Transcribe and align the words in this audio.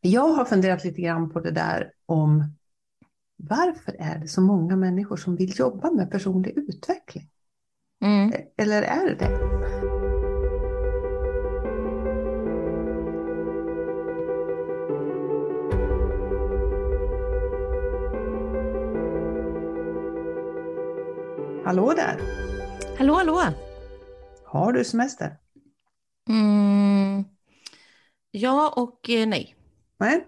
Jag 0.00 0.28
har 0.28 0.44
funderat 0.44 0.84
lite 0.84 1.02
grann 1.02 1.30
på 1.30 1.40
det 1.40 1.50
där 1.50 1.92
om 2.06 2.44
varför 3.36 3.96
är 3.98 4.18
det 4.18 4.28
så 4.28 4.40
många 4.40 4.76
människor 4.76 5.16
som 5.16 5.36
vill 5.36 5.58
jobba 5.58 5.90
med 5.90 6.10
personlig 6.10 6.58
utveckling? 6.58 7.30
Mm. 8.02 8.32
Eller 8.56 8.82
är 8.82 9.06
det 9.06 9.14
det? 9.14 9.58
Hallå 21.64 21.92
där! 21.96 22.20
Hallå, 22.98 23.14
hallå! 23.14 23.40
Har 24.44 24.72
du 24.72 24.84
semester? 24.84 25.36
Mm. 26.28 27.24
Ja 28.30 28.72
och 28.76 29.10
eh, 29.10 29.26
nej. 29.26 29.57
Nej, 29.98 30.26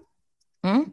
Mm. 0.63 0.85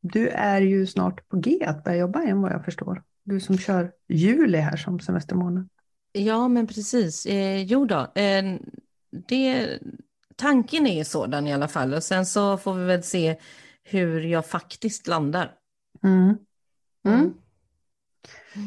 du 0.00 0.28
är 0.28 0.60
ju 0.60 0.86
snart 0.86 1.28
på 1.28 1.36
G 1.36 1.64
att 1.66 1.84
börja 1.84 1.98
jobba 1.98 2.22
igen 2.22 2.42
vad 2.42 2.52
jag 2.52 2.64
förstår. 2.64 3.02
Du 3.24 3.40
som 3.40 3.58
kör 3.58 3.92
juli 4.08 4.58
här 4.58 4.76
som 4.76 5.00
semestermånad. 5.00 5.68
Ja, 6.12 6.48
men 6.48 6.66
precis. 6.66 7.26
Eh, 7.26 7.62
jo 7.62 7.84
då, 7.84 8.12
eh, 8.14 8.56
det, 9.28 9.78
tanken 10.36 10.86
är 10.86 11.04
sådan 11.04 11.46
i 11.46 11.52
alla 11.52 11.68
fall. 11.68 11.94
Och 11.94 12.02
sen 12.02 12.26
så 12.26 12.56
får 12.56 12.74
vi 12.74 12.84
väl 12.84 13.02
se 13.02 13.36
hur 13.82 14.20
jag 14.20 14.46
faktiskt 14.46 15.06
landar. 15.06 15.54
Mm. 16.02 16.36
Mm. 17.04 17.20
Mm. 17.20 17.34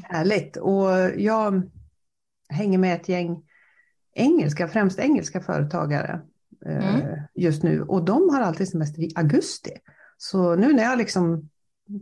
Härligt. 0.03 0.57
Och 0.57 0.89
jag 1.17 1.69
hänger 2.49 2.77
med 2.77 2.95
ett 2.95 3.09
gäng 3.09 3.43
engelska, 4.15 4.67
främst 4.67 4.99
engelska 4.99 5.41
företagare 5.41 6.21
eh, 6.65 6.95
Mm. 6.95 7.19
just 7.35 7.63
nu. 7.63 7.81
Och 7.81 8.05
de 8.05 8.29
har 8.29 8.41
alltid 8.41 8.67
semester 8.69 9.01
i 9.01 9.11
augusti. 9.15 9.71
Så 10.17 10.55
nu 10.55 10.73
när 10.73 10.83
jag 10.83 10.97
liksom 10.97 11.49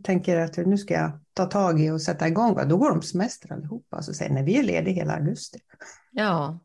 tänker 0.04 0.38
att 0.38 0.58
nu 0.58 0.78
ska 0.78 0.94
jag 0.94 1.12
ta 1.34 1.46
tag 1.46 1.82
i 1.82 1.90
och 1.90 2.02
sätta 2.02 2.28
igång, 2.28 2.58
då 2.70 2.78
går 2.78 2.90
de 2.90 3.00
på 3.00 3.06
semester 3.06 3.54
allihopa. 3.54 4.02
Så 4.02 4.14
säger 4.14 4.34
nej, 4.34 4.44
vi 4.44 4.58
är 4.60 4.64
lediga 4.64 4.96
hela 4.96 5.14
augusti. 5.14 5.60
Ja, 6.12 6.60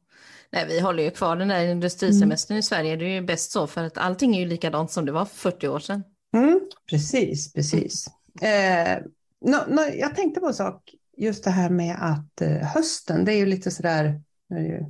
nej, 0.52 0.66
vi 0.68 0.80
håller 0.80 1.02
ju 1.02 1.10
kvar 1.10 1.36
den 1.36 1.48
där 1.48 1.66
industrisemestern 1.66 2.56
i 2.56 2.62
Sverige. 2.62 2.96
Det 2.96 3.04
är 3.04 3.20
ju 3.20 3.26
bäst 3.26 3.50
så, 3.52 3.66
för 3.66 3.84
att 3.84 3.98
allting 3.98 4.36
är 4.36 4.40
ju 4.40 4.46
likadant 4.46 4.90
som 4.90 5.04
det 5.06 5.12
var 5.12 5.24
för 5.24 5.36
40 5.50 5.68
år 5.68 5.78
sedan. 5.78 6.02
Mm, 6.36 6.60
precis, 6.90 7.52
precis. 7.52 8.06
Eh, 8.42 8.98
nå, 9.44 9.58
nå, 9.68 9.82
jag 9.94 10.14
tänkte 10.16 10.40
på 10.40 10.46
en 10.46 10.54
sak, 10.54 10.94
just 11.16 11.44
det 11.44 11.50
här 11.50 11.70
med 11.70 11.96
att 12.00 12.40
eh, 12.42 12.56
hösten, 12.56 13.24
det 13.24 13.32
är 13.32 13.36
ju 13.36 13.46
lite 13.46 13.70
sådär, 13.70 14.22
nu 14.48 14.56
är 14.56 14.62
det 14.62 14.68
ju 14.68 14.84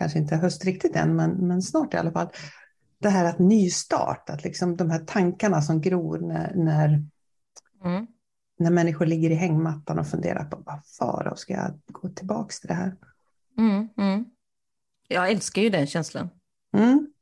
kanske 0.00 0.18
inte 0.18 0.36
höst 0.36 0.64
riktigt 0.64 0.96
än, 0.96 1.16
men, 1.16 1.30
men 1.30 1.62
snart 1.62 1.94
i 1.94 1.96
alla 1.96 2.12
fall. 2.12 2.28
Det 2.98 3.08
här 3.08 3.24
att 3.24 3.38
nystart, 3.38 4.30
att 4.30 4.44
liksom 4.44 4.76
de 4.76 4.90
här 4.90 4.98
tankarna 4.98 5.62
som 5.62 5.80
gror 5.80 6.18
när, 6.18 6.54
när, 6.54 7.04
Mm. 7.84 8.06
när 8.58 8.70
människor 8.70 9.06
ligger 9.06 9.30
i 9.30 9.34
hängmattan 9.34 9.98
och 9.98 10.06
funderar 10.06 10.44
på 10.44 10.62
vad 10.66 10.86
fara, 10.98 11.36
ska 11.36 11.52
jag 11.52 11.80
gå 11.86 12.08
tillbaka 12.08 12.52
till 12.60 12.68
det 12.68 12.74
här? 12.74 12.96
Mm, 13.58 13.88
mm. 13.96 14.24
Jag 15.08 15.30
älskar 15.30 15.62
ju 15.62 15.70
den 15.70 15.86
känslan. 15.86 16.28
Mm, 16.76 17.12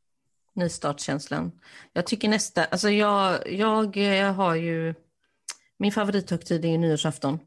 Nystartskänslan. 0.55 1.53
Jag 1.93 2.07
tycker 2.07 2.29
nästa, 2.29 2.65
alltså 2.65 2.91
jag, 2.91 3.53
jag 3.53 4.33
har 4.33 4.55
ju, 4.55 4.95
min 5.79 5.93
favorithögtid 5.93 6.65
är 6.65 6.69
ju 6.69 6.79
nyårsafton. 6.79 7.39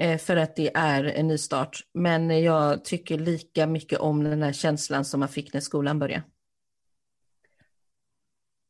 Eh, 0.00 0.18
för 0.18 0.36
att 0.36 0.56
det 0.56 0.76
är 0.76 1.04
en 1.04 1.28
nystart. 1.28 1.80
Men 1.94 2.42
jag 2.42 2.84
tycker 2.84 3.18
lika 3.18 3.66
mycket 3.66 3.98
om 3.98 4.24
den 4.24 4.42
här 4.42 4.52
känslan 4.52 5.04
som 5.04 5.20
man 5.20 5.28
fick 5.28 5.54
när 5.54 5.60
skolan 5.60 5.98
började. 5.98 6.22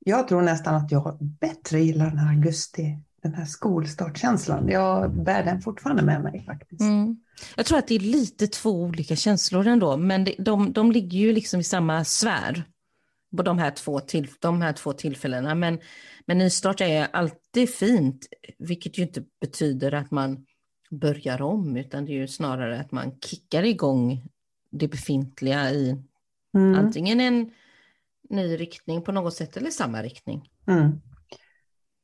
jag 0.05 0.29
tror 0.29 0.43
nästan 0.43 0.75
att 0.75 0.91
jag 0.91 1.19
bättre 1.41 1.81
gillar 1.81 2.07
den 2.07 2.19
här 2.19 2.35
augusti, 2.35 2.99
den 3.23 3.35
här 3.35 3.45
skolstartkänslan. 3.45 4.69
Jag 4.69 5.25
bär 5.25 5.45
den 5.45 5.61
fortfarande 5.61 6.03
med 6.03 6.23
mig 6.23 6.45
faktiskt. 6.47 6.81
Mm. 6.81 7.17
Jag 7.57 7.67
tror 7.67 7.79
att 7.79 7.89
det 7.89 7.95
är 7.95 8.01
lite 8.01 8.47
två 8.47 8.71
olika 8.71 9.17
känslor 9.17 9.67
ändå, 9.67 9.97
men 9.97 10.25
det, 10.25 10.35
de, 10.39 10.73
de 10.73 10.93
ligger 10.93 11.19
ju 11.19 11.33
liksom 11.33 11.61
i 11.61 11.65
samma 11.65 12.05
sfär 12.05 12.65
på 13.37 13.43
de 13.43 13.59
här 13.59 13.71
två, 13.71 14.01
till, 14.01 14.29
de 14.41 14.63
här 14.63 14.73
två 14.73 14.93
tillfällena. 14.93 15.55
Men, 15.55 15.81
men 16.27 16.39
nystart 16.39 16.81
är 16.81 17.09
alltid 17.13 17.71
fint, 17.75 18.27
vilket 18.59 18.99
ju 18.99 19.03
inte 19.03 19.25
betyder 19.41 19.95
att 19.95 20.11
man 20.11 20.47
börjar 20.93 21.43
om, 21.43 21.77
utan 21.77 22.05
det 22.05 22.13
är 22.13 22.17
ju 22.17 22.29
snarare 22.29 22.81
att 22.81 22.93
man 22.93 23.19
kickar 23.21 23.63
igång 23.63 24.27
det 24.71 24.89
befintliga 24.89 25.71
i 25.71 26.03
Mm. 26.55 26.75
antingen 26.75 27.21
en 27.21 27.51
ny 28.31 28.57
riktning 28.57 29.03
på 29.03 29.13
något 29.13 29.35
sätt 29.35 29.57
eller 29.57 29.71
samma 29.71 30.03
riktning. 30.03 30.51
Mm. 30.67 31.01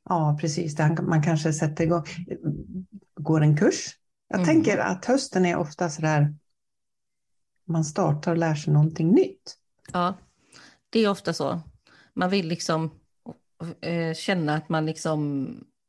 Ja, 0.09 0.37
precis. 0.41 0.75
Där 0.75 1.01
man 1.01 1.23
kanske 1.23 1.53
sätter 1.53 1.83
igång, 1.83 2.03
går 3.15 3.41
en 3.41 3.57
kurs. 3.57 3.97
Jag 4.27 4.39
Mm. 4.39 4.47
tänker 4.47 4.77
att 4.77 5.05
hösten 5.05 5.45
är 5.45 5.57
ofta 5.57 5.89
sådär, 5.89 6.35
man 7.65 7.85
startar 7.85 8.31
och 8.31 8.37
lär 8.37 8.55
sig 8.55 8.73
någonting 8.73 9.11
nytt. 9.11 9.57
Ja, 9.93 10.17
det 10.89 10.99
är 10.99 11.09
ofta 11.09 11.33
så. 11.33 11.61
Man 12.13 12.29
vill 12.29 12.47
liksom 12.47 12.91
eh, 13.81 14.13
känna 14.13 14.55
att 14.55 14.69
man 14.69 14.85
liksom 14.85 15.47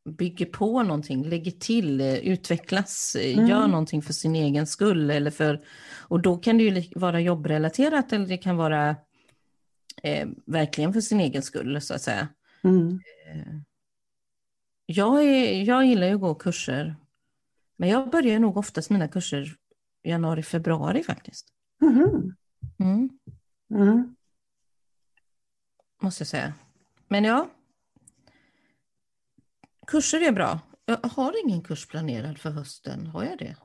bygger 0.09 0.47
på 0.47 0.83
någonting, 0.83 1.25
lägger 1.29 1.51
till, 1.51 2.01
eh, 2.01 2.15
utvecklas, 2.15 3.17
eh, 3.17 3.35
Mm. 3.39 3.47
gör 3.51 3.67
någonting 3.67 4.03
för 4.03 4.13
sin 4.13 4.35
egen 4.37 4.67
skull. 4.67 5.11
Eller 5.11 5.31
för, 5.31 5.65
och 6.09 6.21
då 6.21 6.37
kan 6.37 6.59
det 6.59 6.65
ju 6.65 6.85
vara 6.95 7.21
jobbrelaterat 7.21 8.13
eller 8.13 8.27
det 8.27 8.37
kan 8.39 8.57
vara 8.57 8.97
eh, 10.03 10.29
verkligen 10.47 10.93
för 10.93 11.01
sin 11.01 11.21
egen 11.21 11.43
skull 11.43 11.81
så 11.81 11.95
att 11.95 12.03
säga. 12.03 12.29
Mm. 12.65 13.01
Jag, 14.87 15.25
är, 15.25 15.63
jag 15.63 15.87
gillar 15.87 16.07
ju 16.07 16.15
att 16.15 16.21
gå 16.21 16.35
kurser, 16.35 16.97
men 17.77 17.89
jag 17.89 18.11
börjar 18.11 18.39
nog 18.39 18.57
oftast 18.57 18.91
mina 18.91 19.09
kurser 19.09 19.57
januari, 20.03 20.43
februari 20.43 21.03
faktiskt. 21.03 21.49
Mhm. 21.81 22.35
Mm. 22.79 23.11
Mm. 23.75 24.17
måste 26.03 26.21
jag 26.23 26.29
säga. 26.29 26.55
Men 27.09 27.25
ja, 27.25 27.51
kurser 29.91 30.21
är 30.29 30.33
bra. 30.33 30.61
Jag 30.85 30.97
har 31.03 31.35
ingen 31.47 31.63
kurs 31.63 31.87
planerad 31.89 32.39
för 32.39 32.51
hösten. 32.51 33.07
Har 33.07 33.25
jag 33.25 33.39
det? 33.39 33.57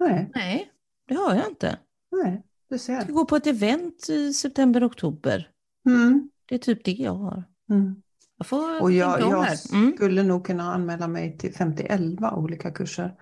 Nej, 0.00 0.30
Nej, 0.34 0.70
det 1.08 1.14
har 1.14 1.34
jag 1.34 1.48
inte. 1.48 1.78
nej, 2.12 2.32
du 2.68 2.74
Jag 2.74 2.80
ser. 2.80 3.00
ska 3.00 3.12
gå 3.12 3.24
på 3.24 3.36
ett 3.36 3.46
event 3.46 4.08
i 4.08 4.32
september, 4.32 4.86
oktober. 4.86 5.50
Mm. 5.88 6.30
Det 6.48 6.54
är 6.54 6.58
typ 6.58 6.84
det 6.84 6.92
jag 6.92 7.14
har. 7.14 7.44
Mm. 7.70 8.02
Jag 8.36 8.46
får 8.46 8.82
Och 8.82 8.92
jag, 8.92 9.20
jag. 9.20 9.46
Mm. 9.72 9.92
skulle 9.96 10.22
nog 10.22 10.46
kunna 10.46 10.74
anmäla 10.74 11.08
mig 11.08 11.38
till 11.38 11.52
50-11 11.54 12.34
olika 12.34 12.70
kurser. 12.70 13.14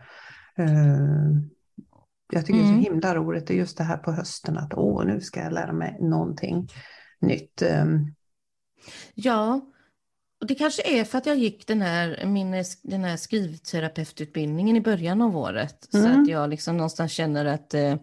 Eh, 0.58 0.98
jag 2.32 2.46
tycker 2.46 2.58
det 2.60 2.64
är 2.64 2.70
Mm. 2.72 2.84
så 2.84 2.90
himla 2.90 3.14
roligt, 3.14 3.50
och 3.50 3.56
just 3.56 3.78
det 3.78 3.84
här 3.84 3.96
på 3.96 4.12
hösten, 4.12 4.58
att 4.58 4.74
åh, 4.74 5.04
nu 5.06 5.20
ska 5.20 5.40
jag 5.42 5.52
lära 5.52 5.72
mig 5.72 5.96
någonting 6.00 6.68
nytt. 7.20 7.62
Eh, 7.62 7.84
Ja, 9.14 9.60
och 10.46 10.48
det 10.48 10.54
kanske 10.54 10.82
är 11.00 11.04
för 11.04 11.18
att 11.18 11.26
jag 11.26 11.36
gick 11.38 11.66
den 11.66 11.82
här, 11.82 12.24
min, 12.26 12.64
den 12.82 13.04
här 13.04 13.16
skrivterapeututbildningen 13.16 14.76
i 14.76 14.80
början 14.80 15.22
av 15.22 15.36
året. 15.36 15.88
Så 15.90 15.98
Mm. 15.98 16.22
att 16.22 16.28
jag 16.28 16.50
liksom 16.50 16.76
någonstans 16.76 17.12
känner 17.12 17.44
att 17.44 17.74
eh, 17.74 17.96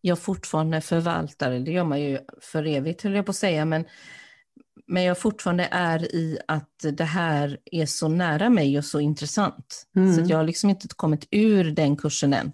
jag 0.00 0.18
fortfarande 0.18 0.80
förvaltar, 0.80 1.50
det 1.50 1.70
gör 1.70 1.84
man 1.84 2.00
ju 2.00 2.18
för 2.40 2.66
evigt 2.66 3.02
höll 3.02 3.14
jag 3.14 3.26
på 3.26 3.30
att 3.30 3.36
säga, 3.36 3.64
men, 3.64 3.84
men 4.86 5.02
jag 5.02 5.18
fortfarande 5.18 5.68
är 5.70 6.14
i 6.14 6.38
att 6.48 6.84
det 6.92 7.04
här 7.04 7.58
är 7.64 7.86
så 7.86 8.08
nära 8.08 8.50
mig 8.50 8.78
och 8.78 8.84
så 8.84 9.00
intressant. 9.00 9.86
Mm. 9.96 10.14
Så 10.14 10.20
att 10.22 10.28
jag 10.28 10.36
har 10.36 10.44
liksom 10.44 10.70
inte 10.70 10.88
kommit 10.88 11.28
ur 11.30 11.70
den 11.70 11.96
kursen 11.96 12.32
än. 12.34 12.52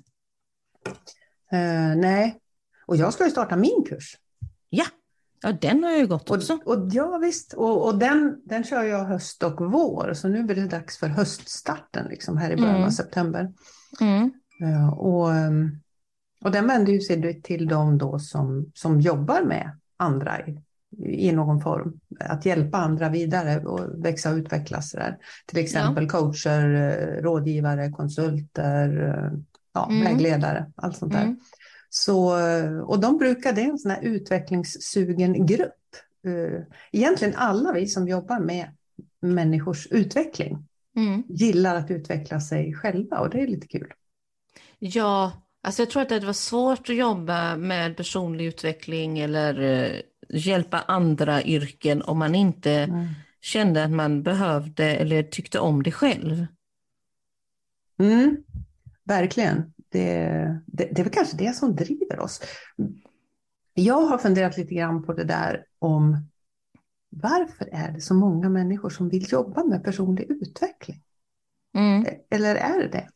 eh, 1.52 1.96
nej, 1.96 2.38
och 2.86 2.96
jag 2.96 3.12
ska 3.14 3.24
ju 3.24 3.30
starta 3.30 3.56
min 3.56 3.84
kurs. 3.88 4.16
Ja, 4.70 4.84
ja 5.42 5.52
den 5.52 5.84
har 5.84 5.90
jag 5.90 6.00
ju 6.00 6.06
gått 6.06 6.30
också. 6.30 6.58
Och, 6.64 6.76
och 6.78 6.88
ja 6.92 7.18
visst, 7.22 7.52
och, 7.52 7.86
och 7.86 7.98
den, 7.98 8.40
den 8.44 8.64
kör 8.64 8.82
jag 8.82 9.04
höst 9.04 9.42
och 9.42 9.72
vår, 9.72 10.12
så 10.14 10.28
nu 10.28 10.42
blir 10.42 10.56
det 10.56 10.66
dags 10.68 10.98
för 10.98 11.08
höststarten 11.08 12.06
liksom, 12.08 12.36
här 12.38 12.50
i 12.50 12.56
början 12.56 12.74
av 12.74 12.80
Mm. 12.80 12.90
september. 12.90 13.52
Mm. 14.00 14.30
Eh, 14.62 14.88
och, 14.98 15.34
ehm, 15.34 15.70
och 16.44 16.50
den 16.50 16.66
vänder 16.66 16.92
ju 16.92 17.00
sig 17.00 17.42
till 17.42 17.68
de 17.68 17.98
då 17.98 18.18
som, 18.18 18.70
som 18.74 19.00
jobbar 19.00 19.42
med 19.42 19.70
andra 19.96 20.40
i, 20.46 20.58
i 21.06 21.32
någon 21.32 21.60
form. 21.60 22.00
Att 22.20 22.46
hjälpa 22.46 22.78
andra 22.78 23.08
vidare 23.08 23.64
och 23.64 24.04
växa 24.04 24.30
och 24.30 24.36
utvecklas. 24.36 24.92
Där. 24.92 25.16
Till 25.46 25.58
exempel 25.58 26.10
coacher, 26.10 26.74
eh, 26.74 27.22
rådgivare, 27.22 27.90
konsulter, 27.90 29.08
eh, 29.08 29.38
ja, 29.74 29.88
Mm. 29.90 30.04
vägledare, 30.04 30.72
allt 30.76 30.96
sånt 30.96 31.12
där. 31.12 31.36
Så, 31.90 32.32
och 32.84 33.00
de 33.00 33.18
brukar, 33.18 33.52
det 33.52 33.60
är 33.62 33.68
en 33.70 33.78
sån 33.78 33.90
här 33.90 34.02
utvecklingssugen 34.02 35.46
grupp. 35.46 35.72
Eh, 36.26 36.62
Egentligen 36.92 37.34
alla 37.36 37.72
vi 37.72 37.86
som 37.86 38.08
jobbar 38.08 38.40
med 38.40 38.70
människors 39.20 39.86
utveckling 39.86 40.64
Mm. 40.96 41.22
gillar 41.28 41.74
att 41.74 41.90
utveckla 41.90 42.40
sig 42.40 42.74
själva 42.74 43.18
och 43.18 43.30
det 43.30 43.40
är 43.40 43.46
lite 43.46 43.66
kul. 43.66 43.92
Ja, 44.78 45.32
alltså 45.62 45.82
jag 45.82 45.90
tror 45.90 46.02
att 46.02 46.08
det 46.08 46.20
var 46.20 46.32
svårt 46.32 46.88
att 46.90 46.96
jobba 46.96 47.56
med 47.56 47.96
personlig 47.96 48.44
utveckling 48.46 49.18
eller 49.18 49.60
eh, 49.60 50.00
hjälpa 50.28 50.80
andra 50.80 51.42
yrken 51.42 52.02
om 52.02 52.18
man 52.18 52.34
inte 52.34 52.70
Mm. 52.72 53.06
kände 53.40 53.84
att 53.84 53.90
man 53.90 54.22
behövde 54.22 54.84
eller 54.84 55.22
tyckte 55.22 55.58
om 55.58 55.82
det 55.82 55.92
själv. 55.92 56.46
Mm, 58.00 58.36
verkligen. 59.04 59.72
Det, 59.88 60.28
det, 60.66 60.84
det 60.92 61.00
är 61.00 61.04
väl 61.04 61.12
kanske 61.12 61.36
det 61.36 61.56
som 61.56 61.76
driver 61.76 62.20
oss. 62.20 62.40
Jag 63.74 64.00
har 64.02 64.18
funderat 64.18 64.56
lite 64.56 64.74
grann 64.74 65.02
på 65.02 65.12
det 65.12 65.24
där 65.24 65.64
om 65.78 66.16
varför 67.10 67.68
är 67.72 67.92
det 67.92 68.00
så 68.00 68.14
många 68.14 68.48
människor 68.48 68.90
som 68.90 69.08
vill 69.08 69.32
jobba 69.32 69.64
med 69.64 69.84
personlig 69.84 70.30
utveckling? 70.30 71.02
Mm. 71.76 72.06
Eller 72.30 72.56
är 72.56 72.78
det 72.80 72.88
det? 72.88 73.08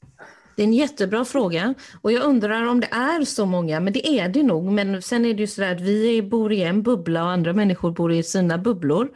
Det 0.57 0.63
är 0.63 0.67
en 0.67 0.73
jättebra 0.73 1.25
fråga 1.25 1.75
och 2.01 2.13
jag 2.13 2.25
undrar 2.25 2.67
om 2.67 2.81
det 2.81 2.87
är 2.87 3.25
så 3.25 3.47
många, 3.47 3.81
men 3.81 3.93
det 3.93 4.09
är 4.09 4.29
det 4.29 4.43
nog. 4.43 4.65
Men 4.65 5.03
sen 5.03 5.25
är 5.25 5.35
det 5.35 5.41
ju 5.41 5.47
så 5.47 5.65
att 5.65 5.81
vi 5.81 6.23
bor 6.23 6.53
i 6.53 6.63
en 6.63 6.83
bubbla 6.83 7.25
och 7.25 7.31
andra 7.31 7.53
människor 7.53 7.91
bor 7.91 8.13
i 8.13 8.23
sina 8.23 8.59
bubblor 8.59 9.11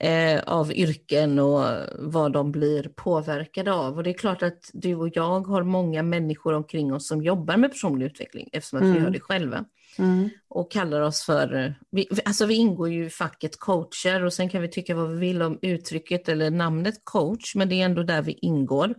eh, 0.00 0.42
av 0.46 0.72
yrken 0.72 1.38
och 1.38 1.64
vad 1.98 2.32
de 2.32 2.52
blir 2.52 2.82
påverkade 2.82 3.72
av. 3.72 3.96
Och 3.96 4.02
det 4.02 4.10
är 4.10 4.18
klart 4.18 4.42
att 4.42 4.70
du 4.72 4.94
och 4.94 5.08
jag 5.16 5.40
har 5.40 5.62
många 5.62 6.02
människor 6.02 6.52
omkring 6.52 6.92
oss 6.92 7.08
som 7.08 7.22
jobbar 7.22 7.56
med 7.56 7.70
personlig 7.70 8.06
utveckling 8.06 8.48
eftersom 8.52 8.78
att 8.78 8.82
mm. 8.82 8.94
vi 8.94 9.02
gör 9.02 9.10
det 9.10 9.20
själva. 9.20 9.64
Mm. 9.98 10.28
Och 10.48 10.72
kallar 10.72 11.00
oss 11.00 11.22
för, 11.22 11.74
vi, 11.90 12.08
alltså 12.24 12.46
vi 12.46 12.54
ingår 12.54 12.88
ju 12.88 13.06
i 13.06 13.10
facket 13.10 13.60
coacher 13.60 14.24
och 14.24 14.32
sen 14.32 14.48
kan 14.48 14.62
vi 14.62 14.68
tycka 14.68 14.94
vad 14.94 15.10
vi 15.10 15.18
vill 15.18 15.42
om 15.42 15.58
uttrycket 15.62 16.28
eller 16.28 16.50
namnet 16.50 17.00
coach, 17.04 17.54
men 17.54 17.68
det 17.68 17.80
är 17.80 17.84
ändå 17.84 18.02
där 18.02 18.22
vi 18.22 18.32
ingår 18.32 18.94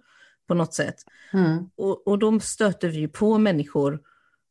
på 0.48 0.54
något 0.54 0.74
sätt. 0.74 0.96
Mm. 1.34 1.70
Och, 1.76 2.08
och 2.08 2.20
då 2.20 2.40
stöter 2.40 2.90
vi 2.90 3.08
på 3.08 3.38
människor 3.38 4.00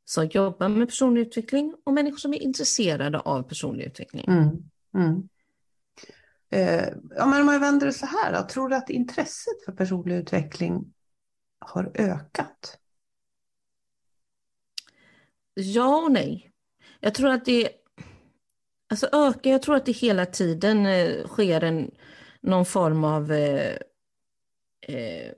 som 0.04 0.26
jobbar 0.26 0.68
med 0.68 0.88
personlig 0.88 1.20
utveckling 1.20 1.74
och 1.84 1.92
människor 1.92 2.18
som 2.18 2.34
är 2.34 2.42
intresserade 2.42 3.18
av 3.18 3.42
personlig 3.42 3.84
utveckling. 3.84 4.24
Mm. 4.28 5.28
Eh, 6.50 6.88
ja, 7.16 7.26
men 7.26 7.40
om 7.40 7.46
man 7.46 7.60
vänder 7.60 7.86
det 7.86 7.92
så 7.92 8.06
här, 8.06 8.32
då, 8.32 8.48
tror 8.48 8.68
du 8.68 8.76
att 8.76 8.90
intresset 8.90 9.64
för 9.64 9.72
personlig 9.72 10.16
utveckling 10.16 10.92
har 11.58 11.92
ökat? 11.94 12.78
Ja 15.54 15.96
och 15.96 16.12
nej. 16.12 16.52
Jag 17.00 17.14
tror 17.14 17.30
att 17.30 17.44
det 17.44 17.68
alltså 18.90 19.08
ökar, 19.12 19.50
jag 19.50 19.62
tror 19.62 19.76
att 19.76 19.86
det 19.86 19.92
hela 19.92 20.26
tiden 20.26 20.86
eh, 20.86 21.26
sker 21.26 21.64
en, 21.64 21.90
någon 22.40 22.66
form 22.66 23.04
av 23.04 23.32
eh, 23.32 23.76
eh, 24.80 25.32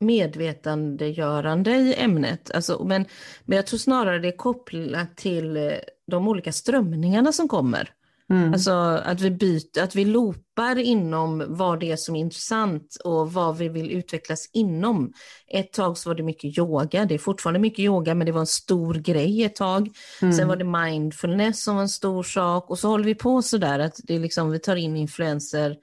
medvetandegörande 0.00 1.70
i 1.70 1.94
ämnet. 1.94 2.50
Alltså, 2.50 2.84
men, 2.84 3.06
men 3.44 3.56
jag 3.56 3.66
tror 3.66 3.78
snarare 3.78 4.18
det 4.18 4.28
är 4.28 4.36
kopplat 4.36 5.16
till 5.16 5.56
eh, 5.56 5.72
de 6.06 6.28
olika 6.28 6.52
strömningarna 6.52 7.32
som 7.32 7.48
kommer. 7.48 7.94
Mm. 8.30 8.52
Alltså 8.52 8.72
att 9.04 9.20
vi 9.20 9.30
byter, 9.30 9.82
att 9.82 9.94
vi 9.94 10.04
loopar 10.04 10.78
inom 10.78 11.44
vad 11.48 11.80
det 11.80 11.92
är 11.92 11.96
som 11.96 12.16
är 12.16 12.20
intressant 12.20 12.96
och 13.04 13.32
vad 13.32 13.56
vi 13.56 13.68
vill 13.68 13.90
utvecklas 13.90 14.50
inom. 14.52 15.12
Ett 15.48 15.72
tag 15.72 15.98
så 15.98 16.10
var 16.10 16.14
det 16.14 16.22
mycket 16.22 16.58
yoga, 16.58 17.04
det 17.04 17.14
är 17.14 17.18
fortfarande 17.18 17.60
mycket 17.60 17.78
yoga 17.78 18.14
men 18.14 18.26
det 18.26 18.32
var 18.32 18.40
en 18.40 18.46
stor 18.46 18.94
grej 18.94 19.44
ett 19.44 19.56
tag. 19.56 19.90
Mm. 20.22 20.34
Sen 20.34 20.48
var 20.48 20.56
det 20.56 20.64
mindfulness 20.64 21.62
som 21.62 21.74
var 21.74 21.82
en 21.82 21.88
stor 21.88 22.22
sak 22.22 22.70
och 22.70 22.78
så 22.78 22.88
håller 22.88 23.04
vi 23.04 23.14
på 23.14 23.42
sådär 23.42 23.78
att 23.78 24.00
det 24.04 24.14
är 24.14 24.20
liksom, 24.20 24.50
vi 24.50 24.58
tar 24.58 24.76
in 24.76 24.96
influenser 24.96 25.76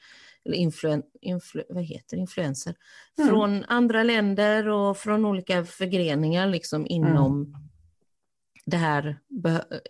eller 0.45 0.57
influen, 0.57 1.03
influ, 1.21 1.63
vad 1.69 1.83
heter 1.83 2.17
influenser, 2.17 2.75
mm. 3.17 3.29
från 3.29 3.63
andra 3.63 4.03
länder 4.03 4.67
och 4.67 4.97
från 4.97 5.25
olika 5.25 5.65
förgreningar 5.65 6.47
liksom 6.47 6.87
inom 6.87 7.41
mm. 7.41 7.68
Det 8.69 8.77
här 8.77 9.19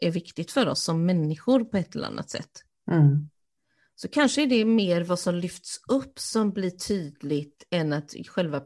är 0.01 0.11
viktigt 0.11 0.51
för 0.51 0.67
oss 0.67 0.83
som 0.83 1.05
människor 1.05 1.63
på 1.63 1.77
ett 1.77 1.95
eller 1.95 2.07
annat 2.07 2.29
sätt. 2.29 2.51
Mm. 2.91 3.29
Så 3.95 4.07
kanske 4.07 4.41
är 4.41 4.47
det 4.47 4.65
mer 4.65 5.03
vad 5.03 5.19
som 5.19 5.35
lyfts 5.35 5.79
upp 5.89 6.19
som 6.19 6.51
blir 6.51 6.69
tydligt 6.69 7.63
än 7.71 7.93
att 7.93 8.13
själva 8.27 8.61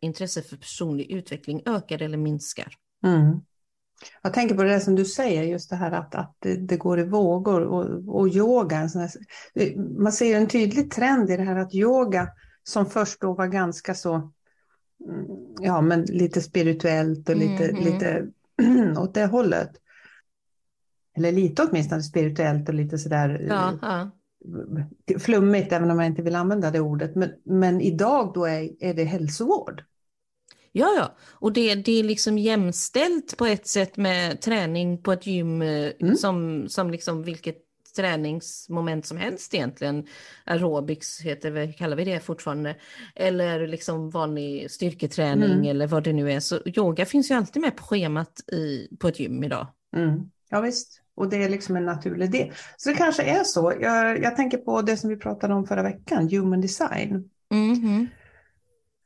intresset 0.00 0.48
för 0.48 0.56
personlig 0.56 1.10
utveckling 1.10 1.62
ökar 1.66 2.02
eller 2.02 2.18
minskar. 2.18 2.74
Mm. 3.04 3.40
Jag 4.22 4.34
tänker 4.34 4.54
på 4.54 4.62
det 4.62 4.80
som 4.80 4.94
du 4.94 5.04
säger, 5.04 5.42
just 5.42 5.70
det 5.70 5.76
här 5.76 5.92
att, 5.92 6.14
att 6.14 6.36
det, 6.38 6.56
det 6.56 6.76
går 6.76 7.00
i 7.00 7.04
vågor 7.04 7.60
och, 7.60 8.16
och 8.20 8.28
yoga. 8.28 8.88
Man 9.98 10.12
ser 10.12 10.36
en 10.36 10.48
tydlig 10.48 10.90
trend 10.90 11.30
i 11.30 11.36
det 11.36 11.42
här 11.42 11.56
att 11.56 11.74
yoga 11.74 12.28
som 12.62 12.86
först 12.86 13.20
då 13.20 13.34
var 13.34 13.46
ganska 13.46 13.94
så, 13.94 14.14
mm, 14.14 14.32
ja 15.60 15.80
men 15.80 16.02
lite 16.02 16.40
spirituellt 16.42 17.28
och 17.28 17.36
lite, 17.36 17.68
mm, 17.68 17.84
lite 17.84 18.26
åt 18.98 19.14
det 19.14 19.26
hållet. 19.26 19.70
Eller 21.16 21.32
lite 21.32 21.62
åtminstone 21.62 22.02
spirituellt 22.02 22.68
och 22.68 22.74
lite 22.74 22.98
sådär 22.98 23.46
ja, 23.48 23.78
ja. 23.82 24.10
flummigt, 25.18 25.72
även 25.72 25.90
om 25.90 25.98
jag 25.98 26.06
inte 26.06 26.22
vill 26.22 26.36
använda 26.36 26.70
det 26.70 26.80
ordet. 26.80 27.16
Men, 27.16 27.30
men 27.44 27.80
idag 27.80 28.32
då 28.34 28.44
är, 28.44 28.70
är 28.80 28.94
det 28.94 29.04
hälsovård. 29.04 29.84
Ja, 30.72 30.86
ja, 30.96 31.16
och 31.30 31.52
det, 31.52 31.74
det 31.74 31.92
är 31.92 32.04
liksom 32.04 32.38
jämställt 32.38 33.36
på 33.36 33.46
ett 33.46 33.66
sätt 33.66 33.96
med 33.96 34.40
träning 34.40 35.02
på 35.02 35.12
ett 35.12 35.26
gym 35.26 35.62
eh, 35.62 35.90
mm. 36.00 36.16
som, 36.16 36.68
som 36.68 36.90
liksom 36.90 37.22
vilket 37.22 37.56
träningsmoment 37.92 39.06
som 39.06 39.16
helst 39.16 39.54
egentligen. 39.54 40.06
Aerobics 40.44 41.20
heter 41.20 41.50
vi, 41.50 41.72
kallar 41.72 41.96
vi 41.96 42.04
det 42.04 42.20
fortfarande. 42.20 42.76
Eller 43.14 43.66
liksom 43.66 44.10
vanlig 44.10 44.70
styrketräning 44.70 45.52
mm. 45.52 45.64
eller 45.64 45.86
vad 45.86 46.04
det 46.04 46.12
nu 46.12 46.32
är. 46.32 46.40
Så 46.40 46.58
yoga 46.64 47.06
finns 47.06 47.30
ju 47.30 47.34
alltid 47.34 47.62
med 47.62 47.76
på 47.76 47.82
schemat 47.82 48.40
i, 48.52 48.88
på 49.00 49.08
ett 49.08 49.20
gym 49.20 49.44
idag. 49.44 49.66
Mm. 49.96 50.30
Ja 50.50 50.60
visst, 50.60 51.02
och 51.14 51.28
det 51.28 51.44
är 51.44 51.48
liksom 51.48 51.76
en 51.76 51.86
naturlig 51.86 52.30
del. 52.30 52.52
Så 52.76 52.88
det 52.88 52.96
kanske 52.96 53.22
är 53.22 53.44
så. 53.44 53.72
Jag, 53.80 54.22
jag 54.22 54.36
tänker 54.36 54.58
på 54.58 54.82
det 54.82 54.96
som 54.96 55.10
vi 55.10 55.16
pratade 55.16 55.54
om 55.54 55.66
förra 55.66 55.82
veckan, 55.82 56.28
human 56.28 56.60
design. 56.60 57.30
Mm. 57.52 58.06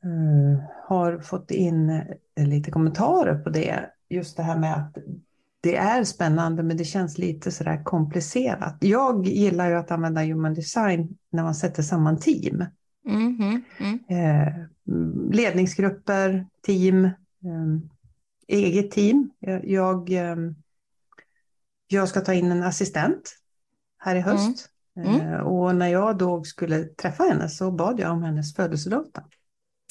Uh, 0.05 0.61
har 0.89 1.19
fått 1.19 1.51
in 1.51 2.03
lite 2.37 2.71
kommentarer 2.71 3.35
på 3.35 3.51
det. 3.51 3.91
Just 4.09 4.37
det 4.37 4.43
här 4.43 4.59
med 4.59 4.75
att 4.75 4.97
det 5.65 5.77
är 5.77 6.05
spännande 6.05 6.63
men 6.63 6.77
det 6.77 6.85
känns 6.85 7.19
lite 7.19 7.51
sådär 7.51 7.85
komplicerat. 7.85 8.77
Jag 8.81 9.27
gillar 9.27 9.69
ju 9.71 9.75
att 9.75 9.91
använda 9.91 10.21
human 10.23 10.55
design 10.55 11.19
när 11.31 11.43
man 11.43 11.55
sätter 11.55 11.83
samman 11.83 12.19
team. 12.19 12.65
Mm, 13.09 13.63
mm. 13.79 13.99
Eh, 14.09 14.55
ledningsgrupper, 15.31 16.47
team, 16.63 17.05
eh, 17.05 17.11
eget 18.49 18.91
team. 18.91 19.31
Jag, 19.63 20.13
eh, 20.13 20.37
jag, 21.87 22.09
ska 22.09 22.21
ta 22.21 22.35
in 22.35 22.53
en 22.53 22.63
assistent 22.63 23.37
här 23.99 24.17
i 24.17 24.21
höst. 24.21 24.69
Mm. 24.97 25.21
mm. 25.21 25.47
och 25.47 25.75
när 25.75 25.89
jag 25.89 26.19
då 26.19 26.45
skulle 26.45 26.85
träffa 26.85 27.25
henne 27.25 27.49
så 27.49 27.71
bad 27.71 28.01
jag 28.01 28.13
om 28.13 28.23
hennes 28.23 28.55
födelsedatum. 28.55 29.25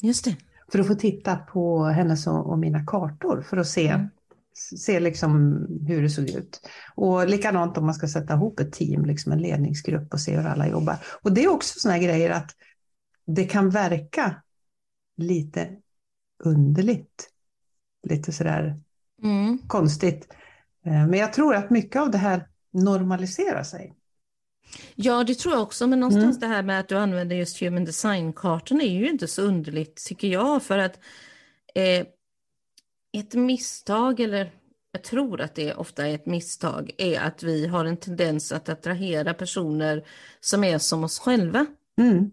Just 0.02 0.24
det. 0.24 0.36
För 0.72 0.78
att 0.78 0.86
få 0.86 0.94
titta 0.94 1.36
på 1.36 1.84
hennes 1.84 2.26
och, 2.26 2.50
och 2.50 2.58
mina 2.58 2.86
kartor 2.86 3.42
för 3.42 3.56
att 3.56 3.68
se, 3.68 3.88
mm. 3.88 4.08
Se 4.54 5.00
liksom 5.00 5.66
hur 5.86 6.02
det 6.02 6.10
såg 6.10 6.30
ut. 6.30 6.60
Och 6.94 7.28
likadant 7.28 7.78
om 7.78 7.86
man 7.86 7.94
ska 7.94 8.08
sätta 8.08 8.34
ihop 8.34 8.60
ett 8.60 8.72
team, 8.72 9.04
liksom 9.04 9.32
en 9.32 9.42
ledningsgrupp 9.42 10.12
och 10.12 10.20
se 10.20 10.36
hur 10.36 10.46
alla 10.46 10.68
jobbar. 10.68 10.96
Och 11.22 11.32
det 11.32 11.44
är 11.44 11.48
också 11.48 11.80
sådana 11.80 11.98
grejer 11.98 12.30
att 12.30 12.50
det 13.26 13.44
kan 13.44 13.70
verka 13.70 14.42
lite 15.16 15.68
underligt. 16.44 17.30
Lite 18.02 18.32
sådär 18.32 18.80
mm. 19.22 19.58
konstigt. 19.66 20.28
Eh, 20.86 21.06
men 21.06 21.18
jag 21.18 21.32
tror 21.32 21.54
att 21.54 21.70
mycket 21.70 22.02
av 22.02 22.10
det 22.10 22.18
här 22.18 22.48
normaliserar 22.72 23.62
sig. 23.62 23.94
Ja, 24.94 25.24
det 25.24 25.34
tror 25.34 25.54
jag 25.54 25.62
också, 25.62 25.86
men 25.86 26.00
någonstans 26.00 26.36
mm. 26.36 26.40
det 26.40 26.56
här 26.56 26.62
med 26.62 26.80
att 26.80 26.88
du 26.88 26.98
använder 26.98 27.36
just 27.36 27.62
human 27.62 27.84
design-kartan 27.84 28.80
är 28.80 28.98
ju 28.98 29.10
inte 29.10 29.28
så 29.28 29.42
underligt 29.42 30.04
tycker 30.06 30.28
jag, 30.28 30.62
för 30.62 30.78
att 30.78 30.98
eh, 31.74 32.06
ett 33.18 33.34
misstag, 33.34 34.20
eller 34.20 34.50
jag 34.92 35.02
tror 35.02 35.40
att 35.40 35.54
det 35.54 35.74
ofta 35.74 36.08
är 36.08 36.14
ett 36.14 36.26
misstag, 36.26 36.90
är 36.98 37.20
att 37.20 37.42
vi 37.42 37.66
har 37.66 37.84
en 37.84 37.96
tendens 37.96 38.52
att 38.52 38.68
attrahera 38.68 39.34
personer 39.34 40.04
som 40.40 40.64
är 40.64 40.78
som 40.78 41.04
oss 41.04 41.18
själva. 41.18 41.66
Mm. 41.98 42.30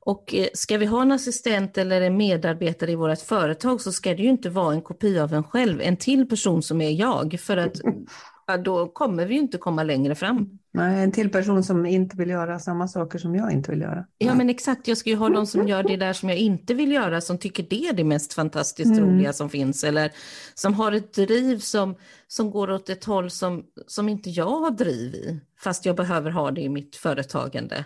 Och 0.00 0.34
eh, 0.34 0.46
ska 0.54 0.78
vi 0.78 0.86
ha 0.86 1.02
en 1.02 1.12
assistent 1.12 1.78
eller 1.78 2.00
en 2.00 2.16
medarbetare 2.16 2.92
i 2.92 2.94
vårt 2.94 3.20
företag 3.20 3.80
så 3.80 3.92
ska 3.92 4.14
det 4.14 4.22
ju 4.22 4.28
inte 4.28 4.50
vara 4.50 4.74
en 4.74 4.82
kopia 4.82 5.22
av 5.22 5.34
en 5.34 5.44
själv, 5.44 5.80
en 5.80 5.96
till 5.96 6.28
person 6.28 6.62
som 6.62 6.80
är 6.80 6.90
jag, 6.90 7.40
för 7.40 7.56
att 7.56 7.80
då 8.64 8.88
kommer 8.88 9.26
vi 9.26 9.34
ju 9.34 9.40
inte 9.40 9.58
komma 9.58 9.82
längre 9.82 10.14
fram. 10.14 10.58
Nej, 10.72 11.04
en 11.04 11.12
till 11.12 11.30
person 11.30 11.64
som 11.64 11.86
inte 11.86 12.16
vill 12.16 12.30
göra 12.30 12.58
samma 12.58 12.88
saker 12.88 13.18
som 13.18 13.34
jag 13.34 13.52
inte 13.52 13.70
vill 13.70 13.80
göra. 13.80 14.06
Ja, 14.18 14.34
men 14.34 14.50
exakt. 14.50 14.88
Jag 14.88 14.98
ska 14.98 15.10
ju 15.10 15.16
ha 15.16 15.28
de 15.28 15.46
som 15.46 15.68
gör 15.68 15.82
det 15.82 15.96
där 15.96 16.12
som 16.12 16.28
jag 16.28 16.38
inte 16.38 16.74
vill 16.74 16.92
göra, 16.92 17.20
som 17.20 17.38
tycker 17.38 17.62
det 17.70 17.88
är 17.88 17.92
det 17.92 18.04
mest 18.04 18.34
fantastiskt 18.34 18.98
mm. 18.98 19.04
roliga 19.04 19.32
som 19.32 19.50
finns, 19.50 19.84
eller 19.84 20.12
som 20.54 20.74
har 20.74 20.92
ett 20.92 21.14
driv 21.14 21.58
som, 21.58 21.94
som 22.26 22.50
går 22.50 22.70
åt 22.70 22.88
ett 22.88 23.04
håll 23.04 23.30
som, 23.30 23.64
som 23.86 24.08
inte 24.08 24.30
jag 24.30 24.60
har 24.60 24.70
driv 24.70 25.14
i, 25.14 25.40
fast 25.60 25.86
jag 25.86 25.96
behöver 25.96 26.30
ha 26.30 26.50
det 26.50 26.60
i 26.60 26.68
mitt 26.68 26.96
företagande. 26.96 27.84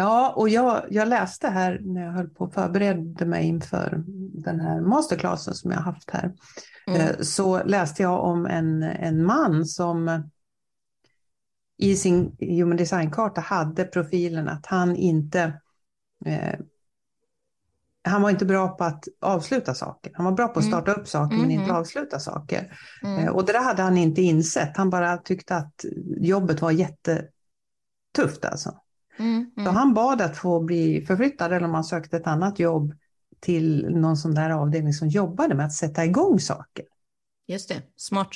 Ja, 0.00 0.32
och 0.36 0.48
jag, 0.48 0.84
jag 0.90 1.08
läste 1.08 1.48
här 1.48 1.80
när 1.82 2.04
jag 2.04 2.12
höll 2.12 2.28
på 2.28 2.44
att 2.44 2.54
förbereda 2.54 3.24
mig 3.24 3.46
inför 3.46 4.04
den 4.44 4.60
här 4.60 4.80
masterclassen 4.80 5.54
som 5.54 5.70
jag 5.70 5.78
haft 5.78 6.10
här. 6.10 6.32
Mm. 6.86 7.00
Eh, 7.00 7.20
så 7.20 7.64
läste 7.64 8.02
jag 8.02 8.24
om 8.24 8.46
en, 8.46 8.82
en 8.82 9.24
man 9.24 9.64
som 9.64 10.22
i 11.78 11.96
sin 11.96 12.36
human 12.38 12.76
design-karta 12.76 13.40
hade 13.40 13.84
profilen 13.84 14.48
att 14.48 14.66
han 14.66 14.96
inte 14.96 15.60
eh, 16.26 16.60
han 18.04 18.22
var 18.22 18.30
inte 18.30 18.44
bra 18.44 18.68
på 18.68 18.84
att 18.84 19.04
avsluta 19.20 19.74
saker. 19.74 20.12
Han 20.14 20.24
var 20.24 20.32
bra 20.32 20.48
på 20.48 20.58
att 20.58 20.64
mm. 20.66 20.72
starta 20.72 21.00
upp 21.00 21.08
saker 21.08 21.34
mm. 21.34 21.42
men 21.42 21.50
inte 21.50 21.64
mm. 21.64 21.76
avsluta 21.76 22.18
saker. 22.18 22.78
Mm. 23.02 23.18
Eh, 23.18 23.30
och 23.30 23.46
det 23.46 23.52
där 23.52 23.64
hade 23.64 23.82
han 23.82 23.96
inte 23.98 24.22
insett. 24.22 24.76
Han 24.76 24.90
bara 24.90 25.16
tyckte 25.16 25.56
att 25.56 25.84
jobbet 26.20 26.62
var 26.62 26.70
jättetufft 26.70 28.44
alltså. 28.44 28.80
Mm. 29.18 29.50
Så 29.56 29.70
han 29.70 29.94
bad 29.94 30.20
att 30.20 30.36
få 30.36 30.60
bli 30.60 31.04
förflyttad 31.06 31.52
eller 31.52 31.66
om 31.66 31.74
han 31.74 31.84
sökte 31.84 32.16
ett 32.16 32.26
annat 32.26 32.58
jobb 32.58 32.94
till 33.40 33.86
någon 33.90 34.16
sån 34.16 34.34
där 34.34 34.50
avdelning 34.50 34.92
som 34.92 35.08
jobbade 35.08 35.54
med 35.54 35.66
att 35.66 35.72
sätta 35.72 36.04
igång 36.04 36.40
saker. 36.40 36.84
Just 37.46 37.68
det, 37.68 37.82
smart. 37.96 38.28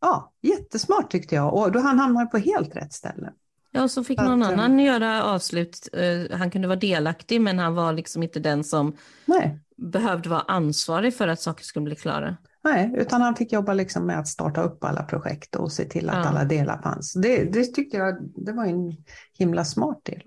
Ja, 0.00 0.32
jättesmart 0.42 1.10
tyckte 1.10 1.34
jag 1.34 1.54
och 1.54 1.72
då 1.72 1.80
han 1.80 1.98
hamnade 1.98 2.26
på 2.26 2.38
helt 2.38 2.76
rätt 2.76 2.92
ställe. 2.92 3.32
Ja, 3.70 3.82
och 3.82 3.90
så 3.90 4.04
fick 4.04 4.18
någon 4.18 4.42
att, 4.42 4.52
eh, 4.52 4.58
annan 4.58 4.78
göra 4.78 5.24
avslut. 5.24 5.88
Eh, 5.92 6.38
han 6.38 6.50
kunde 6.50 6.68
vara 6.68 6.78
delaktig, 6.78 7.40
men 7.40 7.58
han 7.58 7.74
var 7.74 7.92
liksom 7.92 8.22
inte 8.22 8.40
den 8.40 8.64
som 8.64 8.96
nej. 9.24 9.58
behövde 9.76 10.28
vara 10.28 10.40
ansvarig 10.40 11.16
för 11.16 11.28
att 11.28 11.40
saker 11.40 11.64
skulle 11.64 11.84
bli 11.84 11.96
klara. 11.96 12.36
Nej, 12.64 12.92
utan 12.96 13.20
han 13.22 13.36
fick 13.36 13.52
jobba 13.52 13.74
liksom 13.74 14.06
med 14.06 14.18
att 14.18 14.28
starta 14.28 14.62
upp 14.62 14.84
alla 14.84 15.02
projekt 15.02 15.56
och 15.56 15.72
se 15.72 15.84
till 15.84 16.10
att 16.10 16.24
ja. 16.24 16.30
alla 16.30 16.44
delar 16.44 16.82
fanns. 16.82 17.12
Det, 17.12 17.44
det 17.44 17.64
tyckte 17.64 17.96
jag 17.96 18.30
det 18.36 18.52
var 18.52 18.64
en 18.64 18.96
himla 19.38 19.64
smart 19.64 20.00
del. 20.02 20.22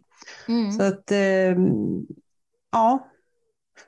Mm. 0.47 0.71
Så 0.71 0.83
att, 0.83 1.11
eh, 1.11 1.55
ja, 2.71 3.09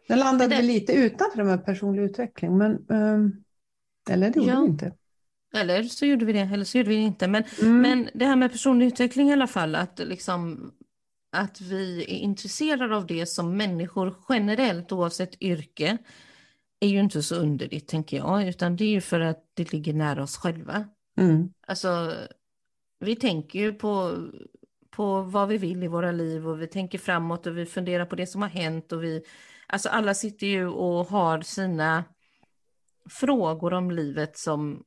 den 0.08 0.20
landade 0.20 0.56
det... 0.56 0.62
lite 0.62 0.94
utanför 0.94 1.38
det 1.38 1.44
med 1.44 1.66
personlig 1.66 2.04
utveckling, 2.04 2.58
men 2.58 2.72
eh, 2.72 4.13
eller 4.13 4.30
det 4.30 4.39
gjorde 4.39 4.51
ja. 4.51 4.62
vi 4.62 4.68
inte. 4.68 4.94
Eller 5.56 5.84
så 5.84 6.06
gjorde 6.06 6.25
vi 6.25 6.34
det, 6.34 6.50
eller 6.54 6.66
så 6.66 6.77
gjorde 6.77 6.89
vi 6.89 6.96
det 6.96 7.01
inte. 7.01 7.27
Men, 7.27 7.44
mm. 7.62 7.82
men 7.82 8.10
det 8.13 8.25
här 8.25 8.36
med 8.36 8.51
personlig 8.51 8.86
utveckling 8.86 9.30
i 9.30 9.34
alla 9.34 9.48
fall, 9.48 9.75
att, 9.75 10.00
liksom, 10.00 10.72
att 11.32 11.62
vi 11.62 12.01
är 12.01 12.18
intresserade 12.18 12.96
av 12.96 13.08
det 13.08 13.25
som 13.25 13.58
människor 13.58 14.16
generellt, 14.30 14.92
oavsett 14.92 15.42
yrke, 15.42 15.98
är 16.80 16.88
ju 16.88 17.00
inte 17.00 17.24
så 17.24 17.36
underligt, 17.36 17.88
tänker 17.88 18.18
jag, 18.18 18.48
utan 18.48 18.76
det 18.76 18.84
är 18.84 18.90
ju 18.90 19.02
för 19.02 19.20
att 19.20 19.44
det 19.54 19.74
ligger 19.74 19.94
nära 19.94 20.24
oss 20.24 20.38
själva. 20.38 20.88
Mm. 21.18 21.54
Alltså, 21.68 22.14
vi 23.00 23.16
tänker 23.16 23.60
ju 23.60 23.74
på, 23.74 24.18
på 24.90 25.22
vad 25.22 25.48
vi 25.48 25.58
vill 25.58 25.84
i 25.84 25.88
våra 25.88 26.12
liv 26.12 26.48
och 26.48 26.62
vi 26.62 26.68
tänker 26.68 26.98
framåt 26.98 27.48
och 27.48 27.58
vi 27.58 27.66
funderar 27.66 28.06
på 28.06 28.16
det 28.16 28.28
som 28.28 28.42
har 28.42 28.50
hänt 28.50 28.92
och 28.92 29.04
vi, 29.04 29.24
alltså 29.68 29.90
alla 29.90 30.14
sitter 30.14 30.48
ju 30.48 30.68
och 30.68 31.06
har 31.06 31.42
sina 31.42 32.04
frågor 33.10 33.74
om 33.74 33.92
livet 33.92 34.38
som 34.38 34.84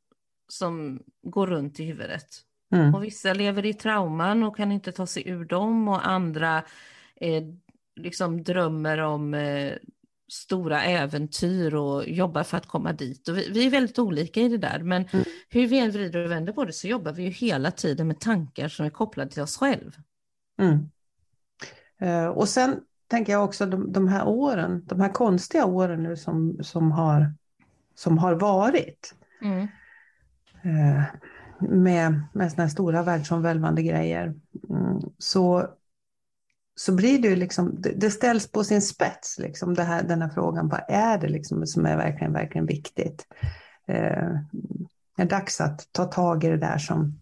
som 0.53 1.03
går 1.23 1.47
runt 1.47 1.81
i 1.81 1.85
huvudet. 1.85 2.27
Mm. 2.73 2.95
Och 2.95 3.05
vissa 3.05 3.33
lever 3.35 3.67
i 3.67 3.75
trauman 3.75 4.43
och 4.43 4.57
kan 4.57 4.73
inte 4.73 4.93
ta 4.93 5.07
sig 5.07 5.29
ur 5.29 5.45
dem 5.45 5.89
och 5.89 6.09
andra 6.09 6.63
eh, 7.17 7.43
liksom 7.97 8.43
drömmer 8.43 8.99
om 8.99 9.35
eh, 9.35 9.73
stora 10.31 10.83
äventyr 10.83 11.75
och 11.75 12.09
jobbar 12.09 12.43
för 12.43 12.57
att 12.57 12.67
komma 12.67 12.93
dit. 12.93 13.29
Och 13.29 13.37
vi, 13.37 13.51
vi 13.51 13.67
är 13.67 13.71
väldigt 13.71 13.99
olika 13.99 14.41
i 14.41 14.49
det 14.49 14.59
där, 14.59 14.79
men 14.79 15.05
mm. 15.13 15.25
hur 15.49 15.67
vi 15.67 15.79
än 15.79 15.91
vrider 15.91 16.25
och 16.25 16.31
vänder 16.31 16.53
på 16.53 16.65
det 16.65 16.73
så 16.73 16.89
jobbar 16.89 17.13
vi 17.13 17.23
ju 17.23 17.31
hela 17.31 17.71
tiden 17.71 18.07
med 18.07 18.21
tankar 18.21 18.69
som 18.69 18.87
är 18.87 18.91
kopplade 18.91 19.31
till 19.31 19.43
oss 19.43 19.57
själv. 19.57 19.97
Mm. 20.59 20.91
Uh, 22.03 22.29
och 22.29 22.49
sen 22.49 22.81
tänker 23.09 23.33
jag 23.33 23.45
också 23.45 23.67
de, 23.67 23.93
de, 23.93 24.09
här 24.09 24.29
åren, 24.29 24.83
de 24.87 25.01
här 25.01 25.13
konstiga 25.13 25.65
åren 25.65 26.03
nu 26.03 26.17
som, 26.17 26.59
som, 26.63 26.93
har, 26.93 27.35
som 27.95 28.19
har 28.19 28.35
varit. 28.35 29.15
Mm. 29.43 29.69
Eh, 30.63 31.05
med, 31.61 32.23
med 32.33 32.51
sådana 32.51 32.65
här 32.65 32.69
stora 32.69 33.03
världsomvälvande 33.03 33.83
grejer, 33.83 34.35
mm, 34.69 35.01
så, 35.19 35.69
så 36.81 36.93
blir 36.93 37.19
det 37.19 37.29
ju 37.29 37.37
liksom, 37.37 37.83
det 37.97 38.11
ställs 38.11 38.53
på 38.53 38.65
sin 38.65 38.83
spets, 38.83 39.39
liksom 39.39 39.75
det 39.75 39.83
här, 39.83 40.03
den 40.03 40.23
här 40.23 40.29
frågan, 40.29 40.69
vad 40.69 40.81
är 40.89 41.19
det 41.19 41.29
liksom 41.29 41.67
som 41.67 41.87
är 41.87 41.97
verkligen, 41.97 42.33
verkligen 42.33 42.67
viktigt? 42.67 43.27
Eh, 43.89 44.29
det 45.17 45.23
är 45.23 45.29
dags 45.29 45.61
att 45.61 45.93
ta 45.93 46.05
tag 46.05 46.45
i 46.45 46.49
det 46.49 46.57
där 46.57 46.79
som, 46.79 47.21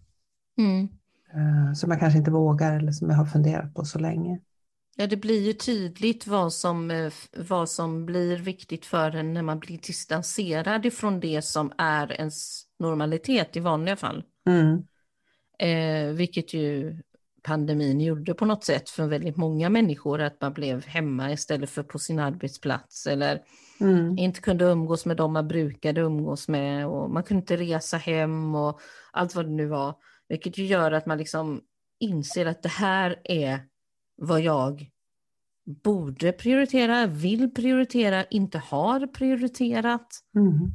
mm. 0.57 0.87
eh, 1.33 1.73
som 1.73 1.91
jag 1.91 1.99
kanske 1.99 2.19
inte 2.19 2.31
vågar 2.31 2.77
eller 2.77 2.91
som 2.91 3.09
jag 3.09 3.17
har 3.17 3.25
funderat 3.25 3.73
på 3.73 3.85
så 3.85 3.99
länge. 3.99 4.39
Ja, 4.95 5.07
det 5.07 5.17
blir 5.17 5.47
ju 5.47 5.53
tydligt 5.53 6.27
vad 6.27 6.53
som, 6.53 6.91
eh, 6.91 7.13
vad 7.37 7.69
som 7.69 8.05
blir 8.05 8.37
viktigt 8.37 8.85
för 8.85 9.15
en 9.15 9.33
när 9.33 9.41
man 9.41 9.59
blir 9.59 9.77
distanserad 9.77 10.85
ifrån 10.85 11.19
det 11.19 11.41
som 11.41 11.71
är 11.77 12.11
ens 12.11 12.63
normalitet 12.79 13.55
i 13.55 13.59
vanliga 13.59 13.95
fall. 13.95 14.23
Mm. 14.47 14.83
Eh, 15.59 16.13
vilket 16.15 16.53
ju 16.53 17.01
pandemin 17.49 18.01
gjorde 18.01 18.33
på 18.33 18.45
något 18.45 18.63
sätt 18.63 18.89
för 18.89 19.07
väldigt 19.07 19.37
många 19.37 19.69
människor, 19.69 20.21
att 20.21 20.41
man 20.41 20.53
blev 20.53 20.85
hemma 20.85 21.31
istället 21.31 21.69
för 21.69 21.83
på 21.83 21.99
sin 21.99 22.19
arbetsplats 22.19 23.07
eller 23.07 23.41
mm. 23.79 24.17
inte 24.17 24.41
kunde 24.41 24.65
umgås 24.65 25.05
med 25.05 25.17
dem 25.17 25.33
man 25.33 25.47
brukade 25.47 26.01
umgås 26.01 26.47
med 26.47 26.87
och 26.87 27.09
man 27.09 27.23
kunde 27.23 27.41
inte 27.41 27.57
resa 27.57 27.97
hem 27.97 28.55
och 28.55 28.79
allt 29.11 29.35
vad 29.35 29.45
det 29.45 29.51
nu 29.51 29.65
var. 29.65 29.95
Vilket 30.27 30.57
ju 30.57 30.65
gör 30.65 30.91
att 30.91 31.05
man 31.05 31.17
liksom 31.17 31.61
inser 31.99 32.45
att 32.45 32.63
det 32.63 32.69
här 32.69 33.21
är 33.23 33.59
vad 34.15 34.41
jag 34.41 34.89
borde 35.83 36.31
prioritera, 36.31 37.05
vill 37.07 37.53
prioritera, 37.53 38.23
inte 38.23 38.57
har 38.57 39.07
prioriterat. 39.07 40.07
Mm. 40.35 40.71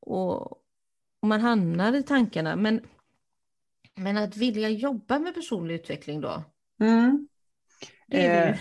Och, 0.00 0.52
och, 1.22 1.28
man 1.28 1.40
hamnar 1.40 1.92
i 1.92 2.02
tankarna. 2.02 2.56
Men, 2.56 2.80
men 4.00 4.16
att 4.16 4.36
vilja 4.36 4.68
jobba 4.68 5.18
med 5.18 5.34
personlig 5.34 5.74
utveckling 5.74 6.20
då? 6.20 6.44
Mm. 6.80 7.28
Det 8.08 8.26
är 8.26 8.52
eh. 8.52 8.58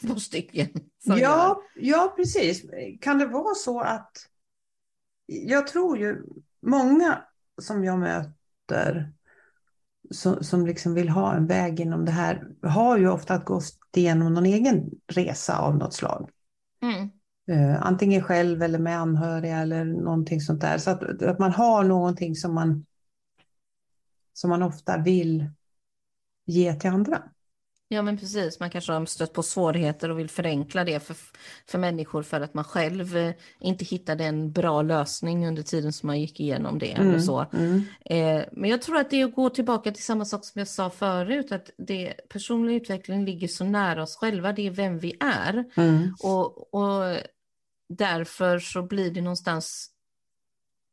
två 0.08 0.14
stycken. 0.14 0.68
Ja, 1.04 1.62
ja, 1.74 2.12
precis. 2.16 2.62
Kan 3.00 3.18
det 3.18 3.26
vara 3.26 3.54
så 3.54 3.80
att 3.80 4.12
jag 5.26 5.66
tror 5.66 5.98
ju 5.98 6.22
många 6.62 7.24
som 7.60 7.84
jag 7.84 7.98
möter 7.98 9.12
som, 10.10 10.44
som 10.44 10.66
liksom 10.66 10.94
vill 10.94 11.08
ha 11.08 11.34
en 11.34 11.46
väg 11.46 11.80
inom 11.80 12.04
det 12.04 12.12
här 12.12 12.48
har 12.62 12.98
ju 12.98 13.08
ofta 13.08 13.38
gått 13.38 13.96
igenom 13.96 14.34
någon 14.34 14.46
egen 14.46 14.90
resa 15.06 15.58
av 15.58 15.76
något 15.76 15.94
slag. 15.94 16.30
Mm. 16.82 17.10
Uh, 17.50 17.86
antingen 17.86 18.22
själv 18.22 18.62
eller 18.62 18.78
med 18.78 18.98
anhöriga 18.98 19.58
eller 19.58 19.84
någonting 19.84 20.40
sånt 20.40 20.60
där. 20.60 20.78
Så 20.78 20.90
att, 20.90 21.22
att 21.22 21.38
man 21.38 21.52
har 21.52 21.84
någonting 21.84 22.34
som 22.34 22.54
man, 22.54 22.86
som 24.32 24.50
man 24.50 24.62
ofta 24.62 24.98
vill 24.98 25.50
ge 26.46 26.74
till 26.74 26.90
andra. 26.90 27.22
Ja 27.92 28.02
men 28.02 28.18
precis, 28.18 28.60
man 28.60 28.70
kanske 28.70 28.92
har 28.92 29.06
stött 29.06 29.32
på 29.32 29.42
svårigheter 29.42 30.10
och 30.10 30.18
vill 30.18 30.30
förenkla 30.30 30.84
det 30.84 31.00
för, 31.00 31.16
för 31.66 31.78
människor 31.78 32.22
för 32.22 32.40
att 32.40 32.54
man 32.54 32.64
själv 32.64 33.16
eh, 33.16 33.34
inte 33.60 33.84
hittade 33.84 34.24
en 34.24 34.52
bra 34.52 34.82
lösning 34.82 35.46
under 35.46 35.62
tiden 35.62 35.92
som 35.92 36.06
man 36.06 36.20
gick 36.20 36.40
igenom 36.40 36.78
det. 36.78 36.92
Mm, 36.92 37.08
eller 37.08 37.18
så. 37.18 37.46
Mm. 37.52 37.82
Eh, 38.04 38.44
men 38.52 38.70
jag 38.70 38.82
tror 38.82 38.96
att 38.96 39.10
det 39.10 39.20
är 39.20 39.24
att 39.24 39.34
gå 39.34 39.50
tillbaka 39.50 39.92
till 39.92 40.04
samma 40.04 40.24
sak 40.24 40.44
som 40.44 40.58
jag 40.58 40.68
sa 40.68 40.90
förut, 40.90 41.52
att 41.52 41.70
det, 41.78 42.14
personlig 42.28 42.74
utveckling 42.74 43.24
ligger 43.24 43.48
så 43.48 43.64
nära 43.64 44.02
oss 44.02 44.16
själva, 44.16 44.52
det 44.52 44.66
är 44.66 44.70
vem 44.70 44.98
vi 44.98 45.16
är. 45.20 45.64
Mm. 45.76 46.14
Och, 46.22 46.74
och 46.74 47.16
därför 47.88 48.58
så 48.58 48.82
blir 48.82 49.10
det 49.10 49.20
någonstans 49.20 49.91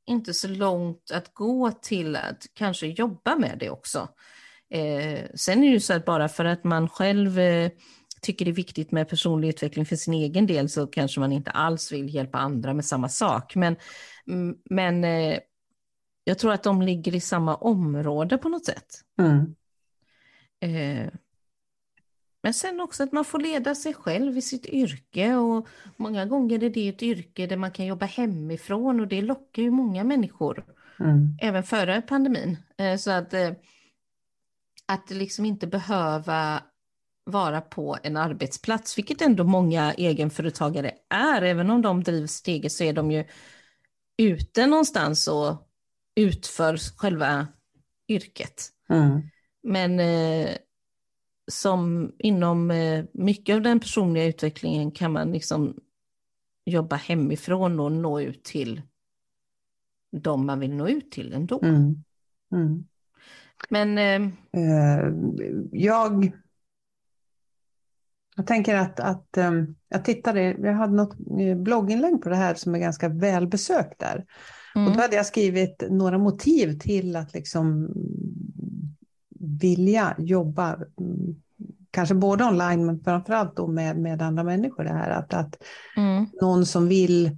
inte 0.09 0.33
så 0.33 0.47
långt 0.47 1.11
att 1.11 1.33
gå 1.33 1.71
till 1.71 2.15
att 2.15 2.45
kanske 2.53 2.87
jobba 2.87 3.35
med 3.35 3.57
det 3.59 3.69
också. 3.69 4.07
Eh, 4.69 5.25
sen 5.35 5.63
är 5.63 5.67
det 5.67 5.73
ju 5.73 5.79
så 5.79 5.93
att 5.93 6.05
bara 6.05 6.29
för 6.29 6.45
att 6.45 6.63
man 6.63 6.89
själv 6.89 7.39
eh, 7.39 7.71
tycker 8.21 8.45
det 8.45 8.51
är 8.51 8.55
viktigt 8.55 8.91
med 8.91 9.09
personlig 9.09 9.49
utveckling 9.49 9.85
för 9.85 9.95
sin 9.95 10.13
egen 10.13 10.47
del 10.47 10.69
så 10.69 10.87
kanske 10.87 11.19
man 11.19 11.31
inte 11.31 11.51
alls 11.51 11.91
vill 11.91 12.15
hjälpa 12.15 12.37
andra 12.37 12.73
med 12.73 12.85
samma 12.85 13.09
sak. 13.09 13.55
Men, 13.55 13.75
mm, 14.27 14.55
men 14.69 15.03
eh, 15.03 15.39
jag 16.23 16.39
tror 16.39 16.53
att 16.53 16.63
de 16.63 16.81
ligger 16.81 17.15
i 17.15 17.21
samma 17.21 17.55
område 17.55 18.37
på 18.37 18.49
något 18.49 18.65
sätt. 18.65 19.01
Mm. 19.19 19.55
Men 22.43 22.53
sen 22.53 22.81
också 22.81 23.03
att 23.03 23.11
man 23.11 23.25
får 23.25 23.39
leda 23.39 23.75
sig 23.75 23.93
själv 23.93 24.37
i 24.37 24.41
sitt 24.41 24.65
yrke 24.65 25.35
och 25.35 25.67
många 25.97 26.25
gånger 26.25 26.63
är 26.63 26.69
det 26.69 26.89
ett 26.89 27.03
yrke 27.03 27.47
där 27.47 27.57
man 27.57 27.71
kan 27.71 27.85
jobba 27.85 28.05
hemifrån 28.05 28.99
och 28.99 29.07
det 29.07 29.21
lockar 29.21 29.63
ju 29.63 29.71
många 29.71 30.03
människor. 30.03 30.65
Mm. 30.99 31.37
Även 31.41 31.63
före 31.63 32.01
pandemin. 32.01 32.57
Eh, 32.77 32.97
så 32.97 33.11
att 33.11 33.33
eh, 33.33 33.51
att 34.85 35.09
liksom 35.09 35.45
inte 35.45 35.67
behöva 35.67 36.63
vara 37.23 37.61
på 37.61 37.97
en 38.03 38.17
arbetsplats, 38.17 38.97
vilket 38.97 39.21
ändå 39.21 39.43
många 39.43 39.93
egenföretagare 39.93 40.91
är. 41.09 41.41
Även 41.41 41.69
om 41.69 41.81
de 41.81 42.03
driver 42.03 42.27
sitt 42.27 42.47
eget 42.47 42.71
så 42.71 42.83
är 42.83 42.93
de 42.93 43.11
ju 43.11 43.25
ute 44.17 44.67
någonstans 44.67 45.27
och 45.27 45.69
utför 46.15 46.77
själva 46.97 47.47
yrket. 48.07 48.69
Mm. 48.89 49.21
Men 49.63 49.99
eh, 49.99 50.49
som 51.49 52.11
inom 52.17 52.71
eh, 52.71 53.05
mycket 53.13 53.55
av 53.55 53.61
den 53.61 53.79
personliga 53.79 54.25
utvecklingen 54.25 54.91
kan 54.91 55.11
man 55.11 55.31
liksom 55.31 55.75
jobba 56.65 56.95
hemifrån 56.95 57.79
och 57.79 57.91
nå 57.91 58.21
ut 58.21 58.43
till 58.43 58.81
de 60.11 60.45
man 60.45 60.59
vill 60.59 60.73
nå 60.73 60.87
ut 60.87 61.11
till 61.11 61.33
ändå. 61.33 61.59
Mm. 61.63 62.03
Mm. 62.51 62.85
Men 63.69 63.97
eh... 63.97 64.31
jag, 65.71 66.31
jag 68.35 68.47
tänker 68.47 68.75
att, 68.75 68.99
att 68.99 69.37
jag 69.89 70.05
tittade, 70.05 70.41
jag 70.41 70.73
hade 70.73 70.93
något 70.93 71.17
blogginlägg 71.57 72.21
på 72.21 72.29
det 72.29 72.35
här 72.35 72.55
som 72.55 72.75
är 72.75 72.79
ganska 72.79 73.09
välbesökt 73.09 73.99
där. 73.99 74.25
Mm. 74.75 74.87
Och 74.87 74.93
då 74.93 75.01
hade 75.01 75.15
jag 75.15 75.25
skrivit 75.25 75.83
några 75.89 76.17
motiv 76.17 76.79
till 76.79 77.15
att 77.15 77.33
liksom 77.33 77.93
vilja 79.39 80.15
jobba, 80.17 80.75
mm, 80.75 81.35
kanske 81.91 82.15
både 82.15 82.43
online 82.43 82.85
men 82.85 82.99
framförallt 82.99 83.55
då 83.55 83.67
med, 83.67 83.97
med 83.97 84.21
andra 84.21 84.43
människor. 84.43 84.83
Det 84.83 84.89
här 84.89 85.09
att, 85.09 85.33
att 85.33 85.55
mm. 85.97 86.25
någon 86.41 86.65
som 86.65 86.87
vill 86.87 87.37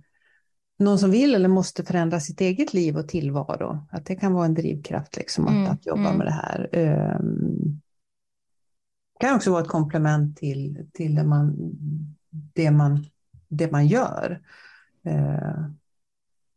någon 0.81 0.99
som 0.99 1.11
vill 1.11 1.35
eller 1.35 1.49
måste 1.49 1.83
förändra 1.83 2.19
sitt 2.19 2.41
eget 2.41 2.73
liv 2.73 2.97
och 2.97 3.07
tillvaro. 3.07 3.87
Att 3.91 4.05
det 4.05 4.15
kan 4.15 4.33
vara 4.33 4.45
en 4.45 4.53
drivkraft 4.53 5.17
liksom, 5.17 5.47
att, 5.47 5.53
mm, 5.53 5.71
att 5.71 5.85
jobba 5.85 6.05
mm. 6.05 6.17
med 6.17 6.27
det 6.27 6.31
här. 6.31 6.69
Um, 7.19 7.81
det 9.19 9.25
kan 9.25 9.35
också 9.35 9.51
vara 9.51 9.61
ett 9.61 9.67
komplement 9.67 10.37
till, 10.37 10.87
till 10.93 11.15
det, 11.15 11.23
man, 11.23 11.55
det, 12.29 12.71
man, 12.71 13.05
det 13.47 13.71
man 13.71 13.87
gör. 13.87 14.41
Uh, 15.07 15.67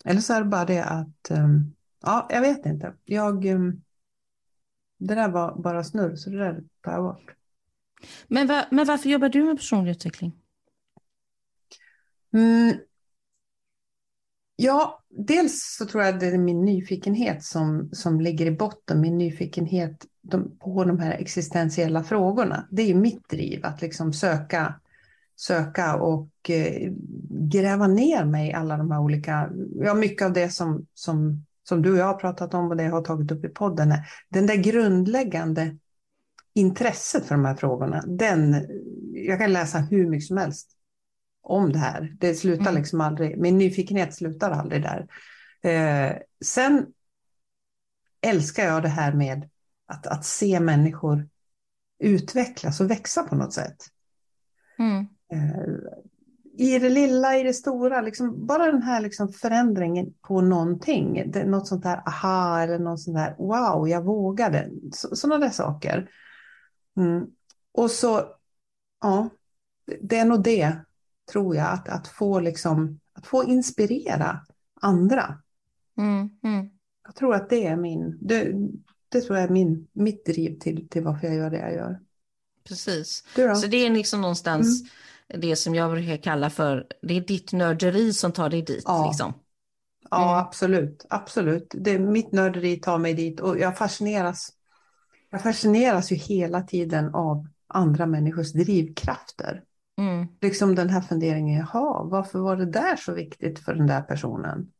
eller 0.04 0.20
så 0.20 0.34
är 0.34 0.40
det 0.40 0.50
bara 0.50 0.64
det 0.64 0.84
att, 0.84 1.30
um, 1.30 1.74
ja, 2.02 2.28
jag 2.30 2.40
vet 2.40 2.66
inte. 2.66 2.92
Jag, 3.04 3.44
um, 3.44 3.82
det 5.06 5.14
där 5.14 5.28
var 5.28 5.58
bara 5.58 5.84
snurr, 5.84 6.16
så 6.16 6.30
det 6.30 6.38
där 6.38 6.62
tar 6.80 6.92
jag 6.92 7.02
bort. 7.02 7.34
Men, 8.26 8.46
va, 8.46 8.66
men 8.70 8.86
varför 8.86 9.08
jobbar 9.08 9.28
du 9.28 9.44
med 9.44 9.56
personlig 9.56 9.90
utveckling? 9.90 10.32
Mm, 12.34 12.78
Ja, 14.56 15.04
dels 15.08 15.76
så 15.78 15.86
tror 15.86 16.02
jag 16.02 16.20
det 16.20 16.26
är 16.26 16.38
min 16.38 16.64
nyfikenhet 16.64 17.44
som, 17.44 17.88
som 17.92 18.20
ligger 18.20 18.46
i 18.46 18.50
botten, 18.50 19.00
min 19.00 19.18
nyfikenhet 19.18 20.06
på 20.60 20.84
de 20.84 20.98
här 20.98 21.12
existentiella 21.12 22.04
frågorna. 22.04 22.68
Det 22.70 22.82
är 22.82 22.86
ju 22.86 22.94
mitt 22.94 23.28
driv 23.28 23.66
att 23.66 23.82
liksom 23.82 24.12
söka, 24.12 24.80
söka 25.36 25.96
och 25.96 26.50
eh, 26.50 26.92
gräva 27.30 27.86
ner 27.86 28.24
mig 28.24 28.48
i 28.48 28.52
alla 28.52 28.76
de 28.76 28.90
här 28.90 29.00
olika, 29.00 29.50
ja 29.74 29.94
mycket 29.94 30.26
av 30.26 30.32
det 30.32 30.48
som, 30.48 30.86
som, 30.94 31.44
som 31.64 31.82
du 31.82 31.92
och 31.92 31.98
jag 31.98 32.06
har 32.06 32.14
pratat 32.14 32.54
om 32.54 32.70
och 32.70 32.76
det 32.76 32.82
jag 32.82 32.90
har 32.90 33.02
tagit 33.02 33.30
upp 33.30 33.44
i 33.44 33.48
podden. 33.48 33.92
Är, 33.92 34.08
den 34.28 34.46
där 34.46 34.56
grundläggande 34.56 35.76
intresset 36.54 37.26
för 37.26 37.34
de 37.34 37.44
här 37.44 37.54
frågorna, 37.54 38.04
den, 38.06 38.66
jag 39.12 39.38
kan 39.38 39.52
läsa 39.52 39.78
hur 39.78 40.06
mycket 40.06 40.26
som 40.26 40.36
helst 40.36 40.70
om 41.42 41.72
det 41.72 41.78
här. 41.78 42.16
Det 42.20 42.34
slutar 42.34 42.62
mm. 42.62 42.74
liksom 42.74 43.00
aldrig, 43.00 43.38
min 43.38 43.58
nyfikenhet 43.58 44.14
slutar 44.14 44.50
aldrig 44.50 44.82
där. 44.82 45.06
Eh, 45.62 46.16
sen 46.44 46.86
älskar 48.20 48.64
jag 48.64 48.82
det 48.82 48.88
här 48.88 49.12
med 49.12 49.48
att, 49.86 50.06
att 50.06 50.24
se 50.24 50.60
människor 50.60 51.28
utvecklas 51.98 52.80
och 52.80 52.90
växa 52.90 53.22
på 53.22 53.36
något 53.36 53.52
sätt. 53.52 53.76
Mm. 54.78 55.06
Eh, 55.32 55.74
I 56.56 56.78
det 56.78 56.88
lilla, 56.88 57.36
i 57.36 57.42
det 57.42 57.54
stora, 57.54 58.00
liksom, 58.00 58.46
bara 58.46 58.72
den 58.72 58.82
här 58.82 59.00
liksom 59.00 59.32
förändringen 59.32 60.14
på 60.22 60.40
någonting. 60.40 61.30
Det, 61.30 61.44
något 61.44 61.68
sånt 61.68 61.82
där 61.82 62.02
aha 62.06 62.60
eller 62.60 62.78
något 62.78 63.00
sånt 63.00 63.16
där 63.16 63.34
wow, 63.38 63.88
jag 63.88 64.04
vågade. 64.04 64.70
Sådana 64.92 65.46
där 65.46 65.50
saker. 65.52 66.10
Mm. 66.96 67.26
Och 67.72 67.90
så, 67.90 68.24
ja, 69.00 69.28
det 70.00 70.16
är 70.16 70.24
nog 70.24 70.42
det 70.42 70.76
tror 71.32 71.56
jag, 71.56 71.72
att, 71.72 71.88
att, 71.88 72.08
få, 72.08 72.40
liksom, 72.40 73.00
att 73.12 73.26
få 73.26 73.44
inspirera 73.44 74.40
andra. 74.80 75.38
Mm, 75.98 76.30
mm. 76.42 76.70
Jag 77.04 77.14
tror 77.14 77.34
att 77.34 77.50
det 77.50 77.66
är 77.66 77.76
min, 77.76 78.18
det, 78.20 78.52
det 79.08 79.20
tror 79.20 79.38
jag 79.38 79.44
är 79.44 79.52
min, 79.52 79.86
mitt 79.92 80.26
driv 80.26 80.58
till, 80.58 80.88
till 80.88 81.02
varför 81.02 81.26
jag 81.26 81.36
gör 81.36 81.50
det 81.50 81.58
jag 81.58 81.74
gör. 81.74 82.00
Precis, 82.68 83.24
så 83.34 83.66
det 83.66 83.76
är 83.76 83.90
liksom 83.90 84.20
någonstans 84.20 84.80
mm. 84.80 84.90
Det 85.34 85.56
som 85.56 85.74
jag 85.74 85.90
brukar 85.90 86.16
kalla 86.16 86.50
för, 86.50 86.86
det 87.02 87.16
är 87.16 87.20
ditt 87.20 87.52
nörderi 87.52 88.12
som 88.12 88.32
tar 88.32 88.50
dig 88.50 88.62
dit. 88.62 88.84
Ja, 88.86 89.06
liksom. 89.06 89.32
ja 90.10 90.32
mm. 90.32 90.46
absolut, 90.46 91.06
absolut. 91.10 91.74
Det, 91.78 91.98
mitt 91.98 92.32
nörderi 92.32 92.76
tar 92.76 92.98
mig 92.98 93.14
dit 93.14 93.40
och 93.40 93.58
jag 93.58 93.78
fascineras, 93.78 94.52
jag 95.30 95.42
fascineras 95.42 96.12
ju 96.12 96.16
hela 96.16 96.62
tiden 96.62 97.14
av 97.14 97.46
andra 97.66 98.06
människors 98.06 98.52
drivkrafter. 98.52 99.62
Mm. 99.98 100.26
Liksom 100.40 100.74
den 100.74 100.90
här 100.90 101.00
funderingen, 101.00 101.58
jaha, 101.58 102.04
varför 102.04 102.38
var 102.38 102.56
det 102.56 102.70
där 102.70 102.96
så 102.96 103.12
viktigt 103.12 103.58
för 103.58 103.74
den 103.74 103.86
där 103.86 104.02
personen? 104.02 104.70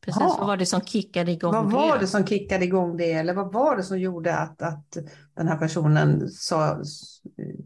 Precis, 0.00 0.22
vad 0.22 0.46
var 0.46 0.56
det 0.56 0.66
som 0.66 0.80
kickade 0.80 1.32
igång 1.32 1.52
vad 1.52 1.64
det? 1.64 1.74
Vad 1.74 1.88
var 1.88 1.98
det 1.98 2.06
som 2.06 2.26
kickade 2.26 2.64
igång 2.64 2.96
det? 2.96 3.12
Eller 3.12 3.34
vad 3.34 3.52
var 3.52 3.76
det 3.76 3.82
som 3.82 3.98
gjorde 3.98 4.36
att, 4.36 4.62
att 4.62 4.96
den 5.34 5.48
här 5.48 5.58
personen 5.58 6.28
sa, 6.28 6.80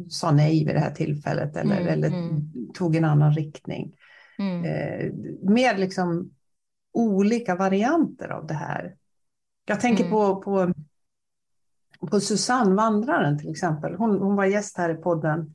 sa 0.08 0.30
nej 0.30 0.64
vid 0.64 0.74
det 0.74 0.80
här 0.80 0.94
tillfället 0.94 1.56
eller, 1.56 1.80
mm, 1.80 1.88
eller 1.88 2.08
mm. 2.08 2.50
tog 2.74 2.96
en 2.96 3.04
annan 3.04 3.32
riktning? 3.32 3.96
Mm. 4.38 4.64
Eh, 4.64 5.12
med 5.50 5.80
liksom 5.80 6.30
olika 6.92 7.54
varianter 7.54 8.28
av 8.28 8.46
det 8.46 8.54
här. 8.54 8.96
Jag 9.66 9.80
tänker 9.80 10.04
mm. 10.04 10.12
på, 10.12 10.42
på, 10.42 10.72
på 12.10 12.20
Susanne 12.20 12.74
Vandraren 12.74 13.38
till 13.38 13.50
exempel. 13.50 13.94
Hon, 13.94 14.18
hon 14.18 14.36
var 14.36 14.44
gäst 14.44 14.78
här 14.78 14.90
i 14.90 14.94
podden 14.94 15.54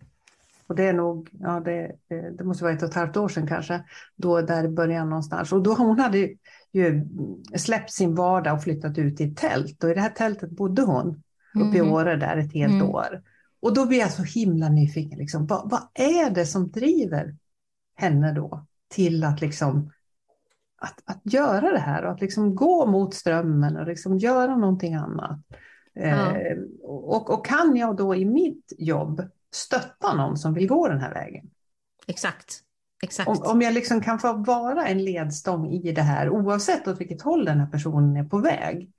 och 0.67 0.75
det 0.75 0.83
är 0.83 0.93
nog, 0.93 1.29
ja 1.39 1.59
det, 1.59 1.95
det 2.37 2.43
måste 2.43 2.63
vara 2.63 2.73
ett 2.73 2.83
och 2.83 2.89
ett 2.89 2.95
halvt 2.95 3.17
år 3.17 3.29
sedan 3.29 3.47
kanske, 3.47 3.83
då 4.15 4.41
där 4.41 4.63
i 4.63 4.67
början 4.67 5.09
någonstans. 5.09 5.53
Och 5.53 5.63
då 5.63 5.73
hon 5.73 5.99
hade 5.99 6.29
ju 6.77 7.07
släppt 7.55 7.91
sin 7.91 8.15
vardag 8.15 8.53
och 8.53 8.63
flyttat 8.63 8.97
ut 8.97 9.21
i 9.21 9.23
ett 9.23 9.37
tält. 9.37 9.83
Och 9.83 9.89
i 9.89 9.93
det 9.93 10.01
här 10.01 10.09
tältet 10.09 10.49
bodde 10.49 10.81
hon 10.81 11.23
uppe 11.55 11.77
i 11.77 11.79
mm. 11.79 11.91
Åre 11.91 12.15
där 12.15 12.37
ett 12.37 12.53
helt 12.53 12.73
mm. 12.73 12.89
år. 12.89 13.23
Och 13.59 13.73
då 13.73 13.85
blir 13.85 13.99
jag 13.99 14.11
så 14.11 14.23
himla 14.23 14.69
nyfiken, 14.69 15.19
liksom, 15.19 15.47
vad, 15.47 15.69
vad, 15.69 15.81
är 15.93 16.29
det 16.29 16.45
som 16.45 16.71
driver 16.71 17.35
henne 17.95 18.33
då 18.33 18.65
till 18.87 19.23
att 19.23 19.41
liksom 19.41 19.91
att, 20.77 21.01
att 21.05 21.33
göra 21.33 21.71
det 21.71 21.79
här 21.79 22.05
och 22.05 22.11
att 22.11 22.21
liksom 22.21 22.55
gå 22.55 22.85
mot 22.85 23.13
strömmen 23.13 23.77
och 23.77 23.87
liksom 23.87 24.17
göra 24.17 24.55
någonting 24.55 24.93
annat. 24.93 25.39
Ja. 25.93 26.37
Eh, 26.37 26.57
och, 26.83 27.29
och 27.29 27.45
kan 27.45 27.75
jag 27.75 27.95
då 27.95 28.15
i 28.15 28.25
mitt 28.25 28.73
jobb 28.77 29.29
stötta 29.51 30.13
någon 30.13 30.37
som 30.37 30.53
vill 30.53 30.67
gå 30.67 30.87
den 30.87 30.99
här 30.99 31.13
vägen. 31.13 31.49
Exakt. 32.07 32.63
Exakt. 33.03 33.29
Om, 33.29 33.37
om 33.43 33.61
jag 33.61 33.73
liksom 33.73 34.01
kan 34.01 34.19
få 34.19 34.33
vara 34.33 34.87
en 34.87 35.03
ledstång 35.03 35.71
i 35.71 35.91
det 35.91 36.01
här, 36.01 36.29
oavsett 36.29 36.87
åt 36.87 37.01
vilket 37.01 37.21
håll 37.21 37.45
den 37.45 37.59
här 37.59 37.67
personen 37.67 38.17
är 38.17 38.23
på 38.23 38.37
väg. 38.37 38.91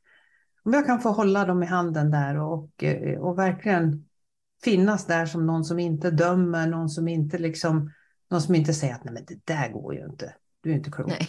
Om 0.62 0.72
jag 0.72 0.86
kan 0.86 1.00
få 1.00 1.10
hålla 1.10 1.44
dem 1.44 1.62
i 1.62 1.66
handen 1.66 2.10
där 2.10 2.40
och, 2.40 2.84
eh, 2.84 3.18
och 3.20 3.38
verkligen 3.38 4.08
finnas 4.64 5.06
där 5.06 5.26
som 5.26 5.46
någon 5.46 5.64
som 5.64 5.78
inte 5.78 6.10
dömer, 6.10 6.66
någon 6.66 6.88
som 6.88 7.08
inte 7.08 7.38
liksom, 7.38 7.92
någon 8.30 8.42
som 8.42 8.54
inte 8.54 8.74
säger 8.74 8.94
att 8.94 9.04
nej 9.04 9.14
men 9.14 9.24
det 9.24 9.46
där 9.46 9.68
går 9.72 9.94
ju 9.94 10.04
inte, 10.04 10.34
du 10.60 10.70
är 10.70 10.74
inte 10.74 10.90
klok. 10.90 11.08
Nej. 11.08 11.28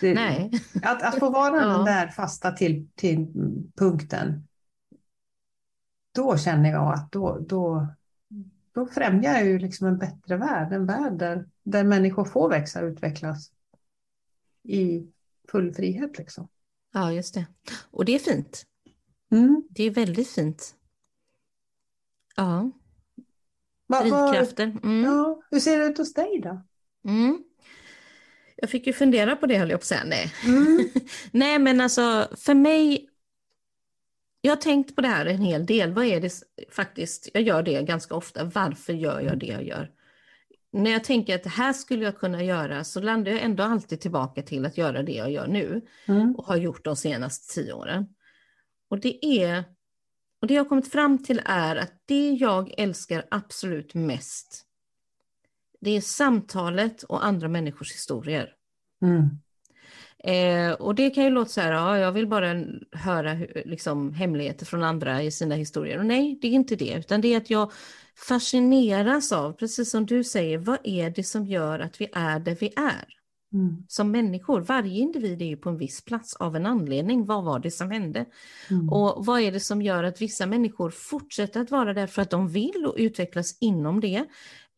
Det, 0.00 0.14
nej. 0.14 0.50
Att, 0.82 1.02
att 1.02 1.18
få 1.18 1.30
vara 1.30 1.56
ja. 1.62 1.68
den 1.68 1.84
där 1.84 2.08
fasta 2.08 2.52
till, 2.52 2.88
till 2.94 3.26
punkten, 3.76 4.46
då 6.14 6.36
känner 6.36 6.70
jag 6.70 6.94
att 6.94 7.12
då, 7.12 7.38
då, 7.48 7.88
då 8.80 8.86
främjar 8.86 9.34
jag 9.34 9.46
ju 9.46 9.58
liksom 9.58 9.86
en 9.86 9.98
bättre 9.98 10.36
värld, 10.36 10.72
en 10.72 10.86
värld 10.86 11.18
där, 11.18 11.48
där 11.62 11.84
människor 11.84 12.24
får 12.24 12.48
växa 12.48 12.80
och 12.82 12.88
utvecklas 12.88 13.52
i 14.62 15.06
full 15.48 15.74
frihet. 15.74 16.18
Liksom. 16.18 16.48
Ja, 16.92 17.12
just 17.12 17.34
det. 17.34 17.46
Och 17.90 18.04
det 18.04 18.14
är 18.14 18.18
fint. 18.18 18.64
Mm. 19.30 19.62
Det 19.70 19.84
är 19.84 19.90
väldigt 19.90 20.30
fint. 20.30 20.74
Ja. 22.36 22.70
Va, 23.86 24.00
Drivkrafter. 24.00 24.76
Mm. 24.82 25.04
Ja, 25.04 25.42
hur 25.50 25.60
ser 25.60 25.78
det 25.78 25.86
ut 25.86 25.98
hos 25.98 26.14
dig 26.14 26.40
då? 26.42 26.62
Mm. 27.04 27.44
Jag 28.56 28.70
fick 28.70 28.86
ju 28.86 28.92
fundera 28.92 29.36
på 29.36 29.46
det 29.46 29.58
höll 29.58 29.70
jag 29.70 29.80
på 29.80 29.82
att 29.82 29.86
säga. 29.86 30.04
Nej. 30.04 30.32
Mm. 30.44 30.88
Nej 31.32 31.58
men 31.58 31.80
alltså 31.80 32.28
för 32.36 32.54
mig 32.54 33.09
jag 34.40 34.52
har 34.52 34.56
tänkt 34.56 34.96
på 34.96 35.02
det 35.02 35.08
här 35.08 35.26
en 35.26 35.42
hel 35.42 35.66
del. 35.66 35.92
Vad 35.92 36.04
är 36.04 36.20
det 36.20 36.32
faktiskt, 36.70 37.28
jag 37.34 37.42
gör 37.42 37.62
det 37.62 37.82
ganska 37.82 38.14
ofta. 38.14 38.44
Varför 38.44 38.92
gör 38.92 39.20
jag 39.20 39.38
det 39.38 39.46
jag 39.46 39.64
gör? 39.64 39.90
När 40.72 40.90
jag 40.90 41.04
tänker 41.04 41.34
att 41.34 41.42
det 41.42 41.50
här 41.50 41.72
skulle 41.72 42.04
jag 42.04 42.18
kunna 42.18 42.42
göra 42.42 42.84
så 42.84 43.00
landar 43.00 43.32
jag 43.32 43.42
ändå 43.42 43.62
alltid 43.62 44.00
tillbaka 44.00 44.42
till 44.42 44.66
att 44.66 44.78
göra 44.78 45.02
det 45.02 45.12
jag 45.12 45.30
gör 45.30 45.46
nu 45.46 45.86
mm. 46.06 46.36
och 46.36 46.46
har 46.46 46.56
gjort 46.56 46.84
de 46.84 46.96
senaste 46.96 47.54
tio 47.54 47.72
åren. 47.72 48.06
Och 48.88 49.00
det 49.00 49.26
är, 49.26 49.64
och 50.40 50.46
det 50.46 50.54
jag 50.54 50.64
har 50.64 50.68
kommit 50.68 50.92
fram 50.92 51.24
till 51.24 51.42
är 51.44 51.76
att 51.76 51.92
det 52.06 52.30
jag 52.30 52.74
älskar 52.78 53.26
absolut 53.30 53.94
mest, 53.94 54.66
det 55.80 55.90
är 55.90 56.00
samtalet 56.00 57.02
och 57.02 57.24
andra 57.24 57.48
människors 57.48 57.92
historier. 57.92 58.54
Mm. 59.02 59.28
Eh, 60.24 60.72
och 60.72 60.94
det 60.94 61.10
kan 61.10 61.24
ju 61.24 61.30
låta 61.30 61.50
så 61.50 61.60
här, 61.60 61.72
ja, 61.72 61.98
jag 61.98 62.12
vill 62.12 62.26
bara 62.26 62.64
höra 62.92 63.38
liksom, 63.64 64.14
hemligheter 64.14 64.66
från 64.66 64.82
andra 64.82 65.22
i 65.22 65.30
sina 65.30 65.54
historier. 65.54 65.98
Och 65.98 66.06
nej, 66.06 66.38
det 66.42 66.48
är 66.48 66.52
inte 66.52 66.76
det, 66.76 66.94
utan 66.98 67.20
det 67.20 67.34
är 67.34 67.36
att 67.36 67.50
jag 67.50 67.72
fascineras 68.28 69.32
av, 69.32 69.52
precis 69.52 69.90
som 69.90 70.06
du 70.06 70.24
säger, 70.24 70.58
vad 70.58 70.78
är 70.84 71.10
det 71.10 71.24
som 71.24 71.46
gör 71.46 71.78
att 71.78 72.00
vi 72.00 72.08
är 72.12 72.38
där 72.38 72.56
vi 72.60 72.72
är? 72.76 73.20
Mm. 73.52 73.76
Som 73.88 74.10
människor, 74.10 74.60
varje 74.60 75.00
individ 75.00 75.42
är 75.42 75.46
ju 75.46 75.56
på 75.56 75.68
en 75.68 75.78
viss 75.78 76.04
plats 76.04 76.36
av 76.36 76.56
en 76.56 76.66
anledning. 76.66 77.26
Vad 77.26 77.44
var 77.44 77.58
det 77.58 77.70
som 77.70 77.90
hände? 77.90 78.24
Mm. 78.70 78.88
Och 78.88 79.26
vad 79.26 79.40
är 79.40 79.52
det 79.52 79.60
som 79.60 79.82
gör 79.82 80.04
att 80.04 80.22
vissa 80.22 80.46
människor 80.46 80.90
fortsätter 80.90 81.60
att 81.60 81.70
vara 81.70 81.94
där 81.94 82.06
för 82.06 82.22
att 82.22 82.30
de 82.30 82.48
vill 82.48 82.86
och 82.86 82.94
utvecklas 82.98 83.58
inom 83.60 84.00
det? 84.00 84.24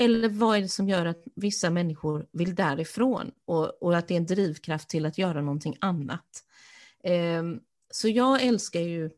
Eller 0.05 0.29
vad 0.29 0.57
är 0.57 0.63
det 0.63 0.69
som 0.69 0.89
gör 0.89 1.07
att 1.07 1.23
vissa 1.35 1.71
människor 1.71 2.27
vill 2.33 2.55
därifrån 2.55 3.31
och, 3.45 3.83
och 3.83 3.97
att 3.97 4.09
det 4.09 4.15
är 4.15 4.19
en 4.19 4.27
drivkraft 4.27 4.89
till 4.89 5.07
att 5.07 5.19
göra 5.19 5.41
någonting 5.41 5.77
annat? 5.81 6.45
Eh, 7.05 7.43
så 7.91 8.09
jag 8.09 8.43
älskar 8.43 8.81
ju 8.81 9.11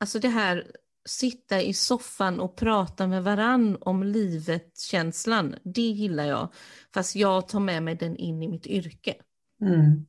alltså 0.00 0.18
det 0.18 0.28
här 0.28 0.66
sitta 1.08 1.62
i 1.62 1.74
soffan 1.74 2.40
och 2.40 2.56
prata 2.56 3.06
med 3.06 3.24
varann 3.24 3.78
om 3.80 4.02
livet-känslan, 4.02 5.54
det 5.64 5.80
gillar 5.80 6.24
jag. 6.24 6.52
Fast 6.94 7.16
jag 7.16 7.48
tar 7.48 7.60
med 7.60 7.82
mig 7.82 7.94
den 7.94 8.16
in 8.16 8.42
i 8.42 8.48
mitt 8.48 8.66
yrke. 8.66 9.14
Mm. 9.60 10.06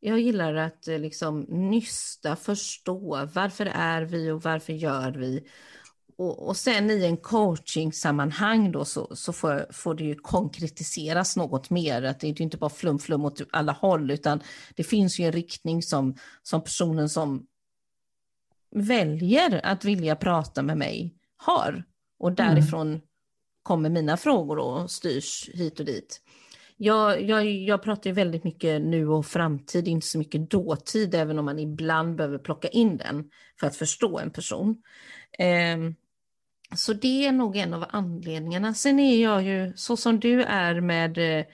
Jag 0.00 0.20
gillar 0.20 0.54
att 0.54 0.88
eh, 0.88 0.98
liksom 0.98 1.40
nysta, 1.48 2.36
förstå 2.36 3.28
varför 3.34 3.66
är 3.66 4.02
vi 4.02 4.30
och 4.30 4.42
varför 4.42 4.72
gör 4.72 5.12
vi? 5.12 5.48
Och, 6.20 6.48
och 6.48 6.56
sen 6.56 6.90
i 6.90 7.04
en 7.04 7.16
coaching-sammanhang 7.16 8.72
då 8.72 8.84
så, 8.84 9.16
så 9.16 9.32
får, 9.32 9.72
får 9.72 9.94
det 9.94 10.04
ju 10.04 10.14
konkretiseras 10.14 11.36
något 11.36 11.70
mer. 11.70 12.02
Att 12.02 12.20
det 12.20 12.26
är 12.26 12.40
inte 12.40 12.56
bara 12.56 12.70
flum 12.70 12.98
flum 12.98 13.24
åt 13.24 13.40
alla 13.50 13.72
håll 13.72 14.10
utan 14.10 14.40
det 14.74 14.84
finns 14.84 15.20
ju 15.20 15.24
en 15.24 15.32
riktning 15.32 15.82
som, 15.82 16.16
som 16.42 16.64
personen 16.64 17.08
som 17.08 17.46
väljer 18.70 19.60
att 19.64 19.84
vilja 19.84 20.16
prata 20.16 20.62
med 20.62 20.78
mig 20.78 21.14
har. 21.36 21.84
Och 22.18 22.32
därifrån 22.32 22.88
mm. 22.88 23.00
kommer 23.62 23.90
mina 23.90 24.16
frågor 24.16 24.58
och 24.58 24.90
styrs 24.90 25.50
hit 25.54 25.80
och 25.80 25.86
dit. 25.86 26.20
Jag, 26.76 27.22
jag, 27.22 27.46
jag 27.46 27.82
pratar 27.82 28.10
ju 28.10 28.14
väldigt 28.14 28.44
mycket 28.44 28.82
nu 28.82 29.08
och 29.08 29.26
framtid, 29.26 29.88
inte 29.88 30.06
så 30.06 30.18
mycket 30.18 30.50
dåtid, 30.50 31.14
även 31.14 31.38
om 31.38 31.44
man 31.44 31.58
ibland 31.58 32.16
behöver 32.16 32.38
plocka 32.38 32.68
in 32.68 32.96
den 32.96 33.30
för 33.60 33.66
att 33.66 33.76
förstå 33.76 34.18
en 34.18 34.30
person. 34.30 34.82
Eh, 35.38 35.78
så 36.76 36.92
det 36.92 37.26
är 37.26 37.32
nog 37.32 37.56
en 37.56 37.74
av 37.74 37.84
anledningarna. 37.88 38.74
Sen 38.74 38.98
är 38.98 39.22
jag 39.22 39.42
ju, 39.42 39.72
så 39.76 39.96
som 39.96 40.20
du 40.20 40.42
är 40.42 40.80
med 40.80 41.18
eh, 41.18 41.44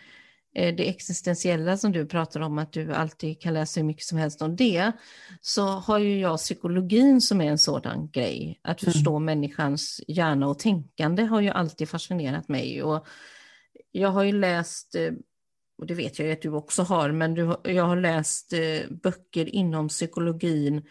det 0.75 0.89
existentiella 0.89 1.77
som 1.77 1.93
du 1.93 2.07
pratar 2.07 2.41
om, 2.41 2.59
att 2.59 2.73
du 2.73 2.95
alltid 2.95 3.41
kan 3.41 3.55
läsa 3.55 3.81
hur 3.81 3.87
mycket 3.87 4.05
som 4.05 4.19
helst 4.19 4.43
om 4.43 4.57
det, 4.57 4.93
så 5.41 5.67
har 5.67 5.99
ju 5.99 6.21
jag 6.21 6.39
psykologin 6.39 7.21
som 7.21 7.41
är 7.41 7.51
en 7.51 7.59
sådan 7.59 8.11
grej. 8.11 8.61
Att 8.63 8.83
mm. 8.83 8.93
förstå 8.93 9.17
mm. 9.17 9.25
människans 9.25 10.01
hjärna 10.09 10.49
och 10.49 10.59
tänkande 10.59 11.23
har 11.23 11.41
ju 11.41 11.49
alltid 11.49 11.89
fascinerat 11.89 12.49
mig. 12.49 12.83
Och 12.83 13.07
jag 13.93 14.09
har 14.09 14.23
ju 14.23 14.33
läst, 14.33 14.95
eh, 14.95 15.13
och 15.79 15.87
det 15.87 15.95
vet 15.95 16.19
jag 16.19 16.27
ju 16.27 16.33
att 16.33 16.43
du 16.43 16.51
också 16.51 16.83
har, 16.83 17.11
men 17.11 17.35
du, 17.35 17.57
jag 17.65 17.85
har 17.85 17.97
läst 17.97 18.53
eh, 18.53 18.91
böcker 19.03 19.55
inom 19.55 19.89
psykologin 19.89 20.83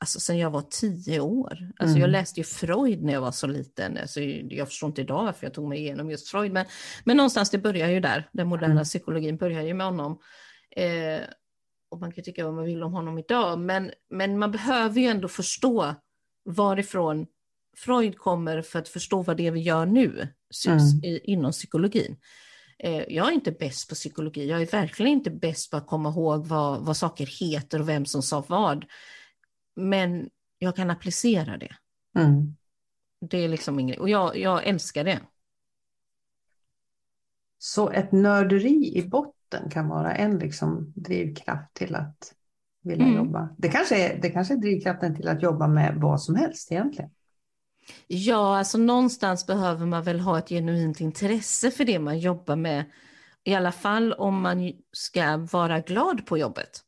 alltså 0.00 0.20
sen 0.20 0.38
jag 0.38 0.50
var 0.50 0.62
tio 0.62 1.20
år. 1.20 1.58
Alltså 1.76 1.96
mm. 1.96 2.00
Jag 2.00 2.10
läste 2.10 2.40
ju 2.40 2.44
Freud 2.44 3.02
när 3.02 3.12
jag 3.12 3.20
var 3.20 3.32
så 3.32 3.46
liten. 3.46 3.98
Alltså 3.98 4.20
jag 4.20 4.68
förstår 4.68 4.86
inte 4.86 5.00
idag 5.00 5.24
varför 5.24 5.46
jag 5.46 5.54
tog 5.54 5.68
mig 5.68 5.78
igenom 5.78 6.10
just 6.10 6.28
Freud, 6.28 6.52
men, 6.52 6.66
men 7.04 7.16
någonstans 7.16 7.50
det 7.50 7.58
börjar 7.58 7.88
ju 7.88 8.00
där. 8.00 8.28
Den 8.32 8.46
moderna 8.46 8.72
mm. 8.72 8.84
psykologin 8.84 9.36
börjar 9.36 9.62
ju 9.62 9.74
med 9.74 9.86
honom. 9.86 10.18
Eh, 10.76 11.20
och 11.90 12.00
man 12.00 12.12
kan 12.12 12.24
tycka 12.24 12.44
vad 12.44 12.54
man 12.54 12.64
vill 12.64 12.82
om 12.82 12.92
honom 12.92 13.18
idag, 13.18 13.58
men, 13.58 13.90
men 14.10 14.38
man 14.38 14.50
behöver 14.50 15.00
ju 15.00 15.06
ändå 15.06 15.28
förstå 15.28 15.94
varifrån 16.44 17.26
Freud 17.76 18.18
kommer 18.18 18.62
för 18.62 18.78
att 18.78 18.88
förstå 18.88 19.22
vad 19.22 19.36
det 19.36 19.46
är 19.46 19.50
vi 19.50 19.60
gör 19.60 19.86
nu 19.86 20.28
mm. 20.68 21.04
i, 21.04 21.20
inom 21.24 21.52
psykologin. 21.52 22.16
Eh, 22.78 23.02
jag 23.08 23.28
är 23.28 23.32
inte 23.32 23.52
bäst 23.52 23.88
på 23.88 23.94
psykologi, 23.94 24.48
jag 24.48 24.62
är 24.62 24.66
verkligen 24.66 25.12
inte 25.12 25.30
bäst 25.30 25.70
på 25.70 25.76
att 25.76 25.86
komma 25.86 26.08
ihåg 26.08 26.46
vad, 26.46 26.86
vad 26.86 26.96
saker 26.96 27.26
heter 27.26 27.80
och 27.80 27.88
vem 27.88 28.06
som 28.06 28.22
sa 28.22 28.44
vad. 28.48 28.84
Men 29.76 30.30
jag 30.58 30.76
kan 30.76 30.90
applicera 30.90 31.56
det. 31.56 31.76
Mm. 32.18 32.56
Det 33.20 33.44
är 33.44 33.48
liksom 33.48 33.80
ingen, 33.80 34.00
och 34.00 34.08
jag, 34.08 34.36
jag 34.36 34.66
älskar 34.66 35.04
det. 35.04 35.20
Så 37.58 37.90
ett 37.90 38.12
nörderi 38.12 38.98
i 38.98 39.08
botten 39.08 39.70
kan 39.70 39.88
vara 39.88 40.14
en 40.14 40.38
liksom 40.38 40.92
drivkraft 40.96 41.74
till 41.74 41.94
att 41.94 42.34
vilja 42.82 43.04
mm. 43.04 43.16
jobba. 43.16 43.48
Det 43.58 43.68
kanske, 43.68 44.08
är, 44.08 44.22
det 44.22 44.30
kanske 44.30 44.54
är 44.54 44.58
drivkraften 44.58 45.16
till 45.16 45.28
att 45.28 45.42
jobba 45.42 45.66
med 45.66 45.96
vad 45.96 46.22
som 46.22 46.34
helst 46.34 46.72
egentligen. 46.72 47.10
Ja, 48.06 48.58
alltså 48.58 48.78
någonstans 48.78 49.46
behöver 49.46 49.86
man 49.86 50.02
väl 50.02 50.20
ha 50.20 50.38
ett 50.38 50.48
genuint 50.48 51.00
intresse 51.00 51.70
för 51.70 51.84
det 51.84 51.98
man 51.98 52.18
jobbar 52.18 52.56
med. 52.56 52.84
I 53.44 53.54
alla 53.54 53.72
fall 53.72 54.12
om 54.12 54.40
man 54.40 54.72
ska 54.92 55.36
vara 55.36 55.80
glad 55.80 56.26
på 56.26 56.38
jobbet. 56.38 56.80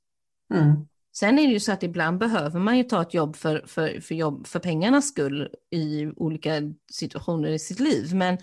Mm. 0.55 0.89
Sen 1.19 1.39
är 1.39 1.47
det 1.47 1.53
ju 1.53 1.61
så 1.61 1.73
att 1.73 1.83
ibland 1.83 2.19
behöver 2.19 2.61
man 2.61 2.77
ju 2.77 2.83
ta 2.85 3.03
ett 3.03 3.15
jobb 3.15 3.37
för, 3.37 3.63
för, 3.67 4.01
för, 4.01 4.15
jobb, 4.15 4.47
för 4.47 4.59
pengarnas 4.59 5.09
skull 5.09 5.49
i 5.71 6.07
olika 6.17 6.53
situationer 6.93 7.49
i 7.49 7.59
sitt 7.59 7.81
liv. 7.81 8.15
Men, 8.15 8.39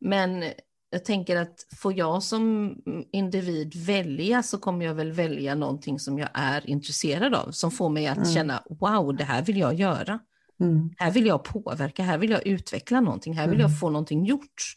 men 0.00 0.44
jag 0.90 1.04
tänker 1.04 1.36
att 1.36 1.66
får 1.76 1.98
jag 1.98 2.22
som 2.22 2.74
individ 3.12 3.86
välja 3.86 4.42
så 4.42 4.58
kommer 4.58 4.84
jag 4.84 4.94
väl 4.94 5.12
välja 5.12 5.54
någonting 5.54 5.98
som 5.98 6.18
jag 6.18 6.28
är 6.34 6.70
intresserad 6.70 7.34
av, 7.34 7.50
som 7.50 7.70
får 7.70 7.88
mig 7.88 8.06
att 8.06 8.16
mm. 8.16 8.28
känna 8.28 8.62
wow, 8.70 9.16
det 9.16 9.24
här 9.24 9.42
vill 9.42 9.58
jag 9.58 9.74
göra. 9.74 10.18
Mm. 10.60 10.90
Här 10.96 11.10
vill 11.10 11.26
jag 11.26 11.44
påverka, 11.44 12.02
här 12.02 12.18
vill 12.18 12.30
jag 12.30 12.46
utveckla 12.46 13.00
någonting, 13.00 13.34
här 13.36 13.48
vill 13.48 13.60
mm. 13.60 13.70
jag 13.70 13.80
få 13.80 13.90
någonting 13.90 14.24
gjort. 14.24 14.76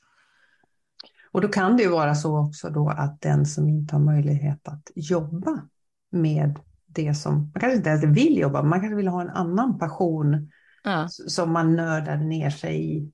Och 1.31 1.41
då 1.41 1.47
kan 1.47 1.77
det 1.77 1.83
ju 1.83 1.89
vara 1.89 2.15
så 2.15 2.39
också 2.39 2.69
då 2.69 2.89
att 2.89 3.21
den 3.21 3.45
som 3.45 3.69
inte 3.69 3.95
har 3.95 4.01
möjlighet 4.01 4.67
att 4.67 4.91
jobba 4.95 5.67
med 6.11 6.59
det 6.95 7.13
som, 7.13 7.33
man 7.33 7.59
kanske 7.59 7.77
inte 7.77 7.89
ens 7.89 8.03
vill 8.03 8.37
jobba, 8.37 8.63
man 8.63 8.79
kanske 8.79 8.95
vill 8.95 9.07
ha 9.07 9.21
en 9.21 9.29
annan 9.29 9.79
passion 9.79 10.51
ja. 10.83 11.07
som 11.09 11.51
man 11.51 11.75
nördar 11.75 12.17
ner 12.17 12.49
sig 12.49 12.97
i 12.97 13.11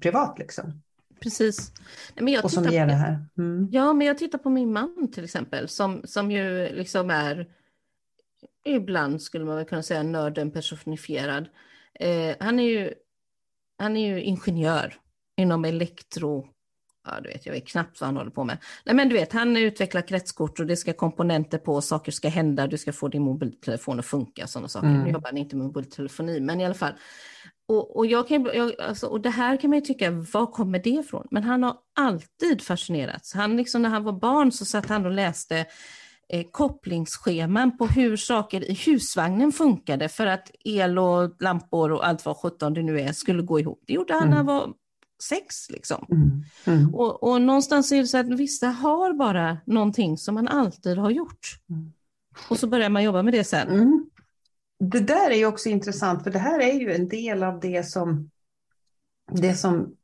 privat 0.00 0.38
liksom. 0.38 0.82
Precis. 1.20 1.72
Men 2.14 2.28
jag 2.28 2.44
och 2.44 2.50
som 2.50 2.64
ger 2.64 2.86
det 2.86 2.94
här. 2.94 3.26
Mm. 3.38 3.68
Ja, 3.72 3.92
men 3.92 4.06
jag 4.06 4.18
tittar 4.18 4.38
på 4.38 4.50
min 4.50 4.72
man 4.72 5.10
till 5.12 5.24
exempel, 5.24 5.68
som, 5.68 6.02
som 6.04 6.30
ju 6.30 6.68
liksom 6.68 7.10
är, 7.10 7.48
ibland 8.64 9.22
skulle 9.22 9.44
man 9.44 9.56
väl 9.56 9.64
kunna 9.64 9.82
säga 9.82 10.02
nörden 10.02 10.50
personifierad. 10.50 11.48
Eh, 11.94 12.36
han, 12.40 12.58
är 12.58 12.64
ju, 12.64 12.94
han 13.78 13.96
är 13.96 14.14
ju 14.14 14.22
ingenjör 14.22 14.94
inom 15.36 15.64
elektro 15.64 16.53
ja, 17.04 17.20
du 17.20 17.28
vet, 17.28 17.46
jag 17.46 17.52
vet 17.52 17.68
knappt 17.68 18.00
vad 18.00 18.08
han 18.08 18.16
håller 18.16 18.30
på 18.30 18.44
med. 18.44 18.58
Nej, 18.84 18.94
men 18.94 19.08
du 19.08 19.14
vet, 19.14 19.32
han 19.32 19.56
utvecklar 19.56 20.02
kretskort 20.02 20.60
och 20.60 20.66
det 20.66 20.76
ska 20.76 20.92
komponenter 20.92 21.58
på, 21.58 21.80
saker 21.80 22.12
ska 22.12 22.28
hända, 22.28 22.66
du 22.66 22.78
ska 22.78 22.92
få 22.92 23.08
din 23.08 23.22
mobiltelefon 23.22 23.98
att 23.98 24.06
funka, 24.06 24.46
sådana 24.46 24.68
saker. 24.68 24.88
Mm. 24.88 25.02
Nu 25.02 25.10
jobbar 25.10 25.28
han 25.28 25.36
inte 25.36 25.56
med 25.56 25.66
mobiltelefoni, 25.66 26.40
men 26.40 26.60
i 26.60 26.64
alla 26.64 26.74
fall. 26.74 26.92
Och, 27.68 27.96
och, 27.96 28.06
jag 28.06 28.28
kan, 28.28 28.50
jag, 28.54 28.80
alltså, 28.80 29.06
och 29.06 29.20
det 29.20 29.30
här 29.30 29.56
kan 29.56 29.70
man 29.70 29.78
ju 29.78 29.84
tycka, 29.84 30.10
var 30.10 30.46
kommer 30.46 30.78
det 30.78 30.90
ifrån? 30.90 31.26
Men 31.30 31.44
han 31.44 31.62
har 31.62 31.76
alltid 31.98 32.62
fascinerats. 32.62 33.34
Han, 33.34 33.56
liksom, 33.56 33.82
när 33.82 33.88
han 33.88 34.04
var 34.04 34.12
barn 34.12 34.52
så 34.52 34.64
satt 34.64 34.88
han 34.88 35.06
och 35.06 35.12
läste 35.12 35.66
eh, 36.28 36.44
kopplingsscheman 36.50 37.78
på 37.78 37.86
hur 37.86 38.16
saker 38.16 38.70
i 38.70 38.74
husvagnen 38.74 39.52
funkade 39.52 40.08
för 40.08 40.26
att 40.26 40.50
el 40.64 40.98
och 40.98 41.42
lampor 41.42 41.92
och 41.92 42.06
allt 42.06 42.26
vad 42.26 42.36
sjutton 42.36 42.74
det 42.74 42.82
nu 42.82 43.00
är 43.00 43.12
skulle 43.12 43.42
gå 43.42 43.60
ihop. 43.60 43.82
Det 43.86 43.92
gjorde 43.92 44.14
han 44.14 44.22
mm. 44.22 44.30
när 44.30 44.36
han 44.36 44.46
var 44.46 44.72
sex. 45.22 45.70
Liksom. 45.70 46.06
Mm. 46.10 46.44
Mm. 46.64 46.94
Och, 46.94 47.22
och, 47.22 47.42
någonstans 47.42 47.92
är 47.92 47.96
det 47.96 48.06
så 48.06 48.18
att 48.18 48.28
vissa 48.28 48.66
har 48.66 49.12
bara 49.12 49.58
någonting 49.66 50.18
som 50.18 50.34
man 50.34 50.48
alltid 50.48 50.98
har 50.98 51.10
gjort. 51.10 51.58
Mm. 51.70 51.92
Och 52.48 52.58
så 52.58 52.66
börjar 52.66 52.88
man 52.88 53.02
jobba 53.02 53.22
med 53.22 53.34
det 53.34 53.44
sen. 53.44 53.68
Mm. 53.68 54.06
Det 54.78 55.00
där 55.00 55.30
är 55.30 55.36
ju 55.36 55.46
också 55.46 55.68
intressant, 55.68 56.22
för 56.22 56.30
det 56.30 56.38
här 56.38 56.60
är 56.60 56.72
ju 56.72 56.94
en 56.94 57.08
del 57.08 57.42
av 57.42 57.60
det 57.60 57.88
som, 57.88 58.30
det 59.32 59.54
som 59.54 59.96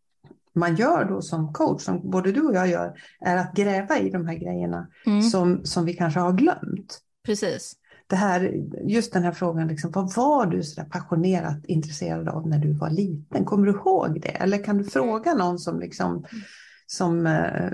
man 0.53 0.77
gör 0.77 1.05
då 1.05 1.23
som 1.23 1.53
coach, 1.53 1.83
som 1.83 2.11
både 2.11 2.33
du 2.33 2.40
och 2.40 2.55
jag 2.55 2.68
gör, 2.68 3.01
är 3.20 3.37
att 3.37 3.55
gräva 3.55 3.99
i 3.99 4.11
de 4.11 4.27
här 4.27 4.35
grejerna 4.35 4.88
mm. 5.07 5.23
som, 5.23 5.64
som 5.64 5.85
vi 5.85 5.94
kanske 5.94 6.20
har 6.20 6.33
glömt. 6.33 7.01
Precis 7.25 7.80
det 8.11 8.16
här, 8.16 8.55
just 8.85 9.12
den 9.12 9.23
här 9.23 9.33
frågan, 9.33 9.68
liksom, 9.68 9.90
vad 9.90 10.14
var 10.14 10.46
du 10.46 10.62
så 10.62 10.85
passionerat 10.85 11.64
intresserad 11.66 12.29
av 12.29 12.49
när 12.49 12.59
du 12.59 12.73
var 12.73 12.90
liten? 12.90 13.44
Kommer 13.44 13.66
du 13.66 13.73
ihåg 13.73 14.20
det? 14.20 14.29
Eller 14.29 14.64
kan 14.64 14.79
du 14.79 14.85
fråga 14.85 15.35
någon 15.35 15.59
som, 15.59 15.81
liksom, 15.81 16.25
som, 16.87 17.27
eh, 17.27 17.70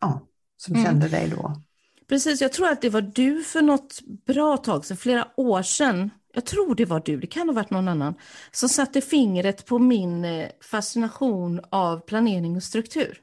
ja, 0.00 0.26
som 0.56 0.74
mm. 0.74 0.86
kände 0.86 1.08
dig 1.08 1.32
då? 1.36 1.62
Precis, 2.08 2.40
jag 2.40 2.52
tror 2.52 2.68
att 2.68 2.82
det 2.82 2.90
var 2.90 3.00
du 3.00 3.42
för 3.42 3.62
något 3.62 4.00
bra 4.26 4.56
tag 4.56 4.84
sedan, 4.84 4.96
flera 4.96 5.28
år 5.36 5.62
sedan, 5.62 6.10
jag 6.32 6.44
tror 6.44 6.74
det 6.74 6.84
var 6.84 7.02
du, 7.04 7.20
det 7.20 7.26
kan 7.26 7.48
ha 7.48 7.54
varit 7.54 7.70
någon 7.70 7.88
annan, 7.88 8.14
som 8.50 8.68
satte 8.68 9.00
fingret 9.00 9.66
på 9.66 9.78
min 9.78 10.24
eh, 10.24 10.48
fascination 10.70 11.60
av 11.70 12.00
planering 12.00 12.56
och 12.56 12.62
struktur. 12.62 13.20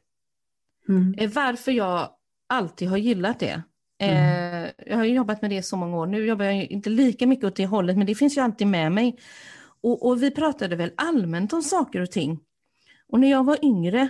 Mm. 0.90 1.16
Eh, 1.18 1.32
varför 1.32 1.72
jag 1.72 2.10
alltid 2.50 2.90
har 2.90 2.98
gillat 2.98 3.40
det. 3.40 3.64
Mm. 4.00 4.64
Eh, 4.64 4.72
jag 4.86 4.98
har 4.98 5.04
jobbat 5.04 5.42
med 5.42 5.52
det 5.52 5.64
så 5.64 5.78
många 5.78 5.98
år. 5.98 6.08
Nu 6.08 6.26
jobbar 6.26 6.46
jag 6.46 6.66
inte 6.66 6.90
lika 6.90 7.28
mycket 7.28 7.46
åt 7.46 7.56
det 7.56 7.66
hållet, 7.66 7.98
men 7.98 8.08
det 8.08 8.16
finns 8.16 8.38
ju 8.38 8.42
alltid 8.42 8.68
med 8.68 8.92
mig. 8.92 9.18
Och, 9.82 10.08
och 10.08 10.24
vi 10.24 10.32
pratade 10.32 10.76
väl 10.76 10.92
allmänt 10.98 11.54
om 11.54 11.64
saker 11.64 12.02
och 12.02 12.12
ting. 12.12 12.40
Och 13.08 13.20
när 13.20 13.32
jag 13.32 13.44
var 13.44 13.66
yngre, 13.66 14.10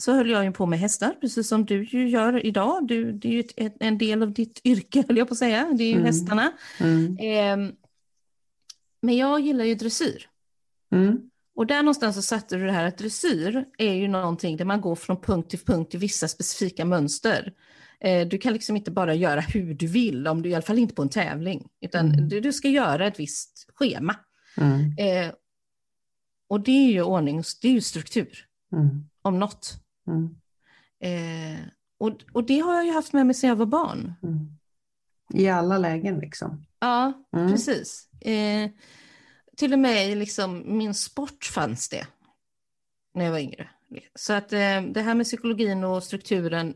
så 0.00 0.12
höll 0.12 0.30
jag 0.30 0.44
ju 0.44 0.52
på 0.52 0.66
med 0.66 0.78
hästar, 0.78 1.16
precis 1.20 1.48
som 1.48 1.64
du 1.64 1.84
ju 1.84 2.08
gör 2.08 2.46
idag. 2.46 2.86
Du, 2.86 3.12
det 3.12 3.28
är 3.28 3.32
ju 3.32 3.44
ett, 3.56 3.76
en 3.80 3.98
del 3.98 4.22
av 4.22 4.32
ditt 4.32 4.60
yrke, 4.64 5.04
höll 5.08 5.18
jag 5.18 5.28
på 5.28 5.32
att 5.32 5.38
säga. 5.38 5.72
Det 5.72 5.84
är 5.84 5.88
ju 5.88 5.92
mm. 5.92 6.04
hästarna. 6.04 6.52
Mm. 6.80 7.16
Eh, 7.18 7.74
men 9.02 9.16
jag 9.16 9.40
gillar 9.40 9.64
ju 9.64 9.74
dressyr. 9.74 10.28
Mm. 10.92 11.30
Och 11.56 11.66
där 11.66 11.82
någonstans 11.82 12.16
så 12.16 12.22
satte 12.22 12.56
du 12.56 12.66
det 12.66 12.72
här 12.72 12.84
att 12.84 12.98
dressyr 12.98 13.64
är 13.78 13.92
ju 13.92 14.08
någonting 14.08 14.56
där 14.56 14.64
man 14.64 14.80
går 14.80 14.94
från 14.94 15.20
punkt 15.20 15.50
till 15.50 15.58
punkt 15.58 15.94
i 15.94 15.98
vissa 15.98 16.28
specifika 16.28 16.84
mönster. 16.84 17.52
Eh, 18.04 18.28
du 18.28 18.38
kan 18.38 18.52
liksom 18.52 18.76
inte 18.76 18.90
bara 18.90 19.14
göra 19.14 19.40
hur 19.40 19.74
du 19.74 19.86
vill, 19.86 20.26
om 20.26 20.42
du 20.42 20.48
i 20.48 20.54
alla 20.54 20.62
fall 20.62 20.78
inte 20.78 20.94
på 20.94 21.02
en 21.02 21.08
tävling, 21.08 21.68
utan 21.80 22.12
mm. 22.12 22.28
du, 22.28 22.40
du, 22.40 22.52
ska 22.52 22.68
göra 22.68 23.06
ett 23.06 23.20
visst 23.20 23.66
schema. 23.74 24.16
Mm. 24.56 24.98
Eh, 24.98 25.34
och 26.48 26.60
det 26.60 26.70
är 26.70 26.92
ju 26.92 27.02
ordning, 27.02 27.42
det 27.62 27.68
är 27.68 27.72
ju 27.72 27.80
struktur, 27.80 28.46
mm. 28.72 29.08
om 29.22 29.38
något. 29.38 29.74
Mm. 30.06 30.36
Eh, 31.00 31.60
och, 31.98 32.12
och 32.32 32.44
det 32.44 32.58
har 32.58 32.74
jag 32.74 32.84
ju 32.84 32.92
haft 32.92 33.12
med 33.12 33.26
mig 33.26 33.34
sedan 33.34 33.48
jag 33.48 33.56
var 33.56 33.66
barn. 33.66 34.14
Mm. 34.22 34.58
I 35.34 35.48
alla 35.48 35.78
lägen 35.78 36.18
liksom. 36.18 36.66
Ja, 36.78 37.12
mm. 37.36 37.50
precis. 37.50 38.08
Eh, 38.20 38.70
till 39.56 39.72
och 39.72 39.78
med 39.78 40.10
i 40.10 40.14
liksom, 40.14 40.78
min 40.78 40.94
sport 40.94 41.44
fanns 41.44 41.88
det 41.88 42.06
när 43.14 43.24
jag 43.24 43.32
var 43.32 43.38
yngre. 43.38 43.68
Så 44.14 44.32
att 44.32 44.52
eh, 44.52 44.82
det 44.82 45.00
här 45.00 45.14
med 45.14 45.26
psykologin 45.26 45.84
och 45.84 46.02
strukturen, 46.02 46.74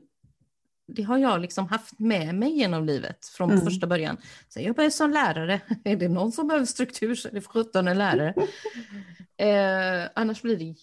det 0.89 1.03
har 1.03 1.19
jag 1.19 1.41
liksom 1.41 1.67
haft 1.67 1.99
med 1.99 2.35
mig 2.35 2.59
genom 2.59 2.85
livet 2.85 3.27
från 3.27 3.51
mm. 3.51 3.65
första 3.65 3.87
början. 3.87 4.17
Så 4.49 4.61
jag 4.61 4.77
började 4.77 4.93
som 4.93 5.11
lärare. 5.11 5.61
Är 5.85 5.97
det 5.97 6.09
någon 6.09 6.33
som 6.33 6.49
behöver 6.49 6.67
struktur 6.67 7.15
så 7.15 7.29
är 7.29 7.33
det 7.33 7.41
för 7.41 7.51
sjutton 7.51 7.89
en 7.89 7.99
lärare. 7.99 8.35
eh, 9.37 10.11
annars 10.15 10.43
blir 10.43 10.57
det 10.57 10.75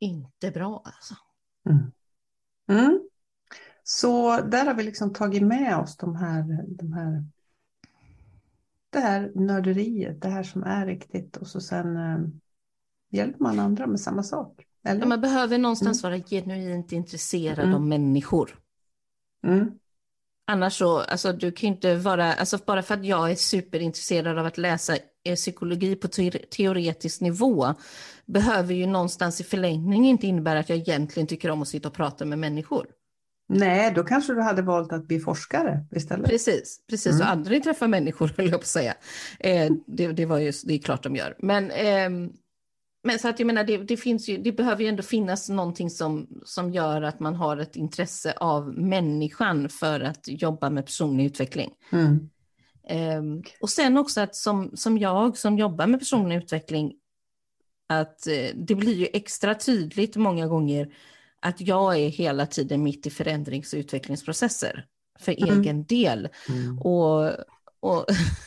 inte 0.00 0.50
bra 0.50 0.82
alltså. 0.84 1.14
Mm. 1.70 1.92
Mm. 2.68 3.00
Så 3.84 4.40
där 4.40 4.66
har 4.66 4.74
vi 4.74 4.82
liksom 4.82 5.12
tagit 5.12 5.42
med 5.42 5.78
oss 5.78 5.96
de 5.96 6.16
här, 6.16 6.64
de 6.68 6.92
här 6.92 7.24
det 8.90 9.00
här 9.00 9.32
nörderiet, 9.34 10.22
det 10.22 10.28
här 10.28 10.42
som 10.42 10.62
är 10.62 10.86
riktigt 10.86 11.36
och 11.36 11.46
så 11.46 11.60
sen 11.60 11.96
eh, 11.96 12.18
hjälper 13.10 13.42
man 13.42 13.58
andra 13.58 13.86
med 13.86 14.00
samma 14.00 14.22
sak. 14.22 14.66
Eller? 14.84 15.06
man 15.06 15.20
behöver 15.20 15.58
någonstans 15.58 16.04
mm. 16.04 16.12
vara 16.12 16.22
genuint 16.22 16.92
intresserad 16.92 17.58
mm. 17.58 17.74
av 17.74 17.82
människor. 17.82 18.61
Mm. 19.46 19.70
Annars 20.46 20.78
så, 20.78 20.98
alltså 20.98 21.32
du 21.32 21.52
kan 21.52 21.68
inte 21.68 21.94
vara, 21.94 22.32
alltså 22.32 22.58
bara 22.66 22.82
för 22.82 22.94
att 22.94 23.04
jag 23.04 23.30
är 23.30 23.34
superintresserad 23.34 24.38
av 24.38 24.46
att 24.46 24.58
läsa 24.58 24.96
eh, 25.24 25.34
psykologi 25.34 25.96
på 25.96 26.08
teoretisk 26.50 27.20
nivå 27.20 27.74
behöver 28.26 28.74
ju 28.74 28.86
någonstans 28.86 29.40
i 29.40 29.44
förlängning 29.44 30.06
inte 30.06 30.26
innebära 30.26 30.58
att 30.58 30.68
jag 30.68 30.78
egentligen 30.78 31.26
tycker 31.26 31.50
om 31.50 31.62
att 31.62 31.68
sitta 31.68 31.88
och 31.88 31.94
prata 31.94 32.24
med 32.24 32.38
människor. 32.38 32.86
Nej, 33.48 33.92
då 33.94 34.04
kanske 34.04 34.34
du 34.34 34.40
hade 34.40 34.62
valt 34.62 34.92
att 34.92 35.08
bli 35.08 35.20
forskare 35.20 35.86
istället. 35.90 36.30
Precis, 36.30 36.80
precis. 36.90 37.12
Mm. 37.12 37.20
och 37.20 37.28
aldrig 37.28 37.64
träffa 37.64 37.88
människor 37.88 38.32
höll 38.36 38.46
jag 38.46 38.60
på 38.60 38.64
att 38.64 38.66
säga. 38.66 38.94
Eh, 39.40 39.72
det, 39.86 40.08
det, 40.08 40.26
var 40.26 40.38
ju, 40.38 40.52
det 40.64 40.74
är 40.74 40.78
klart 40.78 41.02
de 41.02 41.16
gör. 41.16 41.36
Men, 41.38 41.70
eh, 41.70 42.30
men 43.02 43.18
så 43.18 43.28
att 43.28 43.40
jag 43.40 43.46
menar, 43.46 43.64
det, 43.64 43.76
det, 43.76 43.96
finns 43.96 44.28
ju, 44.28 44.38
det 44.38 44.52
behöver 44.52 44.82
ju 44.82 44.88
ändå 44.88 45.02
finnas 45.02 45.48
någonting 45.48 45.90
som, 45.90 46.28
som 46.44 46.72
gör 46.72 47.02
att 47.02 47.20
man 47.20 47.34
har 47.34 47.56
ett 47.56 47.76
intresse 47.76 48.34
av 48.36 48.78
människan 48.78 49.68
för 49.68 50.00
att 50.00 50.28
jobba 50.28 50.70
med 50.70 50.86
personlig 50.86 51.24
utveckling. 51.24 51.70
Mm. 51.92 52.30
Eh, 52.88 53.44
och 53.60 53.70
sen 53.70 53.96
också 53.96 54.20
att 54.20 54.36
som, 54.36 54.70
som 54.74 54.98
jag 54.98 55.36
som 55.36 55.58
jobbar 55.58 55.86
med 55.86 56.00
personlig 56.00 56.36
utveckling, 56.36 56.92
att 57.88 58.26
eh, 58.26 58.50
det 58.54 58.74
blir 58.74 58.94
ju 58.94 59.08
extra 59.12 59.54
tydligt 59.54 60.16
många 60.16 60.46
gånger 60.46 60.94
att 61.40 61.60
jag 61.60 61.98
är 61.98 62.08
hela 62.08 62.46
tiden 62.46 62.82
mitt 62.82 63.06
i 63.06 63.10
förändrings 63.10 63.72
och 63.72 63.78
utvecklingsprocesser 63.78 64.86
för 65.18 65.42
mm. 65.42 65.60
egen 65.60 65.84
del. 65.84 66.28
Mm. 66.48 66.78
Och, 66.78 67.30
och, 67.80 68.06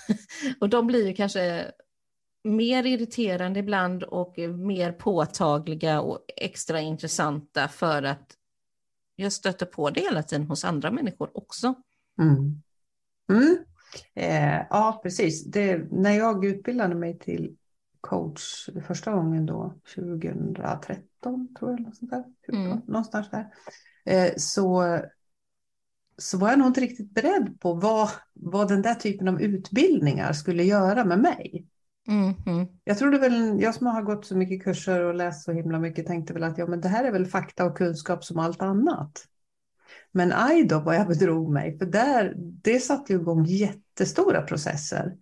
och 0.59 0.69
de 0.69 0.87
blir 0.87 1.07
ju 1.07 1.13
kanske 1.13 1.71
mer 2.45 2.85
irriterande 2.85 3.59
ibland 3.59 4.03
och 4.03 4.37
mer 4.37 4.91
påtagliga 4.91 6.01
och 6.01 6.19
extra 6.37 6.79
intressanta 6.79 7.67
för 7.67 8.03
att 8.03 8.37
jag 9.15 9.31
stöter 9.31 9.65
på 9.65 9.89
det 9.89 10.01
hela 10.01 10.23
tiden 10.23 10.47
hos 10.47 10.65
andra 10.65 10.91
människor 10.91 11.37
också. 11.37 11.73
Mm. 12.21 12.61
Mm. 13.29 13.57
Eh, 14.13 14.65
ja, 14.69 14.99
precis. 15.03 15.45
Det, 15.45 15.91
när 15.91 16.11
jag 16.11 16.45
utbildade 16.45 16.95
mig 16.95 17.19
till 17.19 17.55
coach 18.01 18.69
första 18.87 19.11
gången 19.11 19.45
då, 19.45 19.73
2013 19.95 21.55
tror 21.59 21.71
jag, 21.71 21.79
något 21.79 21.95
sånt 21.95 22.11
där, 22.11 22.23
14, 22.45 22.65
mm. 22.65 22.81
någonstans 22.87 23.29
där, 23.29 23.47
eh, 24.05 24.33
så, 24.37 24.99
så 26.17 26.37
var 26.37 26.49
jag 26.49 26.59
nog 26.59 26.67
inte 26.67 26.81
riktigt 26.81 27.13
beredd 27.13 27.59
på 27.59 27.73
vad, 27.73 28.09
vad 28.33 28.67
den 28.67 28.81
där 28.81 28.95
typen 28.95 29.27
av 29.27 29.41
utbildningar 29.41 30.33
skulle 30.33 30.63
göra 30.63 31.05
med 31.05 31.19
mig. 31.19 31.65
Mm. 32.07 32.67
Jag 32.83 32.97
trodde 32.97 33.19
väl, 33.19 33.61
jag 33.61 33.75
som 33.75 33.87
har 33.87 34.01
gått 34.01 34.25
så 34.25 34.37
mycket 34.37 34.63
kurser 34.63 35.01
och 35.01 35.15
läst 35.15 35.43
så 35.43 35.51
himla 35.51 35.79
mycket 35.79 36.07
tänkte 36.07 36.33
väl 36.33 36.43
att 36.43 36.57
ja, 36.57 36.67
men 36.67 36.81
det 36.81 36.87
här 36.87 37.03
är 37.03 37.11
väl 37.11 37.25
fakta 37.25 37.65
och 37.65 37.77
kunskap 37.77 38.23
som 38.23 38.39
allt 38.39 38.61
annat. 38.61 39.25
Men 40.11 40.31
aj 40.33 40.63
då 40.63 40.79
vad 40.79 40.95
jag 40.95 41.07
bedrog 41.07 41.53
mig, 41.53 41.77
för 41.77 41.85
där, 41.85 42.33
det 42.37 42.79
satte 42.79 43.13
ju 43.13 43.19
igång 43.19 43.45
jättestora 43.45 44.41
processer. 44.41 45.15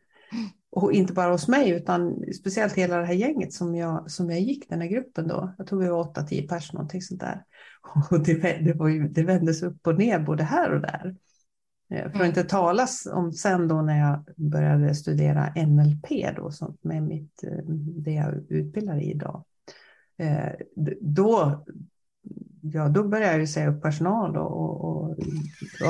Och 0.71 0.93
inte 0.93 1.13
bara 1.13 1.31
hos 1.31 1.47
mig, 1.47 1.69
utan 1.69 2.23
speciellt 2.39 2.73
hela 2.73 2.97
det 2.97 3.05
här 3.05 3.13
gänget 3.13 3.53
som 3.53 3.75
jag, 3.75 4.11
som 4.11 4.29
jag 4.29 4.39
gick, 4.39 4.69
den 4.69 4.81
här 4.81 4.87
gruppen 4.87 5.27
då. 5.27 5.55
Jag 5.57 5.67
tror 5.67 5.79
vi 5.79 5.87
var 5.87 5.99
åtta, 5.99 6.23
tio 6.23 6.47
pers, 6.47 6.73
någonting 6.73 7.01
sånt 7.01 7.21
där. 7.21 7.43
Och 8.11 8.23
det, 8.23 8.33
det, 8.65 8.73
var 8.73 8.87
ju, 8.87 9.07
det 9.07 9.23
vändes 9.23 9.63
upp 9.63 9.87
och 9.87 9.97
ner 9.97 10.19
både 10.19 10.43
här 10.43 10.71
och 10.71 10.81
där. 10.81 11.15
Eh, 11.93 12.01
för 12.01 12.09
att 12.09 12.15
mm. 12.15 12.27
inte 12.27 12.43
talas 12.43 13.05
om 13.05 13.33
sen 13.33 13.67
då 13.67 13.81
när 13.81 13.99
jag 13.99 14.23
började 14.35 14.95
studera 14.95 15.53
NLP 15.55 16.35
då, 16.35 16.51
som 16.51 16.77
med 16.81 17.03
mitt, 17.03 17.43
eh, 17.43 17.65
det 18.03 18.11
jag 18.11 18.33
utbildar 18.49 18.97
i 18.97 19.11
idag. 19.11 19.43
Eh, 20.17 20.51
då, 21.01 21.63
ja, 22.61 22.89
då 22.89 23.03
började 23.03 23.37
jag 23.37 23.49
säga 23.49 23.69
upp 23.69 23.81
personal 23.81 24.37
och, 24.37 24.51
och, 24.51 24.83
och 24.85 25.15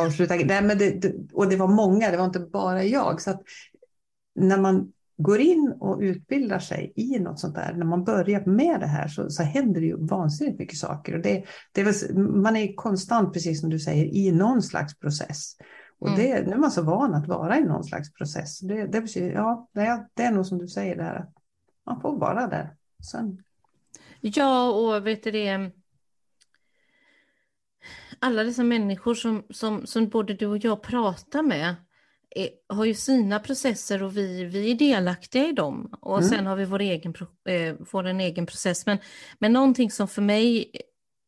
avsluta. 0.06 0.36
Nej, 0.36 0.64
men 0.64 0.78
det, 0.78 1.14
och 1.34 1.50
det 1.50 1.56
var 1.56 1.68
många, 1.68 2.12
det 2.12 2.18
var 2.18 2.26
inte 2.26 2.40
bara 2.40 2.84
jag. 2.84 3.22
Så 3.22 3.44
när 4.36 4.58
man 4.58 4.92
går 5.18 5.40
in 5.40 5.74
och 5.80 6.00
utbildar 6.00 6.60
sig 6.60 6.94
i 6.96 7.20
något 7.20 7.40
sånt 7.40 7.56
där, 7.56 7.74
när 7.74 7.86
man 7.86 8.04
börjar 8.04 8.46
med 8.46 8.80
det 8.80 8.88
här 8.88 9.08
så, 9.08 9.30
så 9.30 9.44
händer 9.44 9.82
det 9.82 9.88
ju 9.88 10.06
vansinnigt 10.06 10.60
mycket 10.60 10.78
saker. 10.78 11.16
Och 11.16 11.22
det, 11.22 11.44
det 11.72 11.82
är 11.82 11.86
väl, 11.86 12.18
man 12.18 12.56
är 12.56 12.76
konstant, 12.76 13.34
precis 13.34 13.62
som 13.62 13.70
du 13.70 13.80
säger, 13.80 14.06
i 14.06 14.32
någon 14.32 14.62
slags 14.62 15.00
process. 15.00 15.56
Och 16.04 16.10
mm. 16.10 16.20
det, 16.20 16.48
nu 16.48 16.52
är 16.52 16.58
man 16.58 16.72
så 16.72 16.82
van 16.82 17.14
att 17.14 17.28
vara 17.28 17.58
i 17.58 17.64
någon 17.64 17.84
slags 17.84 18.14
process. 18.14 18.60
Det, 18.60 18.88
det, 18.88 19.02
betyder, 19.02 19.32
ja, 19.32 19.70
det, 19.74 19.82
är, 19.82 20.08
det 20.14 20.24
är 20.24 20.32
nog 20.32 20.46
som 20.46 20.58
du 20.58 20.68
säger 20.68 20.96
där, 20.96 21.16
att 21.16 21.36
man 21.86 22.02
får 22.02 22.18
vara 22.18 22.48
där. 22.48 22.76
Sen. 23.12 23.44
Ja, 24.22 24.72
och 24.72 25.08
vet 25.08 25.24
du 25.24 25.32
det, 25.32 25.72
alla 28.20 28.44
dessa 28.44 28.64
människor 28.64 29.16
som, 29.16 29.44
som, 29.50 29.88
som 29.88 30.10
både 30.10 30.34
du 30.34 30.46
och 30.46 30.58
jag 30.58 30.82
pratar 30.82 31.42
med, 31.42 31.76
har 32.70 32.86
ju 32.86 32.94
sina 32.94 33.40
processer 33.40 34.04
och 34.04 34.18
vi, 34.18 34.44
vi 34.46 34.72
är 34.72 34.76
delaktiga 34.76 35.48
i 35.48 35.52
dem. 35.52 35.94
Och 36.02 36.18
mm. 36.18 36.30
sen 36.30 36.46
har 36.46 36.56
vi 36.56 36.66
vår 36.66 36.82
egen, 36.82 37.14
eh, 37.50 37.76
vår 37.92 38.06
egen 38.06 38.46
process. 38.46 38.86
Men, 38.86 38.98
men 39.40 39.54
någonting 39.54 39.92
som 39.92 40.08
för 40.08 40.22
mig, 40.22 40.72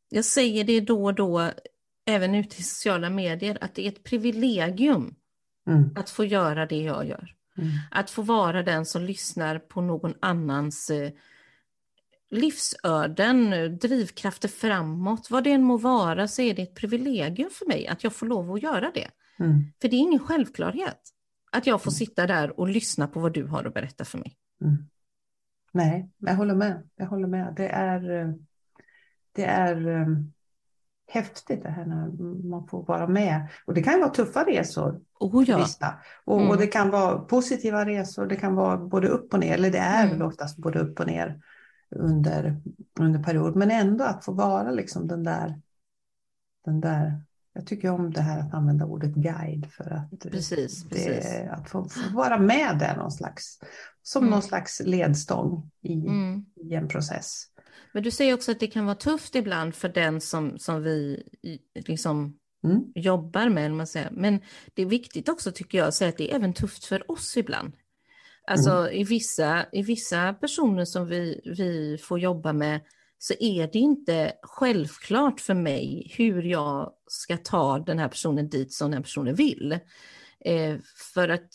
jag 0.09 0.25
säger 0.25 0.63
det 0.63 0.81
då 0.81 1.05
och 1.05 1.13
då, 1.13 1.51
även 2.05 2.35
ute 2.35 2.59
i 2.59 2.63
sociala 2.63 3.09
medier, 3.09 3.57
att 3.61 3.75
det 3.75 3.85
är 3.85 3.91
ett 3.91 4.03
privilegium 4.03 5.15
mm. 5.67 5.89
att 5.95 6.09
få 6.09 6.25
göra 6.25 6.65
det 6.65 6.81
jag 6.81 7.07
gör. 7.07 7.35
Mm. 7.57 7.69
Att 7.91 8.09
få 8.09 8.21
vara 8.21 8.63
den 8.63 8.85
som 8.85 9.01
lyssnar 9.01 9.59
på 9.59 9.81
någon 9.81 10.13
annans 10.19 10.89
eh, 10.89 11.11
livsöden, 12.29 13.49
drivkrafter 13.77 14.47
framåt, 14.47 15.29
vad 15.29 15.43
det 15.43 15.51
än 15.51 15.63
må 15.63 15.77
vara 15.77 16.27
så 16.27 16.41
är 16.41 16.53
det 16.53 16.61
ett 16.61 16.75
privilegium 16.75 17.49
för 17.51 17.65
mig 17.65 17.87
att 17.87 18.03
jag 18.03 18.13
får 18.13 18.25
lov 18.25 18.51
att 18.51 18.63
göra 18.63 18.91
det. 18.93 19.09
Mm. 19.39 19.63
För 19.81 19.87
det 19.87 19.95
är 19.95 19.99
ingen 19.99 20.19
självklarhet 20.19 20.99
att 21.51 21.67
jag 21.67 21.81
får 21.81 21.91
mm. 21.91 21.95
sitta 21.95 22.27
där 22.27 22.59
och 22.59 22.67
lyssna 22.67 23.07
på 23.07 23.19
vad 23.19 23.33
du 23.33 23.45
har 23.45 23.65
att 23.65 23.73
berätta 23.73 24.05
för 24.05 24.17
mig. 24.17 24.37
Mm. 24.61 24.89
Nej, 25.71 26.09
jag 26.17 26.35
håller 26.35 26.55
med. 26.55 26.89
Jag 26.95 27.05
håller 27.05 27.27
med. 27.27 27.53
Det 27.57 27.67
är, 27.67 28.33
det 29.31 29.45
är 29.45 29.87
um, 29.87 30.33
häftigt 31.07 31.63
det 31.63 31.69
här 31.69 31.85
när 31.85 32.07
man 32.49 32.67
får 32.67 32.83
vara 32.85 33.07
med. 33.07 33.47
Och 33.65 33.73
det 33.73 33.83
kan 33.83 33.99
vara 33.99 34.09
tuffa 34.09 34.43
resor. 34.43 35.01
Oh, 35.19 35.43
ja. 35.49 35.67
och, 36.25 36.39
mm. 36.39 36.49
och, 36.49 36.57
det 36.57 36.67
kan 36.67 36.89
vara 36.89 37.19
positiva 37.19 37.85
resor. 37.85 38.25
Det 38.25 38.35
kan 38.35 38.55
vara 38.55 38.77
både 38.77 39.07
upp 39.07 39.33
och 39.33 39.39
ner. 39.39 39.53
Eller 39.53 39.71
det 39.71 39.77
är 39.77 40.03
mm. 40.05 40.17
väl 40.17 40.27
oftast 40.27 40.57
både 40.57 40.79
upp 40.79 40.99
och 40.99 41.07
ner 41.07 41.41
under, 41.95 42.61
under 42.99 43.23
period. 43.23 43.55
Men 43.55 43.71
ändå 43.71 44.03
att 44.03 44.25
få 44.25 44.31
vara 44.31 44.71
liksom 44.71 45.07
den 45.07 45.23
där, 45.23 45.61
den 46.65 46.81
där 46.81 47.21
jag 47.53 47.67
tycker 47.67 47.91
om 47.91 48.11
det 48.11 48.21
här 48.21 48.39
att 48.39 48.53
använda 48.53 48.85
ordet 48.85 49.13
guide 49.15 49.65
för 49.71 49.89
att, 49.89 50.31
precis, 50.31 50.83
det, 50.83 50.89
precis. 50.89 51.49
att 51.51 51.69
få, 51.69 51.89
få, 51.89 52.15
vara 52.15 52.39
med 52.39 52.77
där 52.79 52.97
någon 52.97 53.11
slags, 53.11 53.59
som 54.03 54.23
mm. 54.23 54.31
någon 54.31 54.41
slags 54.41 54.81
ledstång 54.85 55.71
i, 55.81 55.93
mm. 55.93 56.45
i 56.55 56.73
en 56.73 56.87
process. 56.87 57.45
Men 57.95 58.03
du 58.03 58.11
säger 58.11 58.33
också 58.33 58.51
att 58.51 58.59
det 58.59 58.67
kan 58.67 58.85
vara 58.85 58.95
tufft 58.95 59.35
ibland 59.35 59.75
för 59.75 59.89
den 59.89 60.21
som, 60.21 60.59
som 60.59 60.83
vi 60.83 61.23
liksom 61.75 62.39
mm. 62.63 62.83
jobbar 62.95 63.49
med. 63.49 63.71
Man 63.71 63.87
säger. 63.87 64.09
Men 64.11 64.39
det 64.73 64.81
är 64.81 64.85
viktigt 64.85 65.29
också 65.29 65.51
tycker 65.51 65.77
jag 65.77 65.87
att 65.87 65.93
säga 65.93 66.09
att 66.09 66.17
det 66.17 66.31
är 66.31 66.35
även 66.35 66.53
tufft 66.53 66.85
för 66.85 67.11
oss 67.11 67.37
ibland. 67.37 67.73
Alltså 68.47 68.71
mm. 68.71 68.93
i, 68.93 69.03
vissa, 69.03 69.65
i 69.71 69.81
vissa 69.81 70.33
personer 70.33 70.85
som 70.85 71.07
vi, 71.07 71.41
vi 71.45 71.97
får 71.97 72.19
jobba 72.19 72.53
med 72.53 72.81
så 73.17 73.33
är 73.39 73.67
det 73.67 73.79
inte 73.79 74.33
självklart 74.41 75.39
för 75.39 75.53
mig 75.53 76.11
hur 76.17 76.43
jag 76.43 76.93
ska 77.07 77.37
ta 77.37 77.79
den 77.79 77.99
här 77.99 78.09
personen 78.09 78.49
dit 78.49 78.73
som 78.73 78.91
den 78.91 79.03
personen 79.03 79.35
vill. 79.35 79.79
Eh, 80.39 80.77
för 81.13 81.29
att 81.29 81.53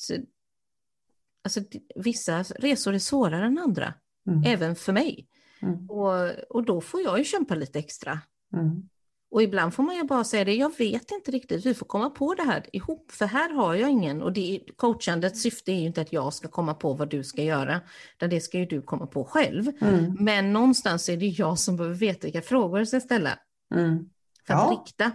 alltså, 1.44 1.60
vissa 1.94 2.42
resor 2.42 2.94
är 2.94 2.98
svårare 2.98 3.46
än 3.46 3.58
andra, 3.58 3.94
mm. 4.26 4.42
även 4.44 4.76
för 4.76 4.92
mig. 4.92 5.26
Mm. 5.62 5.90
Och, 5.90 6.30
och 6.50 6.64
då 6.64 6.80
får 6.80 7.02
jag 7.02 7.18
ju 7.18 7.24
kämpa 7.24 7.54
lite 7.54 7.78
extra. 7.78 8.18
Mm. 8.52 8.88
Och 9.30 9.42
ibland 9.42 9.74
får 9.74 9.82
man 9.82 9.96
ju 9.96 10.04
bara 10.04 10.24
säga 10.24 10.44
det, 10.44 10.54
jag 10.54 10.78
vet 10.78 11.10
inte 11.10 11.30
riktigt, 11.30 11.66
vi 11.66 11.74
får 11.74 11.86
komma 11.86 12.10
på 12.10 12.34
det 12.34 12.42
här 12.42 12.66
ihop, 12.72 13.10
för 13.12 13.26
här 13.26 13.52
har 13.52 13.74
jag 13.74 13.90
ingen. 13.90 14.22
Och 14.22 14.32
det, 14.32 14.60
coachandets 14.76 15.42
syfte 15.42 15.72
är 15.72 15.76
ju 15.76 15.86
inte 15.86 16.00
att 16.00 16.12
jag 16.12 16.34
ska 16.34 16.48
komma 16.48 16.74
på 16.74 16.94
vad 16.94 17.10
du 17.10 17.24
ska 17.24 17.42
göra, 17.42 17.80
utan 18.16 18.30
det 18.30 18.40
ska 18.40 18.58
ju 18.58 18.66
du 18.66 18.82
komma 18.82 19.06
på 19.06 19.24
själv. 19.24 19.72
Mm. 19.80 20.16
Men 20.18 20.52
någonstans 20.52 21.08
är 21.08 21.16
det 21.16 21.26
jag 21.26 21.58
som 21.58 21.76
behöver 21.76 21.96
veta 21.96 22.26
vilka 22.26 22.42
frågor 22.42 22.78
jag 22.78 22.88
ska 22.88 23.00
ställa. 23.00 23.38
Mm. 23.74 24.08
För 24.46 24.54
att 24.54 24.60
ja. 24.60 24.80
rikta. 24.80 25.12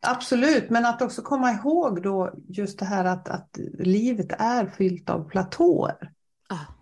Absolut, 0.00 0.70
men 0.70 0.86
att 0.86 1.02
också 1.02 1.22
komma 1.22 1.50
ihåg 1.50 2.02
då 2.02 2.34
just 2.48 2.78
det 2.78 2.84
här 2.84 3.04
att, 3.04 3.28
att 3.28 3.58
livet 3.78 4.32
är 4.38 4.66
fyllt 4.66 5.10
av 5.10 5.28
platåer. 5.28 6.12
Ah. 6.48 6.75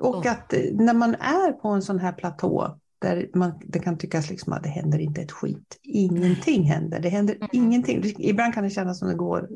Och 0.00 0.26
oh. 0.26 0.32
att 0.32 0.54
när 0.72 0.94
man 0.94 1.14
är 1.14 1.52
på 1.52 1.68
en 1.68 1.82
sån 1.82 1.98
här 1.98 2.12
platå 2.12 2.80
där 3.00 3.30
man, 3.34 3.52
det 3.64 3.78
kan 3.78 3.98
tyckas 3.98 4.30
liksom 4.30 4.52
att 4.52 4.62
det 4.62 4.68
händer 4.68 4.98
inte 4.98 5.20
ett 5.20 5.32
skit. 5.32 5.78
Ingenting 5.82 6.62
händer. 6.62 7.00
Det 7.00 7.08
händer 7.08 7.34
mm. 7.34 7.48
ingenting. 7.52 8.14
Ibland 8.18 8.54
kan 8.54 8.64
det 8.64 8.70
kännas 8.70 8.98
som 8.98 9.08
det 9.08 9.14
går 9.14 9.48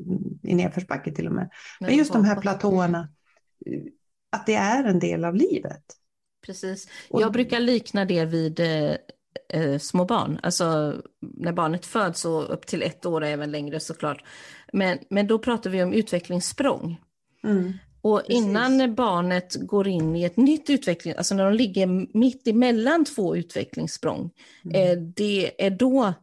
i 0.42 0.54
nedförsbacke 0.54 1.12
till 1.12 1.26
och 1.26 1.32
med. 1.32 1.50
Men 1.80 1.96
just 1.96 2.12
de 2.12 2.24
här 2.24 2.40
platåerna, 2.40 3.08
att 4.32 4.46
det 4.46 4.54
är 4.54 4.84
en 4.84 4.98
del 4.98 5.24
av 5.24 5.34
livet. 5.34 5.82
Precis. 6.46 6.88
Jag 7.10 7.32
brukar 7.32 7.60
likna 7.60 8.04
det 8.04 8.24
vid 8.24 8.60
eh, 8.60 8.96
eh, 9.48 9.78
små 9.78 10.04
barn. 10.04 10.40
Alltså 10.42 10.94
när 11.20 11.52
barnet 11.52 11.86
föds 11.86 12.24
och 12.24 12.52
upp 12.52 12.66
till 12.66 12.82
ett 12.82 13.06
år 13.06 13.20
och 13.20 13.26
även 13.26 13.50
längre 13.50 13.80
såklart. 13.80 14.24
Men, 14.72 14.98
men 15.10 15.26
då 15.26 15.38
pratar 15.38 15.70
vi 15.70 15.82
om 15.82 15.92
utvecklingssprång. 15.92 17.00
Mm. 17.44 17.72
Och 18.04 18.20
Precis. 18.20 18.36
innan 18.36 18.94
barnet 18.94 19.56
går 19.60 19.88
in 19.88 20.16
i 20.16 20.24
ett 20.24 20.36
nytt 20.36 20.70
utveckling, 20.70 21.14
alltså 21.16 21.34
när 21.34 21.44
de 21.44 21.54
ligger 21.54 22.16
mitt 22.18 22.46
emellan 22.46 23.04
två 23.04 23.36
utvecklingssprång, 23.36 24.30
mm. 24.64 24.76
eh, 24.76 25.02
det 25.02 25.64
är 25.66 25.70
då 25.70 26.14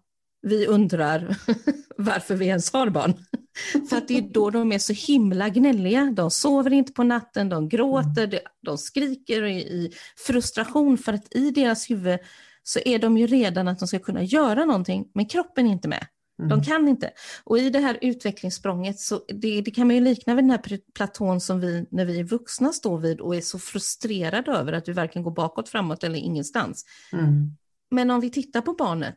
vi 0.42 0.68
undrar 0.68 1.38
varför 1.98 2.36
vi 2.36 2.46
ens 2.46 2.74
har 2.74 2.90
barn. 2.90 3.14
För 3.90 3.98
att 3.98 4.08
det 4.08 4.18
är 4.18 4.22
då 4.22 4.50
de 4.50 4.72
är 4.72 4.80
så 4.80 4.94
himla 4.94 5.50
gnälliga. 5.50 6.14
De 6.16 6.32
sover 6.32 6.74
inte 6.74 6.94
på 6.94 7.04
natten, 7.04 7.50
de 7.50 7.70
gråter, 7.70 8.24
mm. 8.24 8.40
de 8.62 8.78
skriker 8.78 9.46
i 9.46 9.92
frustration 10.28 10.98
för 10.98 11.14
att 11.14 11.36
i 11.36 11.52
deras 11.52 11.90
huvud 11.90 12.20
så 12.64 12.80
är 12.86 13.00
de 13.00 13.18
ju 13.18 13.28
redan 13.28 13.68
att 13.68 13.80
de 13.80 13.88
ska 13.88 14.00
kunna 14.00 14.24
göra 14.24 14.66
någonting, 14.66 15.08
men 15.14 15.26
kroppen 15.26 15.68
är 15.68 15.72
inte 15.72 15.88
med. 15.88 16.08
De 16.48 16.52
mm. 16.52 16.64
kan 16.64 16.88
inte. 16.88 17.12
Och 17.44 17.58
i 17.58 17.70
det 17.70 17.80
här 17.80 17.98
utvecklingssprånget, 18.02 19.00
så 19.00 19.22
det, 19.28 19.62
det, 19.62 19.72
kan 19.72 19.88
man 19.88 19.96
ju 19.96 20.02
likna 20.02 20.36
vid 20.36 20.44
den 20.44 20.52
här 20.52 20.80
platån 20.94 21.42
som 21.42 21.60
vi 21.60 21.86
när 21.92 22.06
vi 22.06 22.20
är 22.20 22.24
vuxna 22.24 22.74
står 22.74 22.98
vid 22.98 23.22
och 23.22 23.36
är 23.36 23.42
så 23.42 23.60
frustrerade 23.60 24.52
över 24.52 24.74
att 24.74 24.88
vi 24.88 24.94
varken 24.94 25.24
går 25.24 25.32
bakåt, 25.32 25.70
framåt 25.70 26.04
eller 26.04 26.20
ingenstans. 26.20 26.86
Mm. 27.14 27.58
Men 27.92 28.12
om 28.12 28.20
vi 28.20 28.30
tittar 28.30 28.62
på 28.62 28.74
barnet, 28.74 29.16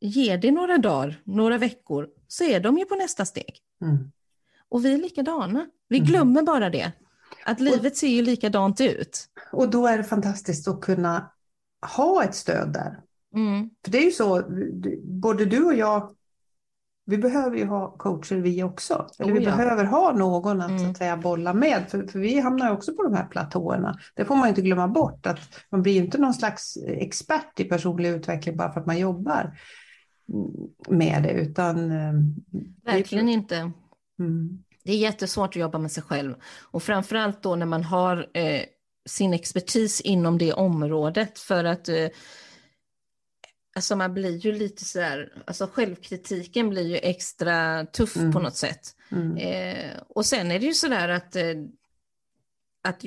ger 0.00 0.38
det 0.38 0.50
några 0.50 0.78
dagar, 0.78 1.20
några 1.24 1.58
veckor, 1.58 2.08
så 2.28 2.44
är 2.44 2.60
de 2.60 2.78
ju 2.78 2.84
på 2.84 2.94
nästa 2.94 3.24
steg. 3.24 3.58
Mm. 3.82 4.12
Och 4.68 4.84
vi 4.84 4.94
är 4.94 4.98
likadana. 4.98 5.66
Vi 5.88 5.96
mm. 5.96 6.08
glömmer 6.08 6.42
bara 6.42 6.70
det. 6.70 6.92
Att 7.44 7.60
livet 7.60 7.96
ser 7.96 8.08
ju 8.08 8.22
likadant 8.22 8.80
ut. 8.80 9.26
Och 9.52 9.70
då 9.70 9.86
är 9.86 9.98
det 9.98 10.04
fantastiskt 10.04 10.68
att 10.68 10.80
kunna 10.80 11.30
ha 11.96 12.24
ett 12.24 12.34
stöd 12.34 12.72
där. 12.72 13.00
Mm. 13.34 13.70
För 13.84 13.92
det 13.92 13.98
är 13.98 14.04
ju 14.04 14.10
så, 14.10 14.42
både 15.02 15.44
du 15.44 15.64
och 15.64 15.74
jag 15.74 16.10
vi 17.06 17.18
behöver 17.18 17.56
ju 17.56 17.66
ha 17.66 17.96
coacher 17.96 18.36
vi 18.36 18.62
också. 18.62 19.06
Eller 19.18 19.32
oh, 19.32 19.38
vi 19.38 19.44
ja. 19.44 19.56
behöver 19.56 19.84
ha 19.84 20.12
någon 20.12 20.60
att, 20.60 20.70
mm. 20.70 20.90
att 20.90 20.96
säga, 20.96 21.16
bolla 21.16 21.54
med. 21.54 21.84
För, 21.88 22.06
för 22.06 22.18
vi 22.18 22.40
hamnar 22.40 22.72
också 22.72 22.94
på 22.94 23.02
de 23.02 23.14
här 23.14 23.26
platåerna. 23.26 23.98
Det 24.14 24.24
får 24.24 24.36
man 24.36 24.48
inte 24.48 24.62
glömma 24.62 24.88
bort. 24.88 25.26
att 25.26 25.38
Man 25.70 25.82
blir 25.82 25.96
inte 25.96 26.18
någon 26.18 26.34
slags 26.34 26.76
expert 26.86 27.60
i 27.60 27.64
personlig 27.64 28.08
utveckling 28.08 28.56
bara 28.56 28.72
för 28.72 28.80
att 28.80 28.86
man 28.86 28.98
jobbar 28.98 29.58
med 30.88 31.22
det. 31.22 31.32
Utan, 31.32 31.90
eh, 31.90 32.12
Verkligen 32.84 33.26
det... 33.26 33.32
inte. 33.32 33.70
Mm. 34.18 34.64
Det 34.84 34.92
är 34.92 34.96
jättesvårt 34.96 35.48
att 35.48 35.56
jobba 35.56 35.78
med 35.78 35.92
sig 35.92 36.02
själv. 36.02 36.34
Och 36.70 36.82
framförallt 36.82 37.42
då 37.42 37.56
när 37.56 37.66
man 37.66 37.84
har 37.84 38.26
eh, 38.34 38.62
sin 39.06 39.34
expertis 39.34 40.00
inom 40.00 40.38
det 40.38 40.52
området. 40.52 41.38
För 41.38 41.64
att 41.64 41.88
eh, 41.88 42.06
alltså 43.74 43.96
man 43.96 44.14
blir 44.14 44.36
ju 44.36 44.52
lite 44.52 44.84
sådär, 44.84 45.42
alltså 45.46 45.66
självkritiken 45.72 46.70
blir 46.70 46.86
ju 46.86 46.96
extra 46.96 47.86
tuff 47.86 48.16
mm. 48.16 48.32
på 48.32 48.40
något 48.40 48.56
sätt. 48.56 48.96
Mm. 49.10 49.36
Eh, 49.36 50.00
och 50.08 50.26
sen 50.26 50.50
är 50.50 50.58
det 50.60 50.66
ju 50.66 50.74
sådär 50.74 51.08
att, 51.08 51.36
eh, 51.36 51.54
att 52.82 53.02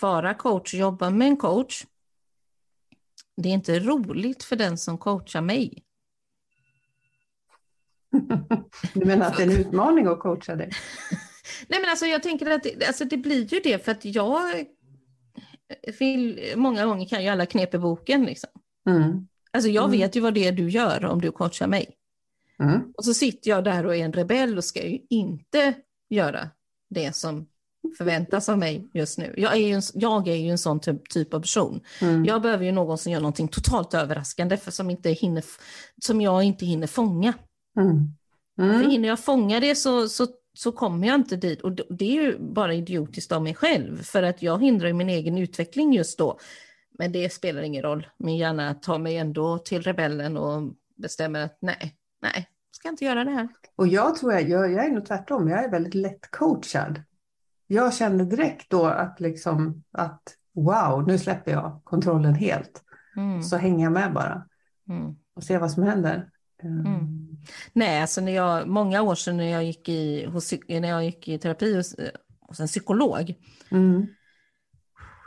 vara 0.00 0.34
coach, 0.34 0.74
jobba 0.74 1.10
med 1.10 1.28
en 1.28 1.36
coach, 1.36 1.84
det 3.36 3.48
är 3.48 3.52
inte 3.52 3.78
roligt 3.78 4.42
för 4.42 4.56
den 4.56 4.78
som 4.78 4.98
coachar 4.98 5.40
mig. 5.40 5.84
du 8.94 9.04
menar 9.04 9.26
att 9.26 9.36
det 9.36 9.42
är 9.42 9.46
en 9.46 9.56
utmaning 9.56 10.06
att 10.06 10.20
coacha 10.20 10.56
dig? 10.56 10.70
Nej 11.68 11.80
men 11.80 11.90
alltså 11.90 12.06
jag 12.06 12.22
tänker 12.22 12.50
att 12.50 12.62
det, 12.62 12.86
alltså 12.86 13.04
det 13.04 13.16
blir 13.16 13.44
ju 13.44 13.60
det 13.60 13.84
för 13.84 13.92
att 13.92 14.04
jag 14.04 14.66
vill, 15.98 16.52
många 16.56 16.86
gånger 16.86 17.08
kan 17.08 17.22
ju 17.22 17.28
alla 17.28 17.46
knep 17.46 17.74
i 17.74 17.78
boken 17.78 18.24
liksom. 18.24 18.50
Mm. 18.88 19.28
Alltså 19.52 19.70
jag 19.70 19.84
mm. 19.84 19.98
vet 19.98 20.16
ju 20.16 20.20
vad 20.20 20.34
det 20.34 20.46
är 20.46 20.52
du 20.52 20.70
gör 20.70 21.04
om 21.04 21.20
du 21.20 21.32
coachar 21.32 21.66
mig. 21.66 21.96
Mm. 22.58 22.92
Och 22.96 23.04
så 23.04 23.14
sitter 23.14 23.50
jag 23.50 23.64
där 23.64 23.86
och 23.86 23.96
är 23.96 24.04
en 24.04 24.12
rebell 24.12 24.56
och 24.56 24.64
ska 24.64 24.86
ju 24.86 24.98
inte 25.10 25.74
göra 26.10 26.50
det 26.90 27.16
som 27.16 27.46
förväntas 27.98 28.48
av 28.48 28.58
mig 28.58 28.90
just 28.94 29.18
nu. 29.18 29.34
Jag 29.36 29.52
är 29.52 29.66
ju 29.66 29.72
en, 29.72 29.82
jag 29.94 30.28
är 30.28 30.36
ju 30.36 30.50
en 30.50 30.58
sån 30.58 30.80
typ, 30.80 31.08
typ 31.08 31.34
av 31.34 31.40
person. 31.40 31.80
Mm. 32.00 32.24
Jag 32.24 32.42
behöver 32.42 32.64
ju 32.64 32.72
någon 32.72 32.98
som 32.98 33.12
gör 33.12 33.20
någonting 33.20 33.48
totalt 33.48 33.94
överraskande 33.94 34.56
för 34.56 34.70
som, 34.70 34.90
inte 34.90 35.10
hinner, 35.10 35.44
som 36.02 36.20
jag 36.20 36.42
inte 36.42 36.66
hinner 36.66 36.86
fånga. 36.86 37.32
Mm. 37.80 38.14
Mm. 38.58 38.82
För 38.82 38.90
hinner 38.90 39.08
jag 39.08 39.20
fånga 39.20 39.60
det 39.60 39.74
så, 39.74 40.08
så, 40.08 40.26
så 40.54 40.72
kommer 40.72 41.06
jag 41.06 41.14
inte 41.14 41.36
dit. 41.36 41.60
Och 41.60 41.72
det 41.72 42.18
är 42.18 42.22
ju 42.22 42.38
bara 42.38 42.74
idiotiskt 42.74 43.32
av 43.32 43.42
mig 43.42 43.54
själv 43.54 44.02
för 44.02 44.22
att 44.22 44.42
jag 44.42 44.62
hindrar 44.62 44.92
min 44.92 45.08
egen 45.08 45.38
utveckling 45.38 45.94
just 45.94 46.18
då. 46.18 46.38
Men 47.02 47.12
det 47.12 47.32
spelar 47.32 47.62
ingen 47.62 47.82
roll. 47.82 48.06
Min 48.16 48.36
hjärna 48.36 48.74
tar 48.74 48.98
mig 48.98 49.16
ändå 49.16 49.58
till 49.58 49.82
rebellen 49.82 50.36
och 50.36 50.72
bestämmer 50.96 51.40
att 51.40 51.58
nej, 51.60 51.96
nej, 52.22 52.48
ska 52.70 52.88
inte 52.88 53.04
göra 53.04 53.24
det 53.24 53.30
här. 53.30 53.48
Och 53.76 53.88
jag 53.88 54.16
tror 54.16 54.32
jag, 54.32 54.48
jag, 54.48 54.72
jag 54.72 54.84
är 54.84 54.90
nog 54.90 55.06
tvärtom, 55.06 55.48
jag 55.48 55.64
är 55.64 55.70
väldigt 55.70 55.94
lätt 55.94 56.30
coachad. 56.30 57.02
Jag 57.66 57.94
kände 57.94 58.24
direkt 58.24 58.70
då 58.70 58.86
att 58.86 59.20
liksom 59.20 59.82
att 59.92 60.22
wow, 60.54 61.06
nu 61.06 61.18
släpper 61.18 61.52
jag 61.52 61.80
kontrollen 61.84 62.34
helt. 62.34 62.82
Mm. 63.16 63.42
Så 63.42 63.56
hänger 63.56 63.84
jag 63.84 63.92
med 63.92 64.12
bara 64.12 64.46
mm. 64.88 65.16
och 65.34 65.44
ser 65.44 65.58
vad 65.58 65.70
som 65.70 65.82
händer. 65.82 66.30
Mm. 66.62 66.86
mm. 66.86 67.36
Nej, 67.72 68.00
alltså 68.00 68.20
när 68.20 68.32
jag, 68.32 68.68
många 68.68 69.02
år 69.02 69.14
sedan 69.14 69.36
när 69.36 69.50
jag 69.50 69.64
gick 69.64 69.88
i, 69.88 70.26
hos, 70.26 70.54
när 70.68 70.88
jag 70.88 71.04
gick 71.04 71.28
i 71.28 71.38
terapi 71.38 71.76
hos, 71.76 71.96
hos 72.40 72.60
en 72.60 72.66
psykolog, 72.66 73.34
mm 73.70 74.06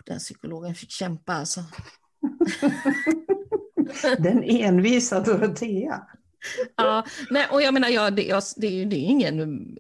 den 0.06 0.20
psykologen 0.20 0.76
fick 0.76 0.92
kämpa 0.92 1.34
alltså. 1.34 1.64
den 4.20 4.44
envisa 4.44 5.20
Dorotea. 5.20 6.08
ja, 6.76 7.06
nej, 7.30 7.48
och 7.52 7.62
jag 7.62 7.74
menar, 7.74 7.90
ja, 7.90 8.12
det, 8.12 8.24
jag, 8.24 8.44
det, 8.58 8.68
är, 8.68 8.86
det 8.86 8.96
är 8.96 9.00
ingen 9.00 9.78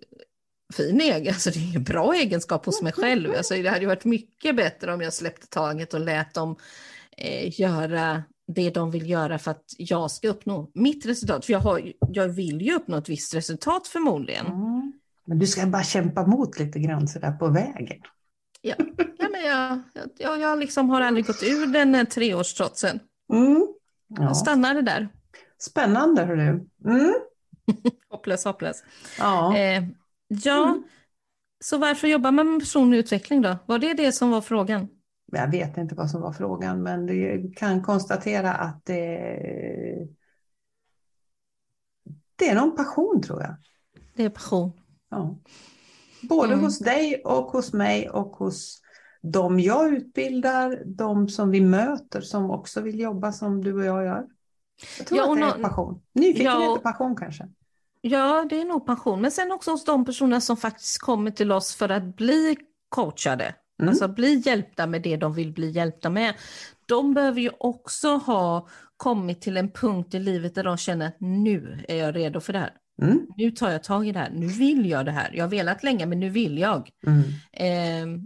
fin 0.73 1.01
egen, 1.01 1.33
alltså 1.33 1.49
det 1.49 1.59
är 1.59 1.69
ingen 1.69 1.84
bra 1.84 2.13
egenskap 2.13 2.65
hos 2.65 2.82
mig 2.82 2.93
själv. 2.93 3.34
Alltså, 3.38 3.53
det 3.53 3.69
hade 3.69 3.86
varit 3.86 4.05
mycket 4.05 4.55
bättre 4.55 4.93
om 4.93 5.01
jag 5.01 5.13
släppte 5.13 5.47
taget 5.47 5.93
och 5.93 5.99
lät 5.99 6.34
dem 6.34 6.55
eh, 7.17 7.59
göra 7.59 8.23
det 8.47 8.69
de 8.69 8.91
vill 8.91 9.09
göra 9.09 9.39
för 9.39 9.51
att 9.51 9.65
jag 9.78 10.11
ska 10.11 10.28
uppnå 10.28 10.71
mitt 10.73 11.05
resultat. 11.05 11.45
För 11.45 11.53
jag, 11.53 11.59
har, 11.59 11.93
jag 11.99 12.28
vill 12.28 12.61
ju 12.61 12.76
uppnå 12.76 12.97
ett 12.97 13.09
visst 13.09 13.34
resultat 13.34 13.88
förmodligen. 13.88 14.45
Mm. 14.45 14.93
Men 15.26 15.39
du 15.39 15.47
ska 15.47 15.65
bara 15.65 15.84
kämpa 15.84 16.28
mot 16.28 16.59
lite 16.59 16.80
grann 16.80 17.07
sådär 17.07 17.32
på 17.32 17.47
vägen. 17.47 18.01
Ja, 18.66 18.76
ja 19.18 19.30
men 19.32 19.45
jag, 19.45 19.82
jag, 20.18 20.41
jag 20.41 20.59
liksom 20.59 20.89
har 20.89 21.01
aldrig 21.01 21.26
gått 21.26 21.43
ur 21.43 21.68
den 21.68 21.95
eh, 21.95 22.03
treårstrotsen. 22.03 22.99
Mm. 23.34 23.68
Ja. 24.07 24.24
Jag 24.24 24.38
stannade 24.38 24.82
där. 24.82 25.09
Spännande, 25.57 26.24
hörru. 26.24 26.68
Mm. 26.86 27.13
hopplös, 28.09 28.45
hopplös. 28.45 28.84
Ja, 29.20 29.57
eh, 29.57 29.84
ja 30.28 30.63
mm. 30.63 30.84
så 31.63 31.78
varför 31.78 32.07
jobbar 32.07 32.32
man 32.32 32.51
med 32.51 32.59
personlig 32.59 32.97
utveckling 32.97 33.41
då? 33.41 33.57
Var 33.66 33.80
det 33.80 33.93
det 33.93 34.11
som 34.11 34.32
var 34.32 34.41
frågan? 34.41 34.88
jag 35.32 35.51
vet 35.51 35.78
inte 35.78 35.95
vad 35.95 36.09
som 36.09 36.22
var 36.22 36.34
frågan, 36.34 36.84
men 36.84 37.05
du 37.05 37.51
kan 37.55 37.84
konstatera 37.84 38.53
att 38.53 38.86
det, 38.86 38.97
det 42.36 42.49
är 42.49 42.55
någon 42.55 42.76
passion 42.76 43.22
tror 43.22 43.41
jag. 43.41 43.55
Det 44.16 44.24
är 44.24 44.30
passion. 44.30 44.72
Ja. 45.09 45.36
Både 46.22 46.53
mm. 46.53 46.66
hos 46.66 46.80
dig 46.80 47.22
och 47.26 47.45
hos 47.45 47.74
mig 47.74 48.09
och 48.09 48.36
hos 48.36 48.82
de 49.22 49.59
jag 49.59 49.93
utbildar, 49.93 50.84
de 50.86 51.30
som 51.30 51.51
vi 51.51 51.61
möter 51.61 52.22
som 52.22 52.51
också 52.51 52.82
vill 52.82 52.99
jobba 52.99 53.32
som 53.32 53.63
du 53.63 53.74
och 53.74 53.86
jag 53.86 54.05
gör. 54.05 54.28
Jag 54.97 55.07
tror 55.07 55.20
ja, 55.20 55.32
att 55.32 55.55
det 55.55 55.59
är 55.59 55.63
passion. 55.63 56.01
Nyfikenhet 56.13 56.61
ja, 56.61 56.72
och 56.72 56.84
passion 56.84 57.16
kanske. 57.16 57.47
Ja, 58.01 58.45
det 58.49 58.61
är 58.61 58.66
nog 58.66 58.86
passion. 58.86 59.22
Men 59.22 59.32
sen 59.32 59.51
också 59.51 59.72
hos 59.72 59.86
de 59.86 60.05
personer 60.05 60.39
som 60.39 60.57
faktiskt 60.57 60.99
kommer 60.99 61.32
till 61.32 61.51
oss 61.51 61.76
för 61.76 61.89
att 61.89 62.16
bli 62.16 62.57
coachade. 62.89 63.55
Mm. 63.80 63.89
Alltså 63.89 64.07
bli 64.07 64.41
hjälpta 64.45 64.88
med 64.88 65.01
det 65.01 65.18
de 65.18 65.34
vill 65.34 65.53
bli 65.53 65.70
hjälpta 65.70 66.09
med. 66.09 66.34
De 66.86 67.13
behöver 67.13 67.41
ju 67.41 67.51
också 67.59 68.07
ha 68.07 68.68
kommit 68.97 69.41
till 69.41 69.57
en 69.57 69.72
punkt 69.72 70.13
i 70.13 70.20
livet 70.20 70.55
där 70.55 70.63
de 70.63 70.78
känner 70.78 71.07
att 71.07 71.18
nu 71.20 71.86
är 71.88 71.95
jag 71.95 72.16
redo 72.16 72.39
för 72.39 72.53
det 72.53 72.59
här. 72.59 72.74
Mm. 73.02 73.28
Nu 73.38 73.52
tar 73.52 73.72
jag 73.72 73.84
tag 73.84 74.08
i 74.08 74.12
det 74.12 74.20
här, 74.20 74.30
nu 74.30 74.48
vill 74.48 74.89
jag 74.89 75.06
det 75.06 75.12
här. 75.12 75.32
Jag 75.34 75.43
har 75.43 75.50
velat 75.50 75.84
länge 75.84 76.06
men 76.06 76.20
nu 76.20 76.30
vill 76.30 76.58
jag. 76.58 76.89
Mm. 77.08 77.24
Eh, 77.52 78.22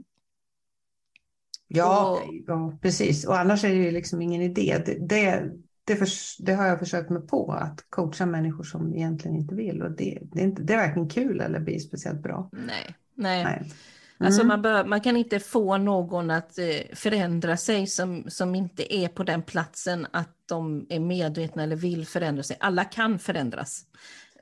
ja, 1.67 2.11
och... 2.11 2.33
ja, 2.47 2.77
precis. 2.81 3.25
Och 3.25 3.39
annars 3.39 3.63
är 3.63 3.69
det 3.69 3.75
ju 3.75 3.91
liksom 3.91 4.21
ingen 4.21 4.41
idé. 4.41 4.83
Det, 4.85 4.97
det, 5.09 5.51
det, 5.83 5.95
för, 5.95 6.07
det, 6.43 6.53
har 6.53 6.65
jag 6.65 6.79
försökt 6.79 7.09
mig 7.09 7.21
på, 7.21 7.51
att 7.51 7.85
coacha 7.89 8.25
människor 8.25 8.63
som 8.63 8.93
egentligen 8.93 9.37
inte 9.37 9.55
vill. 9.55 9.81
Och 9.81 9.91
det, 9.91 10.19
det, 10.21 10.39
är, 10.39 10.43
inte, 10.43 10.61
det 10.61 10.73
är 10.73 10.87
varken 10.87 11.09
kul 11.09 11.41
eller 11.41 11.59
blir 11.59 11.79
speciellt 11.79 12.23
bra. 12.23 12.49
Nej, 12.51 12.95
nej. 13.15 13.43
nej. 13.43 13.57
Alltså, 13.57 13.71
mm. 14.19 14.27
Alltså 14.27 14.43
man, 14.43 14.61
bör, 14.61 14.85
man 14.85 15.01
kan 15.01 15.17
inte 15.17 15.39
få 15.39 15.77
någon 15.77 16.31
att 16.31 16.57
eh, 16.57 16.95
förändra 16.95 17.57
sig 17.57 17.87
som, 17.87 18.23
som 18.27 18.55
inte 18.55 18.95
är 18.95 19.07
på 19.07 19.23
den 19.23 19.41
platsen 19.41 20.07
att 20.11 20.35
de 20.45 20.85
är 20.89 20.99
medvetna 20.99 21.63
eller 21.63 21.75
vill 21.75 22.07
förändra 22.07 22.43
sig. 22.43 22.57
Alla 22.59 22.83
kan 22.83 23.19
förändras, 23.19 23.85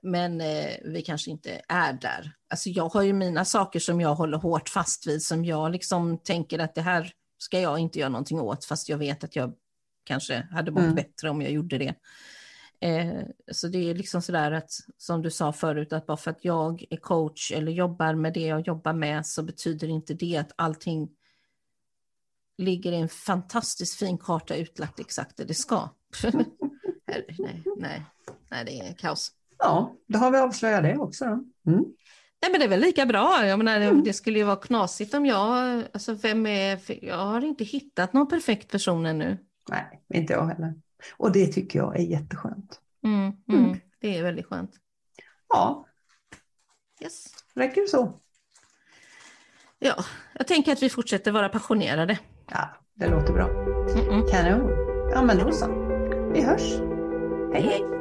men 0.08 0.41
eh, 0.41 0.76
vi 0.84 1.01
kanske 1.01 1.32
inte 1.32 1.62
är 1.68 1.93
där. 1.93 2.32
Alltså 2.49 2.70
jag 2.70 2.89
har 2.89 3.01
ju 3.01 3.14
mina 3.14 3.45
saker 3.45 3.80
som 3.80 4.01
jag 4.01 4.16
håller 4.16 4.38
hårt 4.38 4.70
fast 4.70 5.08
vid, 5.08 5.24
som 5.24 5.45
jag 5.45 5.72
liksom 5.72 6.18
tänker 6.18 6.60
att 6.60 6.76
det 6.76 6.82
här 6.82 7.12
ska 7.38 7.60
jag 7.60 7.80
inte 7.80 7.99
göra 7.99 8.10
någonting 8.10 8.39
åt, 8.39 8.66
fast 8.66 8.89
jag 8.89 8.97
vet 8.97 9.24
att 9.24 9.36
jag 9.36 9.53
kanske 10.03 10.47
hade 10.51 10.72
mått 10.72 10.84
mm. 10.84 10.95
bättre 10.95 11.30
om 11.30 11.41
jag 11.41 11.51
gjorde 11.51 11.78
det. 11.78 11.95
Eh, 12.80 13.24
så 13.51 13.68
det 13.68 13.89
är 13.89 13.95
liksom 13.95 14.22
sådär 14.22 14.51
att, 14.51 14.72
som 14.97 15.22
du 15.22 15.32
sa 15.32 15.53
förut, 15.53 15.93
att 15.93 16.05
bara 16.05 16.18
för 16.18 16.32
att 16.32 16.45
jag 16.45 16.86
är 16.89 16.97
coach 16.97 17.51
eller 17.51 17.72
jobbar 17.72 18.16
med 18.16 18.34
det 18.34 18.47
jag 18.47 18.68
jobbar 18.68 18.93
med 18.93 19.26
så 19.26 19.43
betyder 19.43 19.88
inte 19.88 20.14
det 20.14 20.38
att 20.38 20.51
allting 20.55 21.10
ligger 22.58 22.91
i 22.91 22.95
en 22.95 23.10
fantastiskt 23.10 23.99
fin 23.99 24.18
karta 24.18 24.55
utlagt 24.55 24.99
exakt 24.99 25.38
där 25.38 25.45
det 25.45 25.53
ska. 25.53 25.89
nej, 27.08 27.64
nej, 27.78 28.05
nej, 28.49 28.66
det 28.66 28.80
är 28.80 28.93
kaos. 28.93 29.32
Ja, 29.60 29.95
då 30.08 30.20
har 30.20 30.32
vi 30.32 30.38
avslöjat 30.38 30.84
det 30.84 30.97
också. 30.97 31.26
Mm. 31.26 31.86
Nej, 32.41 32.51
men 32.51 32.60
det 32.60 32.66
är 32.66 32.70
väl 32.70 32.80
lika 32.80 33.05
bra. 33.05 33.45
Jag 33.45 33.58
menar, 33.58 33.82
mm. 33.82 34.03
Det 34.03 34.14
skulle 34.14 34.39
ju 34.39 34.45
vara 34.45 34.55
knasigt 34.55 35.14
om 35.14 35.26
jag... 35.26 35.84
Alltså, 35.93 36.14
vem 36.14 36.45
är... 36.45 37.05
Jag 37.05 37.18
har 37.18 37.45
inte 37.45 37.64
hittat 37.64 38.14
någon 38.14 38.28
perfekt 38.28 38.72
person 38.72 39.05
ännu. 39.05 39.38
Nej, 39.70 40.01
inte 40.14 40.34
jag 40.34 40.45
heller. 40.45 40.74
Och 41.18 41.32
det 41.32 41.47
tycker 41.47 41.80
jag 41.80 41.99
är 41.99 42.03
jätteskönt. 42.03 42.82
Mm, 43.03 43.32
mm, 43.47 43.66
mm. 43.66 43.80
Det 43.99 44.18
är 44.18 44.24
väldigt 44.24 44.45
skönt. 44.45 44.72
Ja. 45.49 45.86
Yes. 47.01 47.26
Räcker 47.53 47.82
det 47.82 47.88
så? 47.88 48.20
Ja, 49.80 49.95
jag 50.34 50.47
tänker 50.47 50.72
att 50.72 50.84
vi 50.84 50.89
fortsätter 50.89 51.32
vara 51.32 51.49
passionerade. 51.49 52.20
Ja, 52.51 52.70
det 52.93 53.08
låter 53.08 53.34
bra. 53.34 53.49
Mm 53.49 54.05
-mm. 54.05 54.32
Kanon. 54.32 54.70
Ja, 55.12 55.24
men 55.24 55.38
då 55.38 55.51
så. 55.51 55.68
Vi 56.34 56.41
hörs. 56.41 56.74
Hej, 57.53 57.62
hej. 57.62 57.97